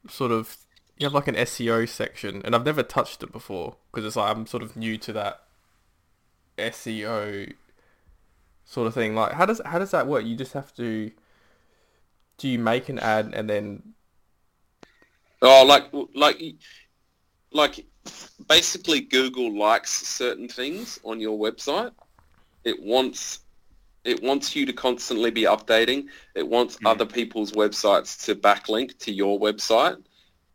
sort 0.08 0.30
of 0.30 0.56
you 0.96 1.06
have 1.06 1.14
like 1.14 1.26
an 1.28 1.34
SEO 1.34 1.88
section, 1.88 2.42
and 2.44 2.54
I've 2.54 2.64
never 2.64 2.84
touched 2.84 3.24
it 3.24 3.32
before 3.32 3.74
because 3.90 4.06
it's 4.06 4.14
like 4.16 4.30
I'm 4.36 4.46
sort 4.46 4.62
of 4.62 4.76
new 4.76 4.96
to 4.98 5.12
that 5.14 5.42
SEO 6.58 7.46
sort 8.64 8.86
of 8.86 8.94
thing. 8.94 9.14
Like, 9.14 9.32
how 9.32 9.46
does 9.46 9.60
how 9.64 9.78
does 9.78 9.90
that 9.92 10.06
work? 10.06 10.24
You 10.24 10.36
just 10.36 10.52
have 10.52 10.74
to 10.76 11.10
do 12.38 12.48
you 12.48 12.58
make 12.58 12.88
an 12.88 12.98
ad 12.98 13.30
and 13.34 13.48
then 13.48 13.82
Oh, 15.42 15.64
like 15.64 15.90
like 16.14 16.40
like 17.52 17.86
basically 18.48 19.00
Google 19.00 19.56
likes 19.58 19.90
certain 19.90 20.48
things 20.48 20.98
on 21.04 21.20
your 21.20 21.38
website. 21.38 21.92
It 22.64 22.82
wants 22.82 23.40
it 24.04 24.22
wants 24.22 24.56
you 24.56 24.66
to 24.66 24.72
constantly 24.74 25.30
be 25.32 25.44
updating. 25.44 26.06
It 26.34 26.48
wants 26.48 26.78
Mm. 26.80 26.86
other 26.86 27.06
people's 27.06 27.52
websites 27.52 28.24
to 28.26 28.36
backlink 28.36 28.98
to 29.00 29.12
your 29.12 29.40
website. 29.40 30.04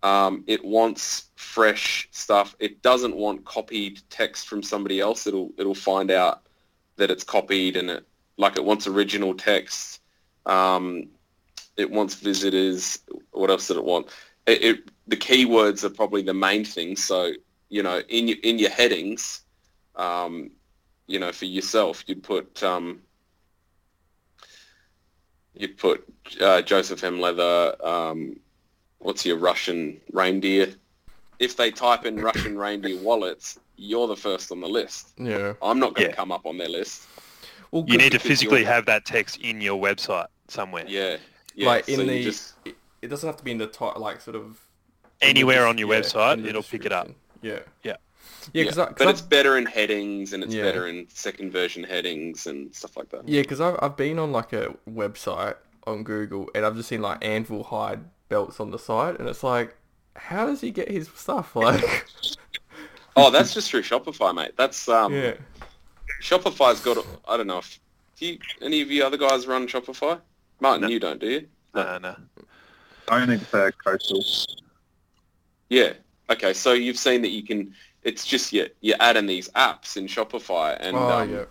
Um, 0.03 0.43
it 0.47 0.63
wants 0.63 1.29
fresh 1.35 2.09
stuff. 2.11 2.55
It 2.59 2.81
doesn't 2.81 3.15
want 3.15 3.45
copied 3.45 4.01
text 4.09 4.47
from 4.47 4.61
somebody 4.61 4.99
else. 4.99 5.25
It'll 5.25 5.51
it'll 5.57 5.73
find 5.73 6.11
out 6.11 6.41
that 6.97 7.09
it's 7.09 7.23
copied 7.23 7.77
and 7.77 7.89
it 7.89 8.05
like 8.37 8.57
it 8.57 8.65
wants 8.65 8.85
original 8.85 9.33
text. 9.33 10.01
Um, 10.45 11.07
it 11.77 11.89
wants 11.89 12.15
visitors. 12.15 12.99
What 13.31 13.49
else 13.49 13.67
did 13.67 13.77
it 13.77 13.85
want? 13.85 14.07
It, 14.45 14.61
it 14.63 14.91
the 15.07 15.17
keywords 15.17 15.85
are 15.85 15.89
probably 15.89 16.21
the 16.21 16.33
main 16.33 16.65
thing. 16.65 16.97
So 16.97 17.31
you 17.69 17.81
know, 17.81 18.01
in 18.09 18.27
your 18.27 18.37
in 18.43 18.59
your 18.59 18.71
headings, 18.71 19.43
um, 19.95 20.51
you 21.07 21.17
know, 21.17 21.31
for 21.31 21.45
yourself, 21.45 22.03
you'd 22.07 22.23
put 22.23 22.61
um, 22.61 23.01
you'd 25.53 25.77
put 25.77 26.05
uh, 26.41 26.61
Joseph 26.61 27.03
M. 27.05 27.21
Leather. 27.21 27.75
Um, 27.81 28.35
what's 29.03 29.25
your 29.25 29.37
Russian 29.37 29.99
reindeer? 30.11 30.73
If 31.39 31.55
they 31.57 31.71
type 31.71 32.05
in 32.05 32.17
Russian 32.19 32.57
reindeer 32.57 32.97
wallets, 33.01 33.59
you're 33.75 34.07
the 34.07 34.15
first 34.15 34.51
on 34.51 34.61
the 34.61 34.67
list. 34.67 35.09
Yeah. 35.17 35.53
I'm 35.61 35.79
not 35.79 35.93
going 35.93 36.07
to 36.07 36.11
Yeah. 36.11 36.15
come 36.15 36.31
up 36.31 36.45
on 36.45 36.57
their 36.57 36.69
list. 36.69 37.07
Well, 37.71 37.85
You 37.87 37.97
need 37.97 38.11
to 38.13 38.19
physically 38.19 38.59
you're- 38.61 38.71
have 38.71 38.85
that 38.85 39.05
text 39.05 39.37
in 39.37 39.59
your 39.61 39.81
website 39.81 40.27
somewhere. 40.47 40.85
Yeah. 40.87 41.17
Yeah. 41.55 41.67
like 41.67 41.85
so 41.85 41.93
in 41.93 41.99
you 42.01 42.05
the, 42.07 42.23
just- 42.23 42.53
it, 42.65 42.75
it 43.01 43.07
doesn't 43.09 43.27
have 43.27 43.37
to 43.37 43.43
be 43.43 43.51
in 43.51 43.57
the 43.57 43.67
top, 43.67 43.97
like 43.99 44.21
sort 44.21 44.35
of 44.35 44.59
Anywhere 45.21 45.65
on 45.67 45.77
your 45.77 45.91
yeah, 45.93 46.01
website, 46.01 46.45
it'll 46.45 46.63
pick 46.63 46.85
it 46.85 46.91
up. 46.91 47.07
description. 47.07 47.21
Yeah. 47.41 47.59
Yeah. 47.91 47.97
Yeah, 48.53 48.63
because 48.63 48.75
but 48.97 49.07
it's 49.07 49.21
better 49.21 49.57
in 49.57 49.65
headings 49.65 50.33
and 50.33 50.43
it's 50.43 50.53
Yeah. 50.53 50.63
better 50.63 50.87
in 50.87 51.07
second 51.09 51.51
version 51.51 51.83
headings 51.83 52.45
and 52.47 52.73
stuff 52.75 52.97
like 52.97 53.09
that. 53.09 53.27
Yeah, 53.27 53.41
because 53.41 53.61
I've, 53.61 53.77
I've 53.81 53.95
been 53.97 54.19
on 54.19 54.31
like 54.31 54.53
a 54.53 54.73
website 54.89 55.55
on 55.87 56.03
Google 56.03 56.49
and 56.55 56.65
I've 56.65 56.75
just 56.75 56.89
seen 56.89 57.01
like 57.01 57.23
Anvil 57.23 57.63
hide 57.63 57.99
belts 58.33 58.59
on 58.59 58.71
the 58.71 58.79
side 58.79 59.19
and 59.19 59.29
it's 59.29 59.43
like, 59.43 59.75
how 60.15 60.47
does 60.47 60.59
he 60.61 60.71
get 60.71 60.89
his 60.89 61.07
stuff? 61.15 61.55
Like, 61.55 61.83
Oh, 63.15 63.29
that's 63.29 63.53
just 63.53 63.69
through 63.69 63.83
Shopify, 63.83 64.33
mate. 64.33 64.53
That's 64.57 64.89
um, 64.89 65.13
yeah. 65.13 65.35
Shopify's 66.19 66.79
got. 66.79 66.97
a- 66.97 67.05
I 67.27 67.37
don't 67.37 67.45
know 67.45 67.59
if 67.59 67.79
do 68.17 68.25
you, 68.25 68.39
any 68.59 68.81
of 68.81 68.89
you 68.89 69.05
other 69.05 69.17
guys 69.17 69.45
run 69.45 69.67
Shopify. 69.67 70.19
Martin, 70.59 70.81
No. 70.81 70.87
you 70.87 70.99
don't, 70.99 71.19
do 71.19 71.29
you? 71.29 71.47
No, 71.75 71.99
no. 71.99 72.15
Only 73.09 73.37
for 73.37 73.71
coastal. 73.73 74.23
Yeah. 75.69 75.93
Okay, 76.31 76.53
so 76.53 76.73
you've 76.73 76.97
seen 76.97 77.21
that 77.21 77.29
you 77.29 77.43
can. 77.43 77.75
It's 78.01 78.25
just 78.25 78.51
you 78.51 78.67
you 78.81 78.95
add 78.99 79.15
in 79.15 79.27
these 79.27 79.47
apps 79.49 79.95
in 79.95 80.07
Shopify, 80.07 80.75
and 80.79 80.97
oh, 80.97 81.09
um, 81.19 81.31
yeah. 81.31 81.45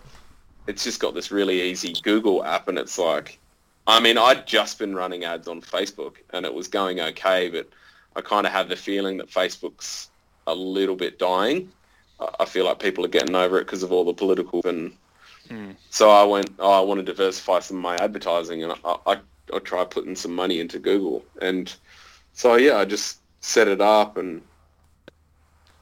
it's 0.67 0.83
just 0.83 0.99
got 0.99 1.13
this 1.13 1.31
really 1.31 1.61
easy 1.61 1.93
Google 2.03 2.43
app, 2.43 2.67
and 2.67 2.77
it's 2.77 2.97
like, 2.99 3.39
I 3.87 3.99
mean, 3.99 4.17
I'd 4.17 4.47
just 4.47 4.79
been 4.79 4.95
running 4.95 5.25
ads 5.25 5.47
on 5.47 5.61
Facebook, 5.61 6.15
and 6.31 6.45
it 6.45 6.53
was 6.53 6.67
going 6.67 6.99
okay, 7.01 7.49
but 7.49 7.67
I 8.15 8.21
kind 8.21 8.45
of 8.47 8.53
have 8.53 8.69
the 8.69 8.75
feeling 8.75 9.17
that 9.17 9.29
Facebook's 9.29 10.09
a 10.47 10.55
little 10.55 10.95
bit 10.95 11.19
dying. 11.19 11.71
I 12.39 12.45
feel 12.45 12.65
like 12.65 12.79
people 12.79 13.03
are 13.03 13.09
getting 13.09 13.35
over 13.35 13.57
it 13.59 13.65
because 13.65 13.83
of 13.83 13.91
all 13.91 14.05
the 14.05 14.13
political 14.13 14.61
and. 14.65 14.93
Hmm. 15.49 15.71
So 15.89 16.09
I 16.09 16.23
went. 16.23 16.51
Oh, 16.59 16.71
I 16.71 16.79
want 16.79 16.99
to 16.99 17.03
diversify 17.03 17.59
some 17.59 17.77
of 17.77 17.83
my 17.83 17.95
advertising, 17.97 18.63
and 18.63 18.71
I, 18.85 18.97
I 19.05 19.17
I 19.53 19.59
try 19.59 19.83
putting 19.83 20.15
some 20.15 20.33
money 20.33 20.61
into 20.61 20.79
Google, 20.79 21.25
and 21.41 21.73
so 22.31 22.55
yeah, 22.55 22.77
I 22.77 22.85
just 22.85 23.19
set 23.41 23.67
it 23.67 23.81
up 23.81 24.15
and 24.15 24.41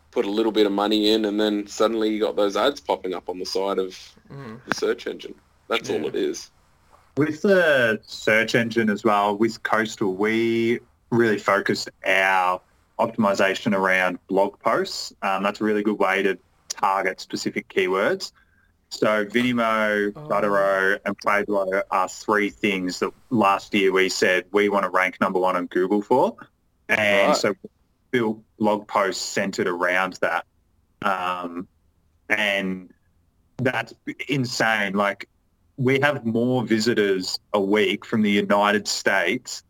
put 0.10 0.26
a 0.26 0.32
little 0.32 0.52
bit 0.52 0.66
of 0.66 0.72
money 0.72 1.12
in, 1.12 1.26
and 1.26 1.39
then 1.39 1.68
suddenly 1.68 2.10
you 2.10 2.20
got 2.20 2.36
those 2.36 2.58
ads 2.58 2.80
popping 2.82 3.14
up 3.14 3.30
on 3.30 3.38
the 3.39 3.45
side 3.45 3.78
of 3.78 3.95
Mm. 4.32 4.60
the 4.66 4.76
search 4.76 5.08
engine. 5.08 5.36
That's 5.68 5.89
all 5.89 6.06
it 6.08 6.16
is. 6.16 6.49
With 7.22 7.43
the 7.43 7.99
search 8.01 8.55
engine 8.55 8.89
as 8.89 9.03
well, 9.03 9.38
with 9.38 9.61
Coastal, 9.61 10.15
we 10.15 10.80
really 11.11 11.38
focused 11.38 11.88
our 12.03 12.59
optimization 12.97 13.76
around 13.76 14.17
blog 14.26 14.57
posts. 14.57 15.13
Um, 15.22 15.43
that's 15.43 15.61
a 15.61 15.63
really 15.63 15.84
good 15.84 15.99
way 15.99 16.24
to 16.24 16.36
target 16.67 17.22
specific 17.22 17.67
keywords. 17.67 18.32
So 18.89 19.24
Vinimo, 19.24 20.11
Oh. 20.15 20.28
Buttero, 20.30 20.99
and 21.05 21.15
Pueblo 21.19 21.84
are 21.91 22.09
three 22.09 22.49
things 22.49 22.97
that 23.01 23.11
last 23.30 23.72
year 23.76 23.91
we 23.91 24.09
said 24.09 24.45
we 24.51 24.69
want 24.69 24.86
to 24.86 24.89
rank 24.89 25.22
number 25.22 25.38
one 25.39 25.55
on 25.55 25.67
Google 25.67 26.01
for. 26.01 26.36
And 26.89 27.28
Right. 27.28 27.38
so 27.38 27.49
we 27.49 27.69
built 28.09 28.39
blog 28.57 28.88
posts 28.88 29.24
centered 29.24 29.67
around 29.67 30.13
that. 30.22 30.47
Um, 31.03 31.67
and 32.30 32.91
that's 33.57 33.93
insane. 34.28 34.93
Like 34.93 35.28
we 35.82 35.99
have 35.99 36.23
more 36.25 36.63
visitors 36.63 37.39
a 37.53 37.59
week 37.59 38.05
from 38.05 38.21
the 38.21 38.29
United 38.29 38.88
States 38.88 39.63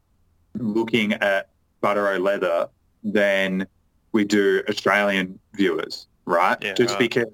looking 0.56 1.14
at 1.14 1.50
Buttero 1.82 2.22
leather 2.22 2.68
than 3.02 3.66
we 4.12 4.26
do 4.26 4.62
Australian 4.68 5.40
viewers, 5.54 6.08
right? 6.26 6.58
Yeah, 6.62 6.74
Just 6.74 6.96
right. 6.96 7.00
because 7.00 7.28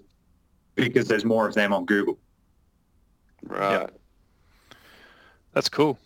because 0.75 1.07
there's 1.07 1.25
more 1.25 1.47
of 1.47 1.55
them 1.55 1.73
on 1.73 1.85
Google. 1.85 2.19
Right. 3.43 3.89
That's 5.53 5.69
cool. 5.69 5.97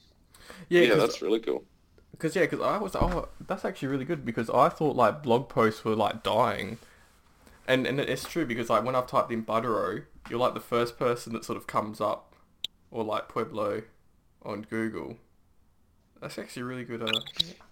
Yeah, 0.69 0.83
Yeah, 0.83 0.95
that's 0.95 1.21
really 1.21 1.41
cool. 1.41 1.65
Because 2.13 2.37
yeah, 2.37 2.43
because 2.43 2.61
I 2.61 2.77
was 2.77 2.95
oh 2.95 3.27
that's 3.45 3.65
actually 3.65 3.89
really 3.89 4.05
good 4.05 4.23
because 4.23 4.49
I 4.49 4.69
thought 4.69 4.95
like 4.95 5.23
blog 5.23 5.49
posts 5.49 5.83
were 5.83 5.95
like 5.95 6.23
dying, 6.23 6.77
and 7.67 7.85
and 7.85 7.99
it's 7.99 8.23
true 8.23 8.45
because 8.45 8.69
like 8.69 8.85
when 8.85 8.95
I've 8.95 9.07
typed 9.07 9.31
in 9.31 9.43
Buttero, 9.43 10.03
you're 10.29 10.39
like 10.39 10.53
the 10.53 10.61
first 10.61 10.97
person 10.97 11.33
that 11.33 11.43
sort 11.43 11.57
of 11.57 11.67
comes 11.67 11.99
up, 11.99 12.30
or 12.91 13.03
like 13.03 13.27
Pueblo, 13.29 13.81
on 14.43 14.61
Google. 14.69 15.15
That's 16.21 16.37
actually 16.37 16.63
really 16.63 16.83
good. 16.83 17.01
Uh, 17.01 17.11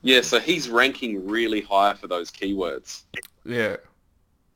Yeah, 0.02 0.22
so 0.22 0.40
he's 0.40 0.70
ranking 0.70 1.28
really 1.28 1.62
high 1.62 1.94
for 1.94 2.08
those 2.08 2.32
keywords. 2.32 3.04
yeah, 3.46 3.76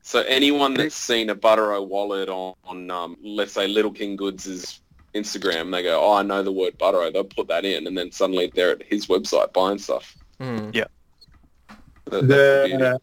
So 0.01 0.21
anyone 0.21 0.73
that's 0.73 0.95
seen 0.95 1.29
a 1.29 1.35
Buttero 1.35 1.85
wallet 1.87 2.29
on, 2.29 2.55
on 2.63 2.89
um, 2.89 3.17
let's 3.23 3.51
say 3.53 3.67
Little 3.67 3.91
King 3.91 4.15
Goods' 4.15 4.81
Instagram, 5.13 5.71
they 5.71 5.83
go, 5.83 6.01
oh, 6.01 6.13
I 6.13 6.23
know 6.23 6.41
the 6.41 6.51
word 6.51 6.77
Buttero. 6.79 7.11
They'll 7.13 7.23
put 7.23 7.47
that 7.49 7.65
in, 7.65 7.85
and 7.87 7.95
then 7.97 8.11
suddenly 8.11 8.51
they're 8.55 8.71
at 8.71 8.83
his 8.83 9.05
website 9.07 9.53
buying 9.53 9.77
stuff. 9.77 10.15
mm. 10.39 10.73
That- 10.73 10.89
that's 12.05 12.21
the 12.27 12.63
beauty. 12.67 12.77
The, 12.83 12.99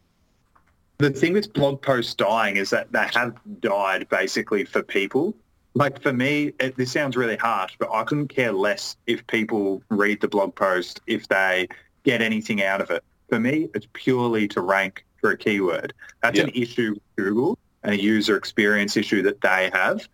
the 0.98 1.10
thing 1.10 1.32
with 1.32 1.52
blog 1.54 1.80
posts 1.80 2.14
dying 2.14 2.56
is 2.56 2.68
that 2.70 2.92
they 2.92 3.06
have 3.14 3.34
died 3.60 4.08
basically 4.10 4.64
for 4.64 4.82
people. 4.82 5.34
Like 5.74 6.02
for 6.02 6.12
me, 6.12 6.52
it, 6.58 6.76
this 6.76 6.90
sounds 6.92 7.16
really 7.16 7.36
harsh, 7.36 7.74
but 7.78 7.90
I 7.92 8.02
couldn't 8.04 8.28
care 8.28 8.52
less 8.52 8.96
if 9.06 9.24
people 9.28 9.82
read 9.88 10.20
the 10.20 10.28
blog 10.28 10.54
post, 10.54 11.00
if 11.06 11.28
they 11.28 11.68
get 12.04 12.20
anything 12.22 12.62
out 12.62 12.80
of 12.80 12.90
it. 12.90 13.04
For 13.28 13.38
me, 13.38 13.68
it's 13.74 13.86
purely 13.92 14.48
to 14.48 14.60
rank 14.60 15.04
for 15.20 15.30
a 15.30 15.36
keyword. 15.36 15.92
That's 16.22 16.38
Yeah. 16.38 16.44
an 16.44 16.50
issue 16.54 16.94
with 16.94 17.02
Google 17.16 17.58
and 17.84 17.94
a 17.94 18.02
user 18.02 18.36
experience 18.36 18.96
issue 18.96 19.22
that 19.22 19.40
they 19.40 19.70
have. 19.72 20.08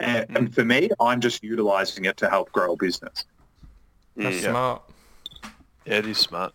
And, 0.00 0.26
and 0.36 0.54
for 0.54 0.64
me, 0.64 0.90
I'm 1.00 1.20
just 1.20 1.42
utilizing 1.42 2.04
it 2.04 2.16
to 2.18 2.28
help 2.28 2.50
grow 2.52 2.72
a 2.72 2.76
business. 2.76 3.24
that's 4.16 4.36
Mm. 4.38 4.42
Yeah. 4.42 4.50
smart. 4.50 4.82
Yeah, 5.86 5.94
it 5.98 6.06
is 6.06 6.18
smart. 6.18 6.52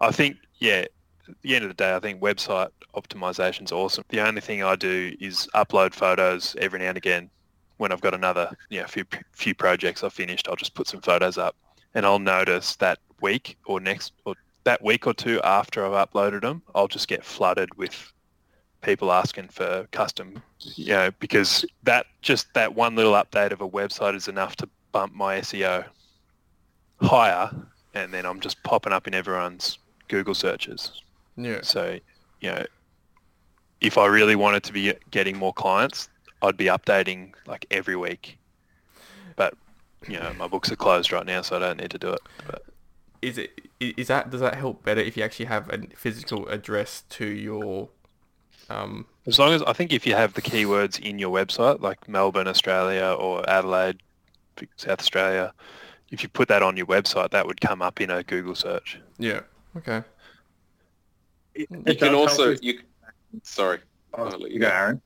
I 0.00 0.10
think, 0.10 0.38
yeah, 0.58 0.86
at 1.28 1.36
the 1.42 1.54
end 1.54 1.64
of 1.64 1.68
the 1.70 1.74
day, 1.74 1.94
I 1.94 2.00
think 2.00 2.20
website 2.20 2.70
optimization 2.94 3.64
is 3.64 3.72
awesome. 3.72 4.04
The 4.08 4.20
only 4.20 4.40
thing 4.40 4.62
I 4.62 4.76
do 4.76 5.14
is 5.20 5.46
upload 5.54 5.92
photos 5.94 6.56
every 6.58 6.78
now 6.78 6.88
and 6.88 6.96
again. 6.96 7.30
When 7.76 7.92
I've 7.92 8.00
got 8.00 8.14
another, 8.14 8.50
you 8.70 8.80
know, 8.80 8.86
few 8.86 9.04
few 9.32 9.54
projects 9.54 10.04
I've 10.04 10.12
finished, 10.12 10.48
I'll 10.48 10.56
just 10.56 10.74
put 10.74 10.86
some 10.86 11.00
photos 11.00 11.38
up, 11.38 11.56
and 11.94 12.06
I'll 12.06 12.18
notice 12.18 12.76
that 12.76 12.98
week 13.20 13.56
or 13.66 13.80
next 13.80 14.12
or 14.24 14.34
that 14.64 14.82
week 14.82 15.06
or 15.06 15.14
two 15.14 15.40
after 15.42 15.84
I've 15.84 16.08
uploaded 16.08 16.42
them, 16.42 16.62
I'll 16.74 16.88
just 16.88 17.08
get 17.08 17.24
flooded 17.24 17.74
with 17.76 18.12
people 18.80 19.12
asking 19.12 19.48
for 19.48 19.86
custom, 19.92 20.42
you 20.60 20.88
know, 20.88 21.10
because 21.18 21.64
that 21.82 22.06
just 22.22 22.52
that 22.54 22.74
one 22.74 22.94
little 22.94 23.12
update 23.12 23.50
of 23.50 23.60
a 23.60 23.68
website 23.68 24.14
is 24.14 24.28
enough 24.28 24.56
to 24.56 24.68
bump 24.92 25.12
my 25.14 25.40
SEO 25.40 25.84
higher, 27.00 27.50
and 27.94 28.12
then 28.12 28.26
I'm 28.26 28.40
just 28.40 28.62
popping 28.62 28.92
up 28.92 29.06
in 29.06 29.14
everyone's 29.14 29.78
Google 30.08 30.34
searches. 30.34 31.02
Yeah, 31.36 31.60
So, 31.62 31.98
you 32.40 32.50
know, 32.50 32.64
if 33.80 33.98
I 33.98 34.06
really 34.06 34.36
wanted 34.36 34.62
to 34.64 34.72
be 34.72 34.94
getting 35.10 35.36
more 35.36 35.52
clients, 35.52 36.08
I'd 36.44 36.56
be 36.56 36.66
updating 36.66 37.32
like 37.46 37.66
every 37.70 37.96
week. 37.96 38.38
But, 39.36 39.54
you 40.08 40.18
know, 40.18 40.32
my 40.34 40.46
books 40.46 40.70
are 40.70 40.76
closed 40.76 41.10
right 41.12 41.26
now, 41.26 41.42
so 41.42 41.56
I 41.56 41.58
don't 41.60 41.80
need 41.80 41.90
to 41.90 41.98
do 41.98 42.10
it. 42.10 42.20
But 42.46 42.62
is 43.22 43.38
it 43.38 43.50
i- 43.80 43.94
is 43.96 44.08
that 44.08 44.30
does 44.30 44.40
that 44.40 44.54
help 44.54 44.84
better 44.84 45.00
if 45.00 45.16
you 45.16 45.22
actually 45.24 45.46
have 45.46 45.68
a 45.70 45.78
physical 45.96 46.46
address 46.48 47.04
to 47.08 47.24
your 47.26 47.88
um 48.68 49.06
as 49.26 49.38
long 49.38 49.52
as 49.54 49.62
I 49.62 49.72
think 49.72 49.92
if 49.92 50.06
you 50.06 50.14
have 50.14 50.34
the 50.34 50.42
keywords 50.42 51.00
in 51.00 51.18
your 51.18 51.34
website, 51.34 51.80
like 51.80 52.06
Melbourne, 52.06 52.46
Australia, 52.46 53.16
or 53.18 53.48
Adelaide, 53.48 54.00
South 54.76 55.00
Australia, 55.00 55.54
if 56.10 56.22
you 56.22 56.28
put 56.28 56.48
that 56.48 56.62
on 56.62 56.76
your 56.76 56.86
website, 56.86 57.30
that 57.30 57.46
would 57.46 57.60
come 57.62 57.80
up 57.80 58.00
in 58.00 58.10
a 58.10 58.22
Google 58.22 58.54
search. 58.54 59.00
yeah 59.18 59.40
okay 59.76 60.02
It 61.54 61.68
You 61.70 61.82
does 61.84 61.96
can 61.96 62.14
also, 62.14 62.56
you, 62.60 62.80
sorry. 63.42 63.78
Oh, 64.12 64.28
you 64.38 64.48
you 64.48 64.58
go, 64.60 64.68
go. 64.68 64.74
Aaron. 64.74 65.02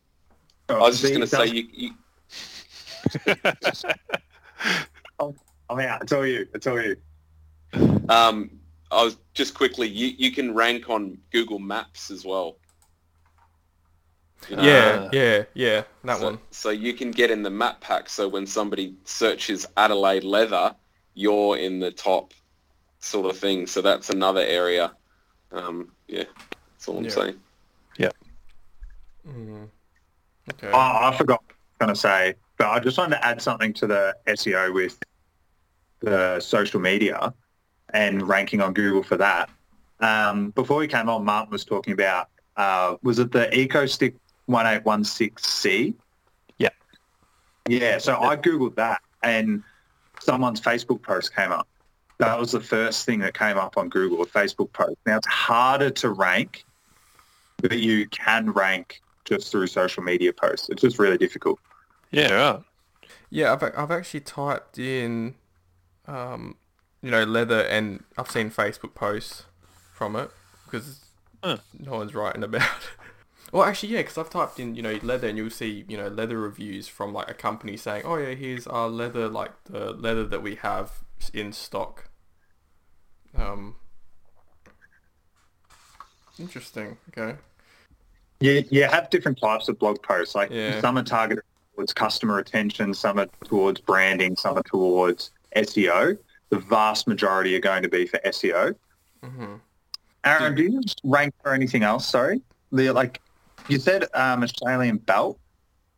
I 0.68 0.78
was 0.78 1.00
just 1.00 1.12
going 1.12 1.20
to 1.22 1.26
say, 1.26 1.46
does- 1.46 1.52
you, 1.52 1.68
you, 1.72 1.90
I'm 5.70 5.80
out. 5.80 6.02
It's 6.02 6.12
all 6.12 6.26
you. 6.26 6.46
It's 6.54 6.66
all 6.66 6.80
you. 6.82 6.96
um, 8.08 8.50
I 8.90 9.04
was 9.04 9.16
just 9.34 9.54
quickly, 9.54 9.86
you, 9.88 10.08
you 10.16 10.30
can 10.32 10.54
rank 10.54 10.88
on 10.88 11.18
Google 11.32 11.58
Maps 11.58 12.10
as 12.10 12.24
well. 12.24 12.56
Yeah 14.48 15.00
Ah. 15.04 15.08
yeah 15.12 15.42
yeah 15.54 15.82
that 16.04 16.18
so, 16.18 16.24
one 16.24 16.38
So 16.52 16.70
you 16.70 16.94
can 16.94 17.10
get 17.10 17.30
in 17.30 17.42
the 17.42 17.50
map 17.50 17.80
pack. 17.80 18.08
So 18.08 18.28
when 18.28 18.46
somebody 18.46 18.94
searches 19.04 19.66
Adelaide 19.76 20.22
leather, 20.22 20.74
you're 21.14 21.58
in 21.58 21.80
the 21.80 21.90
top 21.90 22.32
sort 23.00 23.26
of 23.26 23.36
thing. 23.36 23.66
So 23.66 23.82
that's 23.82 24.10
another 24.10 24.40
area. 24.40 24.92
Um, 25.50 25.90
yeah, 26.06 26.24
that's 26.70 26.86
all 26.88 26.98
I'm 26.98 27.04
Yeah. 27.04 27.10
saying. 27.10 27.40
mm. 29.28 29.68
Okay 30.54 30.70
Oh, 30.72 30.78
I 30.78 31.14
forgot 31.16 31.42
what 31.42 31.52
I 31.52 31.54
was 31.54 31.78
going 31.80 31.94
to 31.94 32.00
say, 32.00 32.34
but 32.56 32.68
I 32.68 32.80
just 32.80 32.98
wanted 32.98 33.16
to 33.16 33.26
add 33.26 33.40
something 33.42 33.72
to 33.74 33.86
the 33.86 34.16
SEO 34.26 34.72
with 34.72 34.98
the 36.00 36.40
social 36.40 36.80
media 36.80 37.34
and 37.92 38.26
ranking 38.26 38.60
on 38.60 38.72
Google 38.72 39.02
for 39.02 39.16
that. 39.16 39.50
Um, 40.00 40.50
before 40.50 40.78
we 40.78 40.86
came 40.86 41.08
on, 41.08 41.24
Martin 41.24 41.50
was 41.50 41.64
talking 41.64 41.92
about, 41.92 42.28
uh, 42.56 42.96
was 43.02 43.18
it 43.18 43.32
the 43.32 43.46
EcoStick 43.52 44.14
1816C. 44.48 45.94
Yeah. 46.58 46.68
Yeah, 47.68 47.98
so 47.98 48.18
I 48.20 48.36
Googled 48.36 48.74
that 48.76 49.00
and 49.22 49.62
someone's 50.20 50.60
Facebook 50.60 51.02
post 51.02 51.34
came 51.34 51.52
up. 51.52 51.68
That 52.18 52.38
was 52.38 52.52
the 52.52 52.60
first 52.60 53.06
thing 53.06 53.20
that 53.20 53.34
came 53.34 53.56
up 53.56 53.76
on 53.76 53.88
Google, 53.88 54.22
a 54.22 54.26
Facebook 54.26 54.72
post. 54.72 54.96
Now, 55.06 55.18
it's 55.18 55.26
harder 55.26 55.90
to 55.90 56.10
rank, 56.10 56.64
but 57.58 57.78
you 57.78 58.08
can 58.08 58.50
rank 58.50 59.00
just 59.28 59.50
through 59.50 59.66
social 59.66 60.02
media 60.02 60.32
posts. 60.32 60.68
It's 60.68 60.82
just 60.82 60.98
really 60.98 61.18
difficult. 61.18 61.58
Yeah, 62.10 62.32
right. 62.32 62.60
Yeah, 63.30 63.52
I've 63.52 63.62
I've 63.62 63.90
actually 63.90 64.20
typed 64.20 64.78
in, 64.78 65.34
um, 66.06 66.56
you 67.02 67.10
know, 67.10 67.24
leather, 67.24 67.62
and 67.62 68.04
I've 68.16 68.30
seen 68.30 68.50
Facebook 68.50 68.94
posts 68.94 69.44
from 69.92 70.16
it 70.16 70.30
because 70.64 71.00
Huh. 71.44 71.58
no 71.78 71.92
one's 71.92 72.14
writing 72.14 72.42
about. 72.42 72.62
it. 72.62 72.68
Well, 73.50 73.62
actually, 73.64 73.94
yeah, 73.94 74.00
because 74.00 74.18
I've 74.18 74.28
typed 74.28 74.60
in, 74.60 74.74
you 74.74 74.82
know, 74.82 74.98
leather, 75.02 75.26
and 75.26 75.38
you'll 75.38 75.48
see, 75.48 75.82
you 75.88 75.96
know, 75.96 76.08
leather 76.08 76.38
reviews 76.38 76.86
from 76.86 77.14
like 77.14 77.30
a 77.30 77.34
company 77.34 77.78
saying, 77.78 78.02
"Oh 78.04 78.16
yeah, 78.16 78.34
here's 78.34 78.66
our 78.66 78.90
leather, 78.90 79.26
like 79.26 79.52
the 79.64 79.92
leather 79.92 80.26
that 80.26 80.42
we 80.42 80.56
have 80.56 80.92
in 81.32 81.54
stock." 81.54 82.10
Um, 83.34 83.76
interesting. 86.38 86.98
Okay. 87.08 87.38
You, 88.40 88.64
you 88.70 88.84
have 88.84 89.10
different 89.10 89.40
types 89.40 89.68
of 89.68 89.78
blog 89.78 90.02
posts. 90.02 90.34
Like 90.34 90.50
Yeah. 90.50 90.80
some 90.80 90.96
are 90.96 91.02
targeted 91.02 91.44
towards 91.74 91.92
customer 91.92 92.38
attention, 92.38 92.94
some 92.94 93.18
are 93.18 93.28
towards 93.44 93.80
branding, 93.80 94.36
some 94.36 94.56
are 94.56 94.62
towards 94.62 95.32
SEO. 95.56 96.16
The 96.50 96.58
vast 96.58 97.06
majority 97.06 97.56
are 97.56 97.60
going 97.60 97.82
to 97.82 97.88
be 97.88 98.06
for 98.06 98.18
SEO. 98.24 98.74
hmm 99.22 99.56
Aaron, 100.24 100.54
do 100.54 100.62
you 100.64 100.82
rank 101.04 101.32
for 101.42 101.54
anything 101.54 101.82
else? 101.84 102.06
Sorry, 102.06 102.42
the 102.72 102.90
like 102.92 103.20
you 103.68 103.78
said 103.78 104.04
um, 104.14 104.42
Australian 104.42 104.98
belt. 104.98 105.38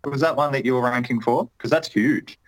Was 0.04 0.20
that 0.20 0.36
one 0.36 0.52
that 0.52 0.64
you 0.64 0.74
were 0.74 0.82
ranking 0.82 1.20
for? 1.20 1.50
Because 1.56 1.70
that's 1.70 1.88
huge. 1.88 2.38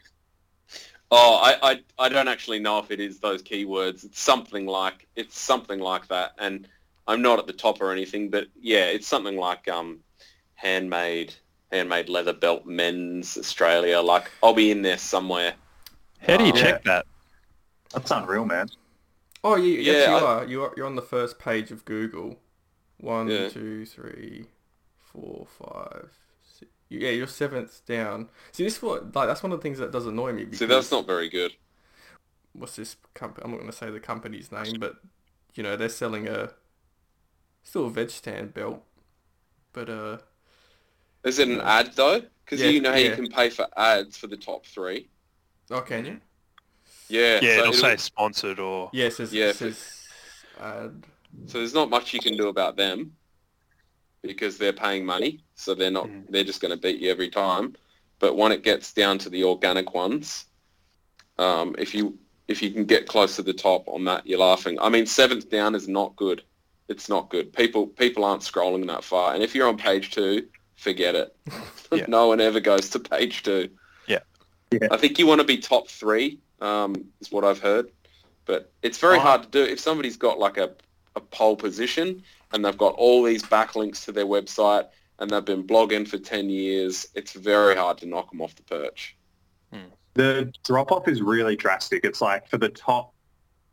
Oh, 1.10 1.36
I, 1.42 1.72
I, 1.72 1.80
I 1.98 2.08
don't 2.08 2.28
actually 2.28 2.58
know 2.60 2.78
if 2.78 2.90
it 2.90 2.98
is 3.00 3.20
those 3.20 3.42
keywords. 3.42 4.04
It's 4.04 4.18
something 4.20 4.64
like 4.66 5.06
it's 5.16 5.38
something 5.38 5.78
like 5.80 6.08
that, 6.08 6.32
and 6.38 6.68
I'm 7.08 7.22
not 7.22 7.38
at 7.38 7.46
the 7.46 7.52
top 7.52 7.80
or 7.80 7.90
anything, 7.92 8.30
but 8.30 8.46
yeah, 8.60 8.84
it's 8.86 9.06
something 9.08 9.36
like 9.36 9.68
um, 9.68 10.00
handmade 10.54 11.34
handmade 11.70 12.08
leather 12.08 12.32
belt 12.32 12.66
men's 12.66 13.36
Australia. 13.36 14.00
Like 14.00 14.30
I'll 14.42 14.54
be 14.54 14.70
in 14.70 14.82
there 14.82 14.98
somewhere. 14.98 15.54
How 16.20 16.36
do 16.36 16.44
you 16.44 16.52
Oh. 16.54 16.56
check 16.56 16.84
that? 16.84 17.06
That's 17.92 18.10
unreal, 18.10 18.44
man. 18.44 18.68
Oh, 19.44 19.56
you, 19.56 19.72
Yeah, 19.74 19.92
yes, 19.92 20.08
you 20.08 20.14
I- 20.14 20.20
are. 20.20 20.44
You 20.46 20.62
are. 20.64 20.74
You're 20.76 20.86
on 20.86 20.94
the 20.96 21.02
first 21.02 21.38
page 21.38 21.70
of 21.72 21.84
Google. 21.84 22.38
One, 22.98 23.26
Yeah. 23.28 23.48
two, 23.48 23.84
three, 23.86 24.46
four, 25.00 25.46
five. 25.58 26.10
Six. 26.58 26.70
Yeah, 26.88 27.10
you're 27.10 27.26
seventh 27.26 27.84
down. 27.86 28.28
See, 28.52 28.62
this 28.62 28.80
what 28.80 29.14
like 29.14 29.26
that's 29.26 29.42
one 29.42 29.50
of 29.50 29.58
the 29.58 29.62
things 29.62 29.78
that 29.78 29.90
does 29.90 30.06
annoy 30.06 30.32
me. 30.32 30.44
Because, 30.44 30.60
See, 30.60 30.66
that's 30.66 30.92
not 30.92 31.06
very 31.06 31.28
good. 31.28 31.52
What's 32.52 32.76
this 32.76 32.96
company? 33.14 33.44
I'm 33.44 33.50
not 33.50 33.58
going 33.58 33.70
to 33.70 33.76
say 33.76 33.90
the 33.90 33.98
company's 33.98 34.52
name, 34.52 34.78
but 34.78 34.96
you 35.54 35.62
know 35.64 35.76
they're 35.76 35.88
selling 35.88 36.28
a 36.28 36.50
still 37.62 37.86
a 37.86 37.90
veg 37.90 38.10
tanned 38.22 38.54
belt, 38.54 38.82
but 39.72 39.88
uh, 39.88 40.18
Is 41.24 41.38
it 41.38 41.48
an 41.48 41.56
Yeah. 41.56 41.78
ad 41.78 41.92
though? 41.94 42.20
Because 42.44 42.60
Yeah, 42.60 42.70
you 42.70 42.80
know 42.80 42.90
how 42.90 42.98
yeah. 42.98 43.10
you 43.10 43.16
can 43.16 43.28
pay 43.28 43.50
for 43.50 43.66
ads 43.76 44.16
for 44.16 44.26
the 44.26 44.36
top 44.36 44.66
three. 44.66 45.08
oh, 45.70 45.80
can 45.80 46.04
you? 46.04 46.20
Yeah. 47.08 47.40
Yeah, 47.42 47.56
so 47.56 47.60
it'll 47.60 47.72
say 47.74 47.96
sponsored 47.96 48.58
or 48.58 48.90
Yeah, 48.92 49.06
it 49.06 49.12
says, 49.12 49.32
Yeah, 49.32 49.46
it 49.46 49.56
says 49.56 50.08
ad. 50.60 51.06
So 51.46 51.58
there's 51.58 51.74
not 51.74 51.90
much 51.90 52.12
you 52.12 52.20
can 52.20 52.36
do 52.36 52.48
about 52.48 52.76
them 52.76 53.16
because 54.22 54.58
they're 54.58 54.72
paying 54.72 55.04
money, 55.04 55.44
so 55.54 55.74
they're 55.74 55.90
not. 55.90 56.06
Mm. 56.06 56.24
They're 56.30 56.44
just 56.44 56.60
going 56.60 56.70
to 56.70 56.76
beat 56.80 57.00
you 57.00 57.10
every 57.10 57.28
time. 57.30 57.74
But 58.18 58.36
when 58.36 58.52
it 58.52 58.62
gets 58.62 58.92
down 58.92 59.18
to 59.18 59.30
the 59.30 59.44
organic 59.44 59.94
ones, 59.94 60.46
um, 61.38 61.74
if 61.78 61.94
you 61.94 62.18
if 62.48 62.62
you 62.62 62.70
can 62.70 62.84
get 62.84 63.06
close 63.08 63.36
to 63.36 63.42
the 63.42 63.52
top 63.52 63.88
on 63.88 64.04
that, 64.04 64.26
you're 64.26 64.38
laughing. 64.38 64.78
I 64.80 64.88
mean, 64.88 65.06
seventh 65.06 65.50
down 65.50 65.74
is 65.74 65.88
not 65.88 66.14
good. 66.16 66.42
It's 66.88 67.08
not 67.08 67.30
good. 67.30 67.52
People 67.52 67.86
people 67.86 68.24
aren't 68.24 68.42
scrolling 68.42 68.86
that 68.88 69.04
far, 69.04 69.34
and 69.34 69.42
if 69.42 69.54
you're 69.54 69.68
on 69.68 69.76
page 69.76 70.10
two, 70.10 70.46
forget 70.76 71.14
it. 71.14 71.36
Yeah. 71.92 72.06
no 72.08 72.26
one 72.28 72.40
ever 72.40 72.58
goes 72.60 72.88
to 72.90 72.98
page 72.98 73.42
two. 73.42 73.68
Yeah. 74.06 74.20
Yeah. 74.70 74.88
I 74.90 74.96
think 74.96 75.18
you 75.18 75.26
want 75.26 75.42
to 75.42 75.46
be 75.46 75.58
top 75.58 75.88
three, 75.88 76.38
um, 76.62 76.94
is 77.20 77.30
what 77.30 77.44
I've 77.44 77.60
heard. 77.60 77.90
But 78.46 78.72
it's 78.82 78.96
very 78.98 79.18
Oh. 79.18 79.20
hard 79.20 79.42
to 79.42 79.48
do. 79.50 79.62
If 79.62 79.78
somebody's 79.78 80.16
got 80.16 80.38
like 80.38 80.56
a, 80.56 80.70
a 81.16 81.20
pole 81.20 81.54
position 81.54 82.22
and 82.52 82.64
they've 82.64 82.78
got 82.78 82.94
all 82.94 83.22
these 83.22 83.42
backlinks 83.42 84.04
to 84.06 84.12
their 84.12 84.24
website 84.24 84.86
and 85.18 85.30
they've 85.30 85.44
been 85.44 85.64
blogging 85.66 86.08
for 86.08 86.16
10 86.16 86.48
years, 86.48 87.06
it's 87.14 87.34
very 87.34 87.76
hard 87.76 87.98
to 87.98 88.06
knock 88.06 88.30
them 88.30 88.40
off 88.40 88.54
the 88.56 88.62
perch. 88.62 89.14
The 90.14 90.52
drop 90.64 90.92
off 90.92 91.08
is 91.08 91.20
really 91.22 91.56
drastic. 91.56 92.04
It's 92.04 92.20
like 92.22 92.46
for 92.48 92.58
the 92.58 92.68
top 92.70 93.11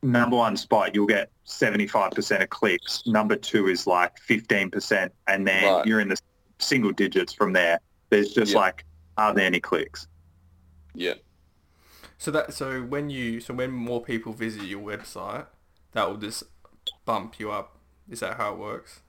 number 0.01 0.37
one 0.37 0.55
spot, 0.57 0.95
you'll 0.95 1.07
get 1.07 1.29
75% 1.45 2.41
of 2.41 2.49
clicks. 2.49 3.03
Number 3.05 3.35
two 3.35 3.67
is 3.67 3.85
like 3.87 4.17
15%. 4.27 5.09
And 5.27 5.47
then 5.47 5.63
Right. 5.73 5.85
you're 5.85 5.99
in 5.99 6.09
the 6.09 6.17
single 6.59 6.91
digits 6.91 7.33
from 7.33 7.53
there. 7.53 7.79
There's 8.09 8.33
just 8.33 8.53
Yeah. 8.53 8.59
like, 8.59 8.85
are 9.17 9.33
there 9.33 9.45
any 9.45 9.59
clicks? 9.59 10.07
Yeah. 10.93 11.15
So 12.17 12.31
that 12.31 12.53
so 12.53 12.81
when 12.81 13.09
you 13.09 13.39
so 13.39 13.53
when 13.53 13.71
more 13.71 14.03
people 14.03 14.33
visit 14.33 14.63
your 14.63 14.81
website, 14.81 15.45
that 15.93 16.09
will 16.09 16.17
just 16.17 16.43
bump 17.05 17.39
you 17.39 17.51
up. 17.51 17.77
Is 18.09 18.19
that 18.19 18.35
how 18.37 18.53
it 18.53 18.59
works? 18.59 19.01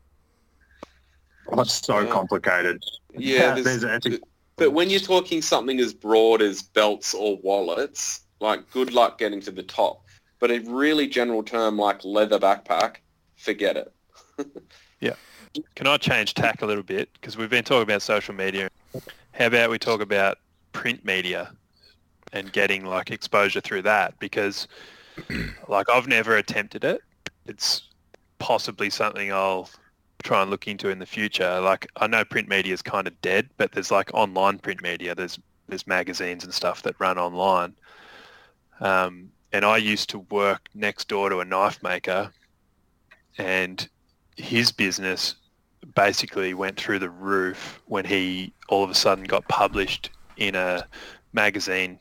Oh, 1.48 1.60
it's 1.62 1.72
so 1.84 2.00
Yeah. 2.00 2.12
complicated. 2.12 2.82
Yeah, 3.16 3.54
there's, 3.58 3.80
there's- 3.82 4.06
a, 4.06 4.18
But 4.56 4.70
when 4.72 4.90
you're 4.90 5.00
talking 5.00 5.40
something 5.42 5.80
as 5.80 5.92
broad 5.94 6.42
as 6.42 6.62
belts 6.62 7.14
or 7.14 7.38
wallets, 7.38 8.20
like 8.40 8.70
good 8.70 8.92
luck 8.92 9.18
getting 9.18 9.40
to 9.40 9.50
the 9.50 9.62
top. 9.62 10.04
But 10.40 10.50
a 10.50 10.58
really 10.60 11.06
general 11.06 11.42
term 11.42 11.76
like 11.76 12.04
leather 12.04 12.38
backpack, 12.38 12.96
forget 13.36 13.76
it. 13.76 13.92
Yeah. 15.00 15.14
Can 15.74 15.86
I 15.86 15.96
change 15.96 16.34
tack 16.34 16.62
a 16.62 16.66
little 16.66 16.82
bit? 16.82 17.08
Because 17.14 17.36
we've 17.36 17.50
been 17.50 17.64
talking 17.64 17.82
about 17.82 18.02
social 18.02 18.34
media. 18.34 18.68
How 19.32 19.46
about 19.46 19.70
we 19.70 19.78
talk 19.78 20.00
about 20.00 20.38
print 20.72 21.04
media 21.04 21.52
and 22.32 22.52
getting 22.52 22.84
like 22.84 23.10
exposure 23.10 23.60
through 23.60 23.82
that? 23.82 24.18
Because 24.18 24.68
like 25.68 25.88
I've 25.88 26.06
never 26.06 26.36
attempted 26.36 26.84
it. 26.84 27.00
It's 27.46 27.88
possibly 28.38 28.90
something 28.90 29.32
I'll 29.32 29.70
try 30.22 30.42
and 30.42 30.50
look 30.50 30.68
into 30.68 30.90
in 30.90 30.98
the 30.98 31.06
future. 31.06 31.60
Like 31.60 31.88
I 31.96 32.06
know 32.06 32.24
print 32.24 32.48
media 32.48 32.74
is 32.74 32.82
kind 32.82 33.06
of 33.06 33.20
dead, 33.22 33.48
but 33.56 33.72
there's 33.72 33.90
like 33.90 34.10
online 34.14 34.58
print 34.58 34.82
media. 34.82 35.14
There's 35.14 35.38
there's 35.68 35.86
magazines 35.86 36.44
and 36.44 36.52
stuff 36.52 36.82
that 36.82 36.94
run 36.98 37.18
online. 37.18 37.74
Um, 38.80 39.30
and 39.52 39.64
I 39.64 39.76
used 39.78 40.10
to 40.10 40.20
work 40.30 40.68
next 40.74 41.08
door 41.08 41.28
to 41.30 41.40
a 41.40 41.44
knife 41.44 41.82
maker, 41.82 42.32
and 43.38 43.88
his 44.36 44.72
business 44.72 45.34
basically 45.94 46.54
went 46.54 46.78
through 46.78 46.98
the 46.98 47.10
roof 47.10 47.80
when 47.86 48.04
he 48.04 48.52
all 48.68 48.84
of 48.84 48.90
a 48.90 48.94
sudden 48.94 49.24
got 49.24 49.46
published 49.48 50.10
in 50.36 50.54
a 50.54 50.86
magazine, 51.32 51.98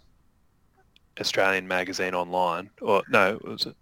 Australian 1.20 1.68
magazine 1.68 2.14
online, 2.14 2.70
or 2.82 3.04
no, 3.10 3.40
was 3.44 3.66
it 3.66 3.76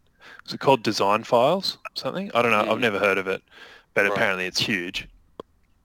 was 0.43 0.53
it 0.53 0.59
called 0.59 0.84
Design 0.84 1.24
Files 1.24 1.78
something? 1.95 2.32
I 2.34 2.41
don't 2.41 2.51
know. 2.51 2.72
I've 2.72 2.80
never 2.80 2.99
heard 2.99 3.18
of 3.18 3.28
it, 3.28 3.41
but 3.93 4.03
Right. 4.05 4.13
apparently 4.13 4.45
it's 4.45 4.59
huge. 4.59 5.07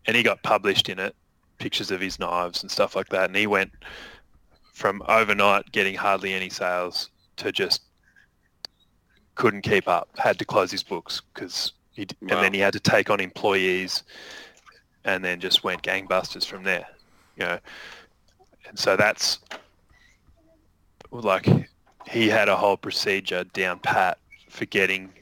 And 0.06 0.16
he 0.16 0.22
got 0.22 0.42
published 0.42 0.88
in 0.88 0.98
it, 0.98 1.14
pictures 1.58 1.90
of 1.90 2.00
his 2.00 2.18
knives 2.18 2.62
and 2.62 2.70
stuff 2.70 2.96
like 2.96 3.08
that. 3.10 3.26
And 3.26 3.36
he 3.36 3.46
went 3.46 3.72
from 4.74 5.02
overnight 5.08 5.70
getting 5.70 5.94
hardly 5.94 6.32
any 6.32 6.48
sales 6.48 7.08
to 7.36 7.52
just 7.52 7.82
couldn't 9.34 9.62
keep 9.62 9.88
up, 9.88 10.08
had 10.18 10.38
to 10.38 10.44
close 10.44 10.70
his 10.70 10.82
books 10.82 11.22
because 11.32 11.72
he 11.92 12.06
Wow. 12.20 12.36
and 12.36 12.44
then 12.44 12.54
he 12.54 12.60
had 12.60 12.72
to 12.74 12.80
take 12.80 13.10
on 13.10 13.20
employees, 13.20 14.02
and 15.04 15.24
then 15.24 15.40
just 15.40 15.64
went 15.64 15.82
gangbusters 15.82 16.46
from 16.46 16.62
there, 16.64 16.86
you 17.36 17.44
know. 17.44 17.58
And 18.68 18.78
so 18.78 18.96
that's 18.96 19.38
like 21.10 21.46
he 22.08 22.28
had 22.28 22.48
a 22.48 22.56
whole 22.56 22.76
procedure 22.76 23.44
down 23.44 23.78
pat 23.78 24.18
for 24.48 24.64
getting 24.66 25.12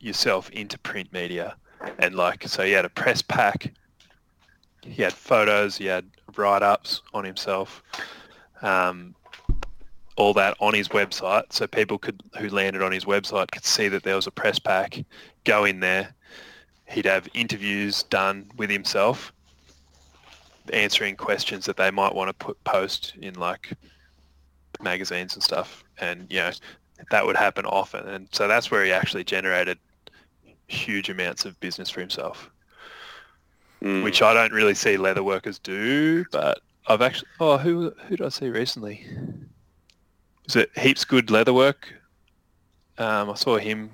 yourself 0.00 0.50
into 0.50 0.78
print 0.78 1.12
media, 1.12 1.56
and 1.98 2.14
like 2.14 2.46
so 2.48 2.64
he 2.64 2.72
had 2.72 2.84
a 2.84 2.90
press 2.90 3.22
pack, 3.22 3.72
he 4.82 5.02
had 5.02 5.12
photos, 5.12 5.76
he 5.76 5.86
had 5.86 6.04
write-ups 6.36 7.02
on 7.14 7.24
himself. 7.24 7.82
Um, 8.62 9.14
all 10.16 10.32
that 10.34 10.56
on 10.60 10.74
his 10.74 10.88
website 10.88 11.44
so 11.50 11.66
people 11.66 11.98
could 11.98 12.22
who 12.38 12.48
landed 12.48 12.82
on 12.82 12.92
his 12.92 13.04
website 13.04 13.50
could 13.50 13.64
see 13.64 13.88
that 13.88 14.02
there 14.02 14.16
was 14.16 14.26
a 14.26 14.30
press 14.30 14.58
pack 14.58 14.98
go 15.44 15.64
in 15.64 15.80
there 15.80 16.14
he'd 16.86 17.04
have 17.04 17.28
interviews 17.34 18.02
done 18.04 18.50
with 18.56 18.70
himself 18.70 19.32
answering 20.72 21.14
questions 21.16 21.64
that 21.66 21.76
they 21.76 21.90
might 21.90 22.14
want 22.14 22.28
to 22.28 22.34
put 22.34 22.62
post 22.64 23.14
in 23.20 23.34
like 23.34 23.72
magazines 24.80 25.34
and 25.34 25.42
stuff 25.42 25.84
and 26.00 26.26
you 26.30 26.38
know 26.38 26.50
that 27.10 27.24
would 27.24 27.36
happen 27.36 27.64
often 27.66 28.06
and 28.08 28.28
so 28.32 28.48
that's 28.48 28.70
where 28.70 28.84
he 28.84 28.90
actually 28.92 29.22
generated 29.24 29.78
huge 30.68 31.08
amounts 31.08 31.44
of 31.44 31.58
business 31.60 31.90
for 31.90 32.00
himself 32.00 32.50
Mm. 33.82 34.02
which 34.02 34.22
I 34.22 34.32
don't 34.32 34.52
really 34.52 34.74
see 34.74 34.96
leather 34.96 35.22
workers 35.22 35.58
do, 35.58 36.24
but 36.32 36.60
I've 36.88 37.02
actually 37.02 37.28
oh 37.40 37.58
who 37.58 37.90
who 38.08 38.16
did 38.16 38.24
I 38.24 38.30
see 38.30 38.48
recently? 38.48 39.06
Was 40.46 40.56
it 40.56 40.70
heaps 40.78 41.04
good 41.04 41.30
leather 41.30 41.52
work? 41.52 41.92
Um, 42.98 43.30
I 43.30 43.34
saw 43.34 43.58
him 43.58 43.90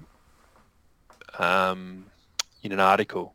um, 1.38 2.04
in 2.62 2.72
an 2.72 2.80
article. 2.80 3.34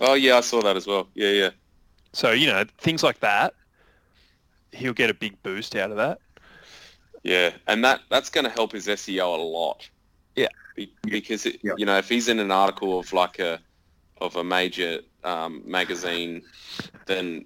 Oh 0.00 0.14
yeah, 0.14 0.36
I 0.36 0.40
saw 0.40 0.60
that 0.62 0.76
as 0.76 0.86
well. 0.86 1.08
Yeah, 1.14 1.30
yeah. 1.30 1.50
So 2.12 2.32
you 2.32 2.46
know 2.46 2.64
things 2.78 3.02
like 3.02 3.20
that, 3.20 3.54
he'll 4.72 4.92
get 4.92 5.10
a 5.10 5.14
big 5.14 5.40
boost 5.42 5.76
out 5.76 5.90
of 5.90 5.96
that. 5.96 6.18
Yeah, 7.22 7.50
and 7.66 7.84
that 7.84 8.00
that's 8.10 8.28
going 8.28 8.44
to 8.44 8.50
help 8.50 8.72
his 8.72 8.86
SEO 8.86 9.38
a 9.38 9.42
lot. 9.42 9.88
Yeah. 10.34 10.48
Be, 10.74 10.92
because 11.04 11.46
it, 11.46 11.60
Yeah. 11.62 11.72
you 11.76 11.86
know 11.86 11.96
if 11.96 12.08
he's 12.08 12.28
in 12.28 12.38
an 12.38 12.50
article 12.50 12.98
of 12.98 13.12
like 13.12 13.38
a 13.38 13.60
of 14.20 14.36
a 14.36 14.44
major 14.44 15.00
um, 15.24 15.62
magazine, 15.64 16.42
then 17.06 17.44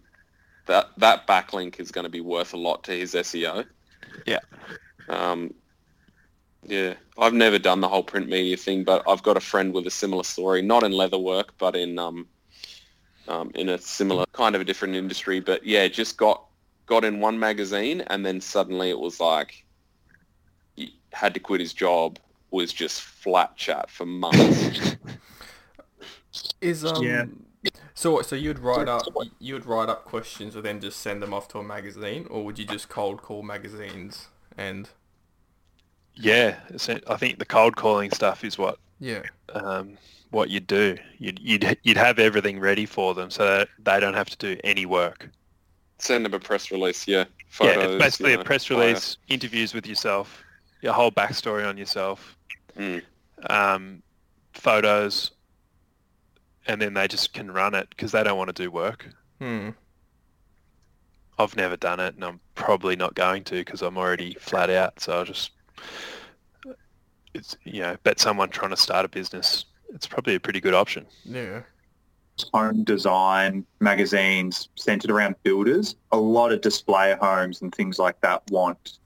that 0.66 0.88
that 0.96 1.26
backlink 1.26 1.78
is 1.80 1.90
going 1.90 2.04
to 2.04 2.10
be 2.10 2.20
worth 2.20 2.54
a 2.54 2.56
lot 2.56 2.82
to 2.84 2.92
his 2.92 3.14
SEO. 3.14 3.66
Yeah. 4.26 4.40
Um, 5.08 5.54
yeah, 6.62 6.94
I've 7.18 7.32
never 7.32 7.58
done 7.58 7.80
the 7.80 7.88
whole 7.88 8.02
print 8.02 8.28
media 8.28 8.56
thing, 8.56 8.84
but 8.84 9.02
I've 9.08 9.22
got 9.22 9.36
a 9.36 9.40
friend 9.40 9.72
with 9.72 9.86
a 9.86 9.90
similar 9.90 10.24
story, 10.24 10.62
not 10.62 10.82
in 10.82 10.92
leather 10.92 11.18
work, 11.18 11.54
but 11.58 11.74
in 11.74 11.98
um, 11.98 12.28
um, 13.28 13.50
in 13.54 13.68
a 13.70 13.78
similar 13.78 14.24
kind 14.32 14.54
of 14.54 14.60
a 14.60 14.64
different 14.64 14.94
industry. 14.94 15.40
But 15.40 15.64
yeah, 15.64 15.88
just 15.88 16.16
got 16.16 16.44
got 16.86 17.04
in 17.04 17.20
one 17.20 17.38
magazine, 17.38 18.02
and 18.08 18.24
then 18.24 18.40
suddenly 18.40 18.90
it 18.90 18.98
was 18.98 19.20
like 19.20 19.64
he 20.76 21.00
had 21.12 21.34
to 21.34 21.40
quit 21.40 21.60
his 21.60 21.72
job. 21.72 22.18
Was 22.50 22.72
just 22.72 23.00
flat 23.00 23.56
chat 23.56 23.90
for 23.90 24.06
months. 24.06 24.96
Is 26.60 26.84
um 26.84 27.04
Yeah. 27.04 27.24
So 27.94 28.22
so 28.22 28.34
you'd 28.36 28.58
write 28.58 28.88
up 28.88 29.02
you 29.38 29.54
would 29.54 29.66
write 29.66 29.88
up 29.88 30.04
questions 30.04 30.54
and 30.56 30.64
then 30.64 30.80
just 30.80 31.00
send 31.00 31.22
them 31.22 31.34
off 31.34 31.48
to 31.48 31.58
a 31.58 31.62
magazine, 31.62 32.26
or 32.30 32.44
would 32.44 32.58
you 32.58 32.64
just 32.66 32.88
cold 32.88 33.22
call 33.22 33.42
magazines 33.42 34.28
and 34.56 34.90
Yeah, 36.14 36.56
I 37.08 37.16
think 37.16 37.38
the 37.38 37.44
cold 37.46 37.76
calling 37.76 38.10
stuff 38.10 38.44
is 38.44 38.58
what 38.58 38.78
yeah 38.98 39.22
um, 39.54 39.98
what 40.30 40.50
you'd 40.50 40.66
do. 40.66 40.96
You'd, 41.18 41.38
you'd 41.40 41.78
you'd 41.82 41.96
have 41.96 42.18
everything 42.18 42.60
ready 42.60 42.86
for 42.86 43.14
them 43.14 43.30
so 43.30 43.44
that 43.46 43.68
they 43.78 43.98
don't 44.00 44.14
have 44.14 44.30
to 44.30 44.36
do 44.36 44.60
any 44.64 44.86
work. 44.86 45.28
Send 45.98 46.24
them 46.24 46.34
a 46.34 46.40
press 46.40 46.70
release. 46.70 47.06
Yeah, 47.06 47.24
yeah, 47.60 47.78
it's 47.78 47.96
basically 47.96 48.32
you 48.32 48.36
know, 48.36 48.42
a 48.42 48.44
press 48.44 48.68
bio. 48.68 48.78
release, 48.78 49.16
interviews 49.28 49.74
with 49.74 49.86
yourself, 49.86 50.42
your 50.82 50.92
whole 50.92 51.10
backstory 51.10 51.68
on 51.68 51.76
yourself, 51.76 52.36
Mm. 52.76 53.02
um, 53.48 54.02
photos, 54.54 55.32
and 56.72 56.80
then 56.80 56.94
they 56.94 57.08
just 57.08 57.32
can 57.32 57.50
run 57.50 57.74
it 57.74 57.88
because 57.90 58.12
they 58.12 58.22
don't 58.22 58.38
want 58.38 58.54
to 58.54 58.62
do 58.62 58.70
work. 58.70 59.06
hmm 59.38 59.70
I've 61.38 61.56
never 61.56 61.76
done 61.76 62.00
it, 62.00 62.14
and 62.16 62.24
I'm 62.24 62.38
probably 62.54 62.96
not 62.96 63.14
going 63.14 63.44
to 63.44 63.54
because 63.54 63.80
I'm 63.80 63.96
already 63.96 64.34
flat 64.34 64.68
out. 64.68 65.00
So 65.00 65.12
I'll 65.18 65.24
just, 65.24 65.52
it's 67.32 67.56
you 67.64 67.80
know, 67.80 67.96
bet 68.02 68.20
someone 68.20 68.50
trying 68.50 68.72
to 68.72 68.76
start 68.76 69.06
a 69.06 69.08
business. 69.08 69.64
It's 69.94 70.06
probably 70.06 70.34
a 70.34 70.40
pretty 70.40 70.60
good 70.60 70.74
option. 70.74 71.06
yeah 71.24 71.62
home 72.54 72.84
design 72.84 73.66
magazines 73.80 74.68
centered 74.74 75.10
around 75.10 75.34
builders. 75.42 75.96
A 76.12 76.16
lot 76.16 76.52
of 76.52 76.60
display 76.62 77.14
homes 77.20 77.60
and 77.60 77.74
things 77.74 77.98
like 77.98 78.18
that 78.22 78.42
want 78.50 78.98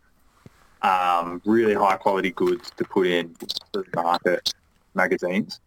um, 0.82 1.42
really 1.44 1.74
high 1.74 1.96
quality 1.96 2.30
goods 2.30 2.70
to 2.76 2.84
put 2.84 3.06
in 3.06 3.34
the 3.72 3.84
market 3.94 4.52
magazines. 4.94 5.60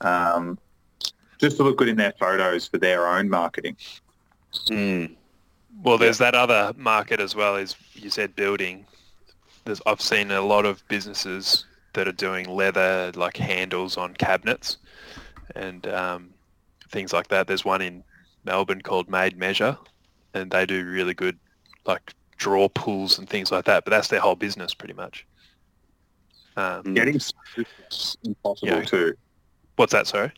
Um, 0.00 0.58
just 1.38 1.56
to 1.56 1.62
look 1.62 1.78
good 1.78 1.88
in 1.88 1.96
their 1.96 2.12
photos 2.18 2.66
for 2.66 2.78
their 2.78 3.06
own 3.06 3.28
marketing. 3.28 3.76
Mm. 4.66 5.14
Well, 5.82 5.98
there's 5.98 6.18
that 6.18 6.34
other 6.34 6.72
market 6.76 7.20
as 7.20 7.34
well 7.34 7.56
as 7.56 7.76
you 7.94 8.10
said 8.10 8.34
building. 8.34 8.84
There's, 9.64 9.80
I've 9.86 10.00
seen 10.00 10.30
a 10.30 10.40
lot 10.40 10.66
of 10.66 10.86
businesses 10.88 11.64
that 11.92 12.08
are 12.08 12.12
doing 12.12 12.48
leather 12.48 13.12
like 13.14 13.36
handles 13.36 13.96
on 13.96 14.14
cabinets 14.14 14.78
and 15.54 15.86
um, 15.86 16.30
things 16.90 17.12
like 17.12 17.28
that. 17.28 17.46
There's 17.46 17.64
one 17.64 17.82
in 17.82 18.02
Melbourne 18.44 18.82
called 18.82 19.08
Made 19.08 19.36
Measure, 19.36 19.76
and 20.34 20.50
they 20.50 20.66
do 20.66 20.84
really 20.84 21.14
good 21.14 21.38
like 21.84 22.12
draw 22.36 22.68
pulls 22.68 23.18
and 23.18 23.28
things 23.28 23.52
like 23.52 23.64
that. 23.66 23.84
But 23.84 23.90
that's 23.90 24.08
their 24.08 24.20
whole 24.20 24.36
business 24.36 24.74
pretty 24.74 24.94
much. 24.94 25.26
Um. 26.56 26.94
Getting 26.94 27.20
impossible 28.24 28.68
Yeah. 28.68 28.82
too. 28.82 29.14
what's 29.76 29.92
that? 29.92 30.06
Sorry. 30.08 30.32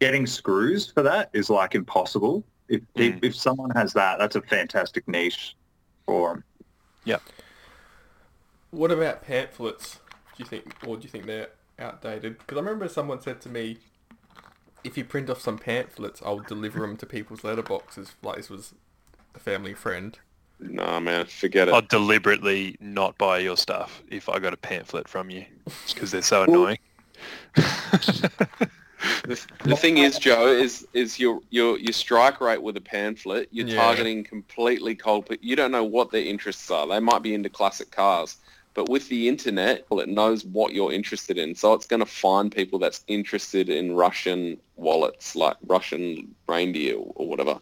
Getting 0.00 0.26
screws 0.26 0.90
for 0.90 1.02
that 1.02 1.30
is 1.32 1.50
like 1.50 1.74
impossible. 1.74 2.44
If, 2.68 2.82
if, 2.94 3.14
Mm. 3.16 3.24
if 3.24 3.36
someone 3.36 3.70
has 3.70 3.92
that, 3.92 4.18
that's 4.18 4.36
a 4.36 4.42
fantastic 4.42 5.06
niche 5.08 5.56
for 6.06 6.30
'em. 6.30 6.44
Yeah. 7.04 7.18
What 8.70 8.90
about 8.92 9.22
pamphlets? 9.22 9.98
Do 10.36 10.42
you 10.42 10.44
think, 10.46 10.72
or 10.86 10.96
do 10.96 11.02
you 11.02 11.08
think 11.08 11.26
they're 11.26 11.48
outdated? 11.78 12.38
Because 12.38 12.56
I 12.56 12.60
remember 12.60 12.88
someone 12.88 13.20
said 13.20 13.40
to 13.42 13.48
me, 13.48 13.78
if 14.84 14.96
you 14.96 15.04
print 15.04 15.28
off 15.28 15.40
some 15.40 15.58
pamphlets, 15.58 16.22
I'll 16.24 16.38
deliver 16.38 16.80
them 16.80 16.96
to 16.98 17.06
people's 17.06 17.40
letterboxes. 17.42 18.12
Like 18.22 18.36
this 18.36 18.48
was 18.48 18.74
a 19.34 19.38
family 19.40 19.74
friend. 19.74 20.18
Nah, 20.60 21.00
man, 21.00 21.26
forget 21.26 21.68
it. 21.68 21.74
I'll 21.74 21.80
deliberately 21.82 22.76
not 22.80 23.18
buy 23.18 23.38
your 23.38 23.56
stuff 23.56 24.02
if 24.08 24.28
I 24.28 24.38
got 24.38 24.54
a 24.54 24.58
pamphlet 24.58 25.08
from 25.08 25.30
you 25.30 25.44
because 25.88 26.10
they're 26.10 26.22
so 26.22 26.44
annoying. 26.44 26.78
The, 29.24 29.46
the 29.64 29.76
thing 29.76 29.98
is, 29.98 30.18
Joe, 30.18 30.46
is 30.46 30.86
is 30.92 31.18
your 31.18 31.40
your 31.50 31.78
your 31.78 31.92
strike 31.92 32.40
rate 32.40 32.62
with 32.62 32.76
a 32.76 32.80
pamphlet. 32.80 33.48
You're 33.50 33.66
Yeah. 33.66 33.76
targeting 33.76 34.24
completely 34.24 34.94
cold. 34.94 35.26
But 35.28 35.42
you 35.42 35.56
don't 35.56 35.70
know 35.70 35.84
what 35.84 36.10
their 36.10 36.24
interests 36.24 36.70
are. 36.70 36.86
They 36.86 37.00
might 37.00 37.22
be 37.22 37.34
into 37.34 37.48
classic 37.48 37.90
cars, 37.90 38.36
but 38.74 38.88
with 38.88 39.08
the 39.08 39.28
internet, 39.28 39.86
well, 39.90 40.00
it 40.00 40.08
knows 40.08 40.44
what 40.44 40.72
you're 40.74 40.92
interested 40.92 41.38
in. 41.38 41.54
So 41.54 41.72
it's 41.74 41.86
going 41.86 42.00
to 42.00 42.06
find 42.06 42.52
people 42.52 42.78
that's 42.78 43.04
interested 43.06 43.68
in 43.68 43.94
Russian 43.94 44.58
wallets, 44.76 45.34
like 45.34 45.56
Russian 45.66 46.34
reindeer 46.48 46.96
or 46.96 47.26
whatever. 47.26 47.58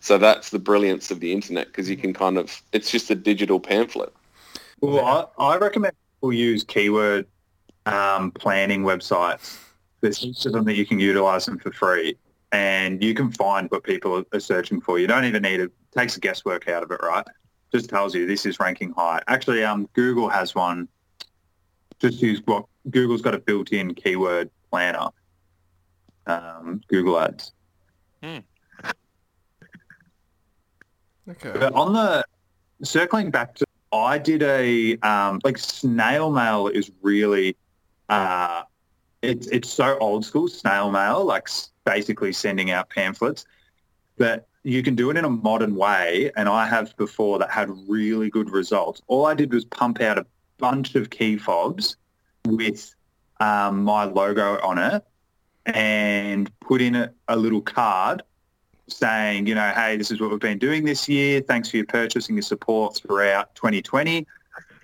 So 0.00 0.18
that's 0.18 0.50
the 0.50 0.58
brilliance 0.58 1.10
of 1.10 1.20
the 1.20 1.32
internet 1.32 1.66
because 1.68 1.90
you 1.90 1.96
can 1.96 2.12
kind 2.12 2.38
of 2.38 2.62
it's 2.72 2.90
just 2.90 3.10
a 3.10 3.14
digital 3.14 3.58
pamphlet. 3.58 4.12
Well, 4.80 5.32
I, 5.38 5.54
I 5.54 5.56
recommend 5.56 5.94
people 6.16 6.32
use 6.32 6.62
keyword 6.62 7.26
um, 7.86 8.30
planning 8.30 8.82
websites. 8.82 9.58
There's 10.06 10.18
heaps 10.18 10.46
of 10.46 10.52
them 10.52 10.64
that 10.66 10.76
you 10.76 10.86
can 10.86 11.00
utilize 11.00 11.46
them 11.46 11.58
for 11.58 11.72
free, 11.72 12.16
and 12.52 13.02
you 13.02 13.12
can 13.12 13.32
find 13.32 13.68
what 13.72 13.82
people 13.82 14.22
are 14.32 14.38
searching 14.38 14.80
for. 14.80 15.00
You 15.00 15.08
don't 15.08 15.24
even 15.24 15.42
need 15.42 15.58
it. 15.58 15.72
Takes 15.90 16.14
the 16.14 16.20
guesswork 16.20 16.68
out 16.68 16.84
of 16.84 16.92
it, 16.92 17.00
right? 17.02 17.26
Just 17.72 17.90
tells 17.90 18.14
you 18.14 18.24
this 18.24 18.46
is 18.46 18.60
ranking 18.60 18.92
high. 18.92 19.20
Actually, 19.26 19.64
um, 19.64 19.88
Google 19.94 20.28
has 20.28 20.54
one. 20.54 20.86
Just 21.98 22.22
use 22.22 22.40
what 22.44 22.66
Google's 22.88 23.20
got 23.20 23.34
a 23.34 23.38
built-in 23.40 23.94
keyword 23.94 24.48
planner. 24.70 25.08
Um, 26.28 26.82
Google 26.86 27.18
Ads. 27.18 27.52
Hmm. 28.22 28.38
Okay. 31.28 31.50
But 31.52 31.72
on 31.72 31.94
the 31.94 32.24
circling 32.84 33.32
back 33.32 33.56
to, 33.56 33.66
I 33.92 34.18
did 34.18 34.44
a 34.44 34.98
um, 34.98 35.40
like 35.42 35.58
snail 35.58 36.30
mail 36.30 36.68
is 36.68 36.92
really, 37.02 37.56
uh, 38.08 38.62
it's 39.22 39.46
it's 39.48 39.68
so 39.68 39.98
old 39.98 40.24
school 40.24 40.48
snail 40.48 40.90
mail, 40.90 41.24
like 41.24 41.48
basically 41.84 42.32
sending 42.32 42.70
out 42.70 42.90
pamphlets, 42.90 43.44
but 44.16 44.46
you 44.62 44.82
can 44.82 44.94
do 44.96 45.10
it 45.10 45.16
in 45.16 45.24
a 45.24 45.30
modern 45.30 45.76
way. 45.76 46.30
And 46.36 46.48
I 46.48 46.66
have 46.66 46.96
before 46.96 47.38
that 47.38 47.50
had 47.50 47.70
really 47.86 48.30
good 48.30 48.50
results. 48.50 49.00
All 49.06 49.26
I 49.26 49.34
did 49.34 49.52
was 49.52 49.64
pump 49.64 50.00
out 50.00 50.18
a 50.18 50.26
bunch 50.58 50.94
of 50.96 51.10
key 51.10 51.36
fobs 51.36 51.96
with 52.46 52.94
um, 53.38 53.84
my 53.84 54.04
logo 54.04 54.58
on 54.60 54.78
it 54.78 55.04
and 55.66 56.50
put 56.60 56.80
in 56.80 56.96
a, 56.96 57.12
a 57.28 57.36
little 57.36 57.60
card 57.60 58.22
saying, 58.88 59.46
you 59.46 59.54
know, 59.54 59.72
hey, 59.74 59.96
this 59.96 60.10
is 60.10 60.20
what 60.20 60.30
we've 60.30 60.40
been 60.40 60.58
doing 60.58 60.84
this 60.84 61.08
year. 61.08 61.40
Thanks 61.40 61.70
for 61.70 61.76
your 61.76 61.86
purchase 61.86 62.28
and 62.28 62.36
your 62.36 62.42
support 62.42 62.96
throughout 62.96 63.54
2020. 63.54 64.26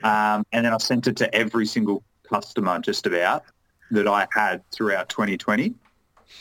Um, 0.03 0.45
and 0.53 0.65
then 0.65 0.73
I 0.73 0.79
sent 0.79 1.07
it 1.07 1.17
to 1.19 1.35
every 1.35 1.67
single 1.67 2.03
customer 2.29 2.79
just 2.81 3.07
about 3.07 3.45
that 3.93 4.09
I 4.09 4.27
had 4.33 4.63
throughout 4.71 5.09
2020. 5.09 5.75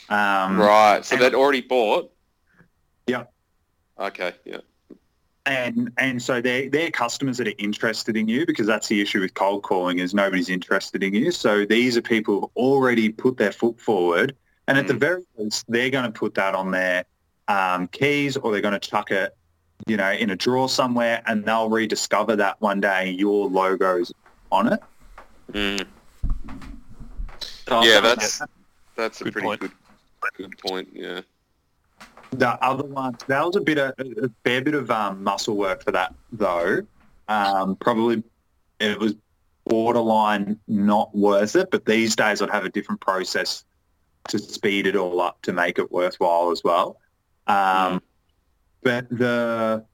Um, 0.09 0.59
Right. 0.59 1.03
So 1.05 1.15
they'd 1.17 1.35
already 1.35 1.61
bought. 1.61 2.11
Yeah. 3.07 3.25
Okay. 3.99 4.33
Yeah. 4.45 4.57
And 5.45 5.91
and 5.97 6.21
so 6.21 6.39
they're, 6.39 6.69
they're 6.69 6.91
customers 6.91 7.37
that 7.37 7.47
are 7.47 7.53
interested 7.57 8.15
in 8.15 8.27
you 8.27 8.45
because 8.45 8.67
that's 8.67 8.87
the 8.87 9.01
issue 9.01 9.19
with 9.21 9.33
cold 9.33 9.63
calling 9.63 9.99
is 9.99 10.13
nobody's 10.13 10.49
interested 10.49 11.03
in 11.03 11.13
you. 11.15 11.31
So 11.31 11.65
these 11.65 11.97
are 11.97 12.01
people 12.01 12.41
who've 12.41 12.49
already 12.55 13.09
put 13.09 13.37
their 13.37 13.51
foot 13.51 13.79
forward. 13.79 14.35
And 14.67 14.77
at 14.77 14.87
the 14.87 14.93
Mm. 14.93 14.99
very 14.99 15.23
least, 15.37 15.65
they're 15.67 15.89
going 15.89 16.05
to 16.05 16.11
put 16.11 16.35
that 16.35 16.53
on 16.55 16.71
their 16.71 17.05
um, 17.47 17.87
keys 17.87 18.37
or 18.37 18.51
they're 18.51 18.61
going 18.61 18.79
to 18.79 18.79
chuck 18.79 19.09
it, 19.11 19.35
you 19.87 19.97
know, 19.97 20.11
in 20.11 20.29
a 20.29 20.35
drawer 20.35 20.69
somewhere 20.69 21.21
and 21.25 21.43
they'll 21.43 21.69
rediscover 21.69 22.35
that 22.37 22.61
one 22.61 22.79
day 22.79 23.09
your 23.09 23.49
logo's 23.49 24.13
on 24.51 24.71
it. 24.73 24.79
Mm. 25.51 25.85
So 27.71 27.81
Yeah, 27.83 28.01
that's 28.01 28.41
that's 28.97 29.21
a 29.21 29.23
Good 29.23 29.33
pretty 29.33 29.47
point. 29.47 29.61
good 29.61 29.71
Good 30.35 30.57
point. 30.59 30.89
Yeah. 30.91 31.21
The 32.31 32.49
other 32.63 32.83
one, 32.83 33.17
that 33.27 33.45
was 33.45 33.55
a 33.55 33.61
bit 33.61 33.77
of 33.77 33.93
a 33.97 34.29
fair 34.43 34.61
bit 34.61 34.75
of 34.75 34.91
um, 34.91 35.23
muscle 35.23 35.55
work 35.55 35.83
for 35.83 35.91
that 35.91 36.13
though. 36.33 36.81
Um, 37.29 37.77
probably 37.77 38.23
it 38.79 38.99
was 38.99 39.15
borderline 39.65 40.59
not 40.67 41.15
worth 41.15 41.55
it, 41.55 41.71
but 41.71 41.85
these 41.85 42.15
days 42.15 42.41
I'd 42.41 42.49
have 42.49 42.65
a 42.65 42.69
different 42.69 42.99
process 42.99 43.63
to 44.27 44.37
speed 44.37 44.85
it 44.85 44.95
all 44.97 45.21
up 45.21 45.41
to 45.43 45.53
make 45.53 45.79
it 45.79 45.91
worthwhile 45.91 46.51
as 46.51 46.61
well. 46.63 46.97
Um, 47.47 48.01
But 48.83 49.09
the 49.09 49.85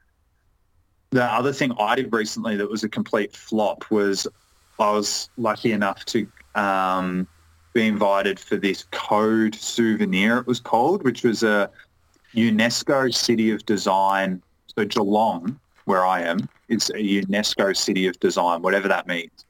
the 1.11 1.23
other 1.23 1.53
thing 1.53 1.71
I 1.80 1.95
did 1.95 2.11
recently 2.11 2.57
that 2.57 2.69
was 2.69 2.84
a 2.84 2.89
complete 2.89 3.36
flop 3.36 3.89
was 3.91 4.28
I 4.80 4.91
was 4.91 5.30
lucky 5.38 5.71
enough 5.73 6.05
to 6.05 6.28
um, 6.55 7.28
be 7.78 7.86
invited 7.88 8.39
for 8.39 8.55
this 8.55 8.86
code 8.89 9.53
souvenir. 9.53 10.39
It 10.39 10.47
was 10.47 10.59
called, 10.59 11.03
which 11.03 11.23
was 11.23 11.43
a 11.43 11.69
UNESCO 12.34 13.13
City 13.13 13.51
of 13.51 13.63
Design. 13.67 14.41
So 14.75 14.84
Geelong, 14.84 15.59
where 15.86 16.03
I 16.03 16.21
am, 16.21 16.49
is 16.69 16.89
a 16.89 17.21
UNESCO 17.21 17.78
City 17.78 18.07
of 18.07 18.19
Design, 18.19 18.63
whatever 18.63 18.88
that 18.88 19.05
means. 19.05 19.45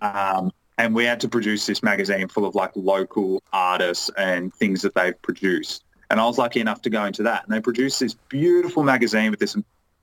Um, 0.00 0.50
and 0.78 0.96
we 0.96 1.04
had 1.04 1.20
to 1.20 1.28
produce 1.28 1.64
this 1.66 1.80
magazine 1.80 2.26
full 2.26 2.44
of 2.44 2.56
like 2.56 2.72
local 2.74 3.40
artists 3.52 4.10
and 4.16 4.52
things 4.52 4.82
that 4.82 4.94
they've 4.96 5.20
produced. 5.22 5.84
And 6.10 6.18
I 6.18 6.26
was 6.26 6.38
lucky 6.38 6.58
enough 6.58 6.82
to 6.82 6.90
go 6.90 7.04
into 7.04 7.22
that. 7.22 7.44
And 7.44 7.54
they 7.54 7.60
produced 7.60 8.00
this 8.00 8.14
beautiful 8.28 8.82
magazine 8.82 9.30
with 9.30 9.38
this 9.38 9.56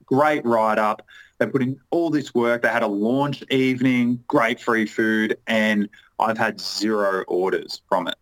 great 0.06 0.46
write-up. 0.46 1.06
They 1.38 1.48
put 1.48 1.62
in 1.62 1.78
all 1.90 2.12
this 2.12 2.34
work. 2.34 2.62
They 2.62 2.70
had 2.70 2.84
a 2.84 2.88
launch 2.88 3.44
evening, 3.52 4.24
great 4.30 4.62
free 4.62 4.86
food, 4.86 5.38
and 5.48 5.90
I've 6.20 6.38
had 6.38 6.60
zero 6.60 7.24
orders 7.28 7.82
from 7.88 8.08
it. 8.08 8.16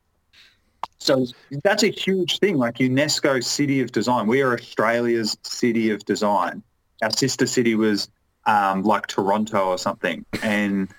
So 0.98 1.28
that's 1.64 1.84
a 1.84 1.90
huge 1.90 2.40
thing, 2.40 2.58
like 2.58 2.76
UNESCO 2.76 3.44
City 3.44 3.82
of 3.82 3.92
Design. 3.92 4.28
We 4.28 4.42
are 4.42 4.54
Australia's 4.54 5.38
City 5.44 5.92
of 5.92 6.04
Design. 6.06 6.64
Our 7.04 7.12
sister 7.12 7.46
city 7.46 7.76
was 7.76 8.10
um, 8.46 8.84
like 8.84 9.08
Toronto 9.08 9.66
or 9.68 9.78
something. 9.78 10.26
And, 10.42 10.90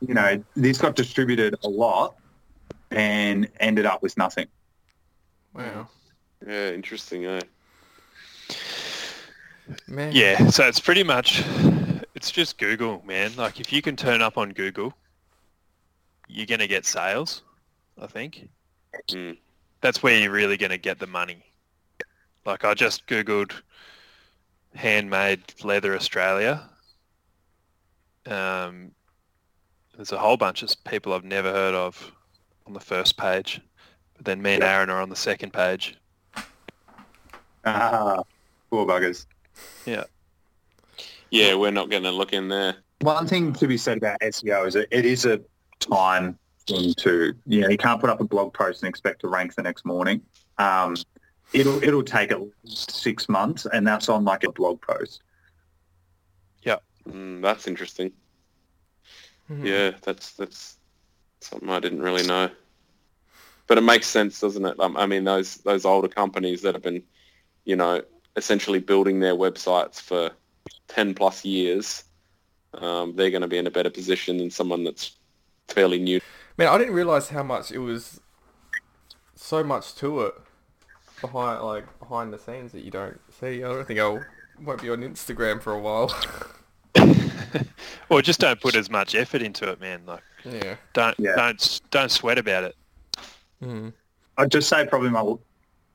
you 0.00 0.14
know, 0.14 0.42
this 0.56 0.78
got 0.78 0.96
distributed 0.96 1.56
a 1.62 1.68
lot 1.68 2.14
and 2.90 3.48
ended 3.60 3.84
up 3.86 4.02
with 4.02 4.16
nothing. 4.16 4.46
Wow. 5.54 5.88
Yeah. 6.46 6.70
Interesting. 6.70 7.26
Eh? 7.26 7.40
Man. 9.86 10.12
Yeah, 10.12 10.48
so 10.48 10.66
it's 10.66 10.80
pretty 10.80 11.02
much, 11.02 11.44
it's 12.14 12.30
just 12.30 12.56
Google, 12.56 13.02
man. 13.04 13.32
Like 13.36 13.60
if 13.60 13.72
you 13.72 13.82
can 13.82 13.96
turn 13.96 14.22
up 14.22 14.38
on 14.38 14.50
Google, 14.50 14.94
you're 16.28 16.46
going 16.46 16.60
to 16.60 16.68
get 16.68 16.84
sales, 16.86 17.42
I 18.00 18.06
think. 18.06 18.48
Mm. 19.10 19.36
That's 19.80 20.02
where 20.02 20.18
you're 20.18 20.30
really 20.30 20.56
going 20.56 20.70
to 20.70 20.78
get 20.78 20.98
the 20.98 21.06
money. 21.06 21.44
Like 22.44 22.64
I 22.64 22.74
just 22.74 23.06
Googled 23.06 23.52
handmade 24.74 25.42
leather 25.64 25.94
Australia. 25.94 26.68
Um, 28.26 28.92
there's 29.96 30.12
a 30.12 30.18
whole 30.18 30.36
bunch 30.36 30.62
of 30.62 30.72
people 30.84 31.12
I've 31.12 31.24
never 31.24 31.50
heard 31.50 31.74
of 31.74 32.12
on 32.66 32.72
the 32.72 32.80
first 32.80 33.16
page. 33.16 33.60
But 34.16 34.26
then 34.26 34.42
me 34.42 34.54
and 34.54 34.62
Aaron 34.62 34.90
are 34.90 35.00
on 35.00 35.08
the 35.08 35.16
second 35.16 35.52
page. 35.52 35.96
Ah, 37.64 38.22
poor 38.70 38.86
buggers. 38.86 39.26
Yeah, 39.84 40.04
Yeah, 41.30 41.54
we're 41.54 41.70
not 41.72 41.90
going 41.90 42.04
to 42.04 42.12
look 42.12 42.32
in 42.32 42.48
there. 42.48 42.76
One 43.00 43.26
thing 43.26 43.52
to 43.54 43.66
be 43.66 43.76
said 43.76 43.98
about 43.98 44.20
SEO 44.20 44.66
is 44.66 44.74
that 44.74 44.88
it 44.90 45.04
is 45.04 45.24
a 45.24 45.40
time 45.80 46.38
into 46.68 46.94
too. 46.94 47.34
You 47.46 47.62
know, 47.62 47.68
you 47.68 47.78
can't 47.78 48.00
put 48.00 48.10
up 48.10 48.20
a 48.20 48.24
blog 48.24 48.52
post 48.52 48.82
and 48.82 48.88
expect 48.88 49.20
to 49.22 49.28
rank 49.28 49.54
the 49.54 49.62
next 49.62 49.84
morning. 49.84 50.22
Um, 50.58 50.96
it'll 51.52 51.82
it'll 51.82 52.02
take 52.02 52.30
at 52.30 52.40
least 52.64 52.90
six 52.90 53.28
months, 53.28 53.66
and 53.72 53.86
that's 53.86 54.08
on 54.08 54.24
like 54.24 54.44
a 54.44 54.52
blog 54.52 54.80
post. 54.80 55.22
Mm, 57.08 57.42
that's 57.42 57.66
interesting. 57.66 58.12
Mhm. 59.50 59.64
Yeah, 59.64 59.98
that's 60.02 60.32
that's 60.32 60.76
something 61.40 61.70
I 61.70 61.80
didn't 61.80 62.02
really 62.02 62.26
know. 62.26 62.50
But 63.66 63.78
it 63.78 63.82
makes 63.82 64.06
sense, 64.06 64.40
doesn't 64.40 64.64
it? 64.64 64.80
Um, 64.80 64.96
I 64.96 65.06
mean, 65.06 65.24
those 65.24 65.56
those 65.58 65.84
older 65.84 66.08
companies 66.08 66.62
that 66.62 66.74
have 66.74 66.82
been, 66.82 67.02
you 67.64 67.76
know, 67.76 68.02
essentially 68.36 68.80
building 68.80 69.20
their 69.20 69.34
websites 69.34 70.00
for 70.00 70.30
ten 70.86 71.14
plus 71.14 71.44
years, 71.44 72.04
um, 72.74 73.14
they're 73.14 73.30
going 73.30 73.42
to 73.42 73.48
be 73.48 73.58
in 73.58 73.66
a 73.66 73.70
better 73.70 73.90
position 73.90 74.38
than 74.38 74.50
someone 74.50 74.84
that's 74.84 75.17
fairly 75.68 75.98
new. 75.98 76.20
Man, 76.56 76.68
I 76.68 76.78
didn't 76.78 76.94
realize 76.94 77.28
how 77.28 77.42
much 77.42 77.70
it 77.70 77.78
was. 77.78 78.20
So 79.34 79.62
much 79.62 79.94
to 79.96 80.22
it 80.22 80.34
behind, 81.20 81.62
like 81.62 81.98
behind 82.00 82.32
the 82.32 82.38
scenes 82.38 82.72
that 82.72 82.82
you 82.82 82.90
don't 82.90 83.20
see. 83.40 83.62
I 83.62 83.68
don't 83.68 83.86
think 83.86 84.00
I 84.00 84.18
won't 84.60 84.82
be 84.82 84.90
on 84.90 84.98
Instagram 84.98 85.62
for 85.62 85.72
a 85.72 85.78
while. 85.78 86.12
or 88.10 88.20
just 88.22 88.40
don't 88.40 88.60
put 88.60 88.74
as 88.74 88.90
much 88.90 89.14
effort 89.14 89.42
into 89.42 89.70
it, 89.70 89.80
man. 89.80 90.02
Like 90.06 90.22
yeah. 90.44 90.76
don't 90.92 91.14
Yeah. 91.18 91.36
don't 91.36 91.80
don't 91.90 92.10
sweat 92.10 92.38
about 92.38 92.64
it. 92.64 92.76
Mm. 93.62 93.92
I'd 94.36 94.50
just 94.50 94.68
say 94.68 94.86
probably 94.86 95.10
my 95.10 95.34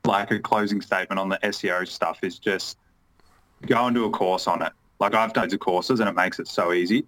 like 0.04 0.30
a 0.30 0.38
closing 0.38 0.80
statement 0.80 1.18
on 1.18 1.28
the 1.28 1.38
SEO 1.44 1.86
stuff 1.88 2.18
is 2.22 2.38
just 2.38 2.78
go 3.66 3.86
and 3.86 3.94
do 3.94 4.04
a 4.04 4.10
course 4.10 4.46
on 4.46 4.62
it. 4.62 4.72
Like 5.00 5.14
I've 5.14 5.32
done 5.32 5.44
loads 5.44 5.54
of 5.54 5.60
courses 5.60 6.00
and 6.00 6.08
it 6.08 6.14
makes 6.14 6.38
it 6.38 6.48
so 6.48 6.72
easy. 6.72 7.04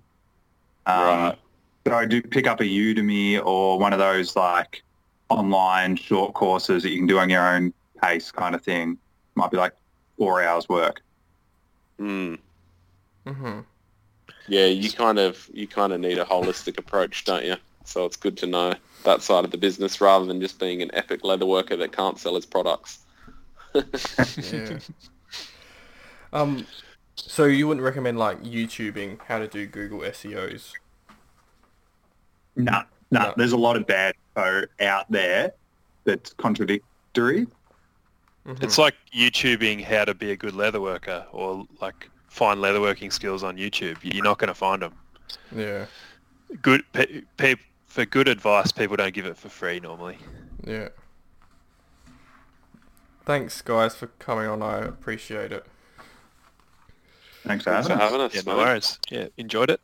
Um, 0.86 1.04
Right. 1.04 1.38
So 1.86 1.94
I 1.94 2.04
do 2.04 2.20
pick 2.20 2.48
up 2.48 2.58
a 2.58 2.64
Udemy 2.64 3.40
or 3.46 3.78
one 3.78 3.92
of 3.92 4.00
those 4.00 4.34
like 4.34 4.82
online 5.28 5.94
short 5.94 6.34
courses 6.34 6.82
that 6.82 6.90
you 6.90 6.96
can 6.96 7.06
do 7.06 7.20
on 7.20 7.30
your 7.30 7.46
own 7.46 7.72
pace 8.02 8.32
kind 8.32 8.56
of 8.56 8.62
thing. 8.62 8.98
Might 9.36 9.52
be 9.52 9.56
like 9.56 9.72
four 10.18 10.42
hours 10.42 10.68
work. 10.68 11.00
Mm. 12.00 12.40
hmm 13.24 13.60
Yeah, 14.48 14.66
you 14.66 14.90
kind 14.90 15.20
of 15.20 15.48
you 15.54 15.68
kind 15.68 15.92
of 15.92 16.00
need 16.00 16.18
a 16.18 16.24
holistic 16.24 16.76
approach, 16.76 17.24
don't 17.24 17.44
you? 17.44 17.54
So 17.84 18.04
it's 18.04 18.16
good 18.16 18.36
to 18.38 18.46
know 18.48 18.74
that 19.04 19.22
side 19.22 19.44
of 19.44 19.52
the 19.52 19.58
business 19.58 20.00
rather 20.00 20.24
than 20.24 20.40
just 20.40 20.58
being 20.58 20.82
an 20.82 20.90
epic 20.92 21.22
leather 21.22 21.46
worker 21.46 21.76
that 21.76 21.92
can't 21.92 22.18
sell 22.18 22.34
his 22.34 22.46
products. 22.46 22.98
Yeah. 24.52 24.78
um, 26.32 26.66
so 27.14 27.44
you 27.44 27.68
wouldn't 27.68 27.84
recommend 27.84 28.18
like 28.18 28.42
YouTubing 28.42 29.20
how 29.28 29.38
to 29.38 29.46
do 29.46 29.66
Google 29.66 30.00
SEOs? 30.00 30.72
No, 32.56 32.82
no, 33.10 33.20
No. 33.20 33.34
there's 33.36 33.52
a 33.52 33.56
lot 33.56 33.76
of 33.76 33.86
bad 33.86 34.14
info 34.36 34.64
out 34.80 35.10
there 35.10 35.52
that's 36.04 36.32
contradictory. 36.34 37.46
Mhm. 38.46 38.62
It's 38.62 38.78
like 38.78 38.94
YouTubing 39.14 39.84
how 39.84 40.04
to 40.04 40.14
be 40.14 40.30
a 40.30 40.36
good 40.36 40.54
leather 40.54 40.80
worker 40.80 41.26
or 41.32 41.66
like 41.80 42.08
find 42.28 42.60
leatherworking 42.60 43.12
skills 43.12 43.42
on 43.42 43.56
YouTube. 43.56 43.96
You're 44.02 44.24
not 44.24 44.38
going 44.38 44.48
to 44.48 44.54
find 44.54 44.82
them. 44.82 44.94
yeah, 45.54 45.86
Good 46.62 46.84
pe- 46.92 47.22
pe- 47.36 47.56
for 47.86 48.04
good 48.04 48.28
advice, 48.28 48.70
people 48.72 48.96
don't 48.96 49.12
give 49.12 49.26
it 49.26 49.36
for 49.36 49.48
free 49.48 49.80
normally. 49.80 50.18
yeah. 50.64 50.88
Thanks, 53.24 53.60
guys, 53.60 53.96
for 53.96 54.06
coming 54.20 54.46
on. 54.46 54.62
I 54.62 54.78
appreciate 54.78 55.50
it. 55.50 55.66
Thanks 57.44 57.64
for 57.64 57.70
Thanks 57.72 57.88
having 57.88 57.96
for 57.98 58.02
us. 58.04 58.10
having 58.10 58.20
us, 58.20 58.34
Yeah, 58.34 58.42
no 58.52 58.56
worries. 58.56 58.98
Yeah, 59.10 59.26
enjoyed 59.36 59.70
it. 59.70 59.80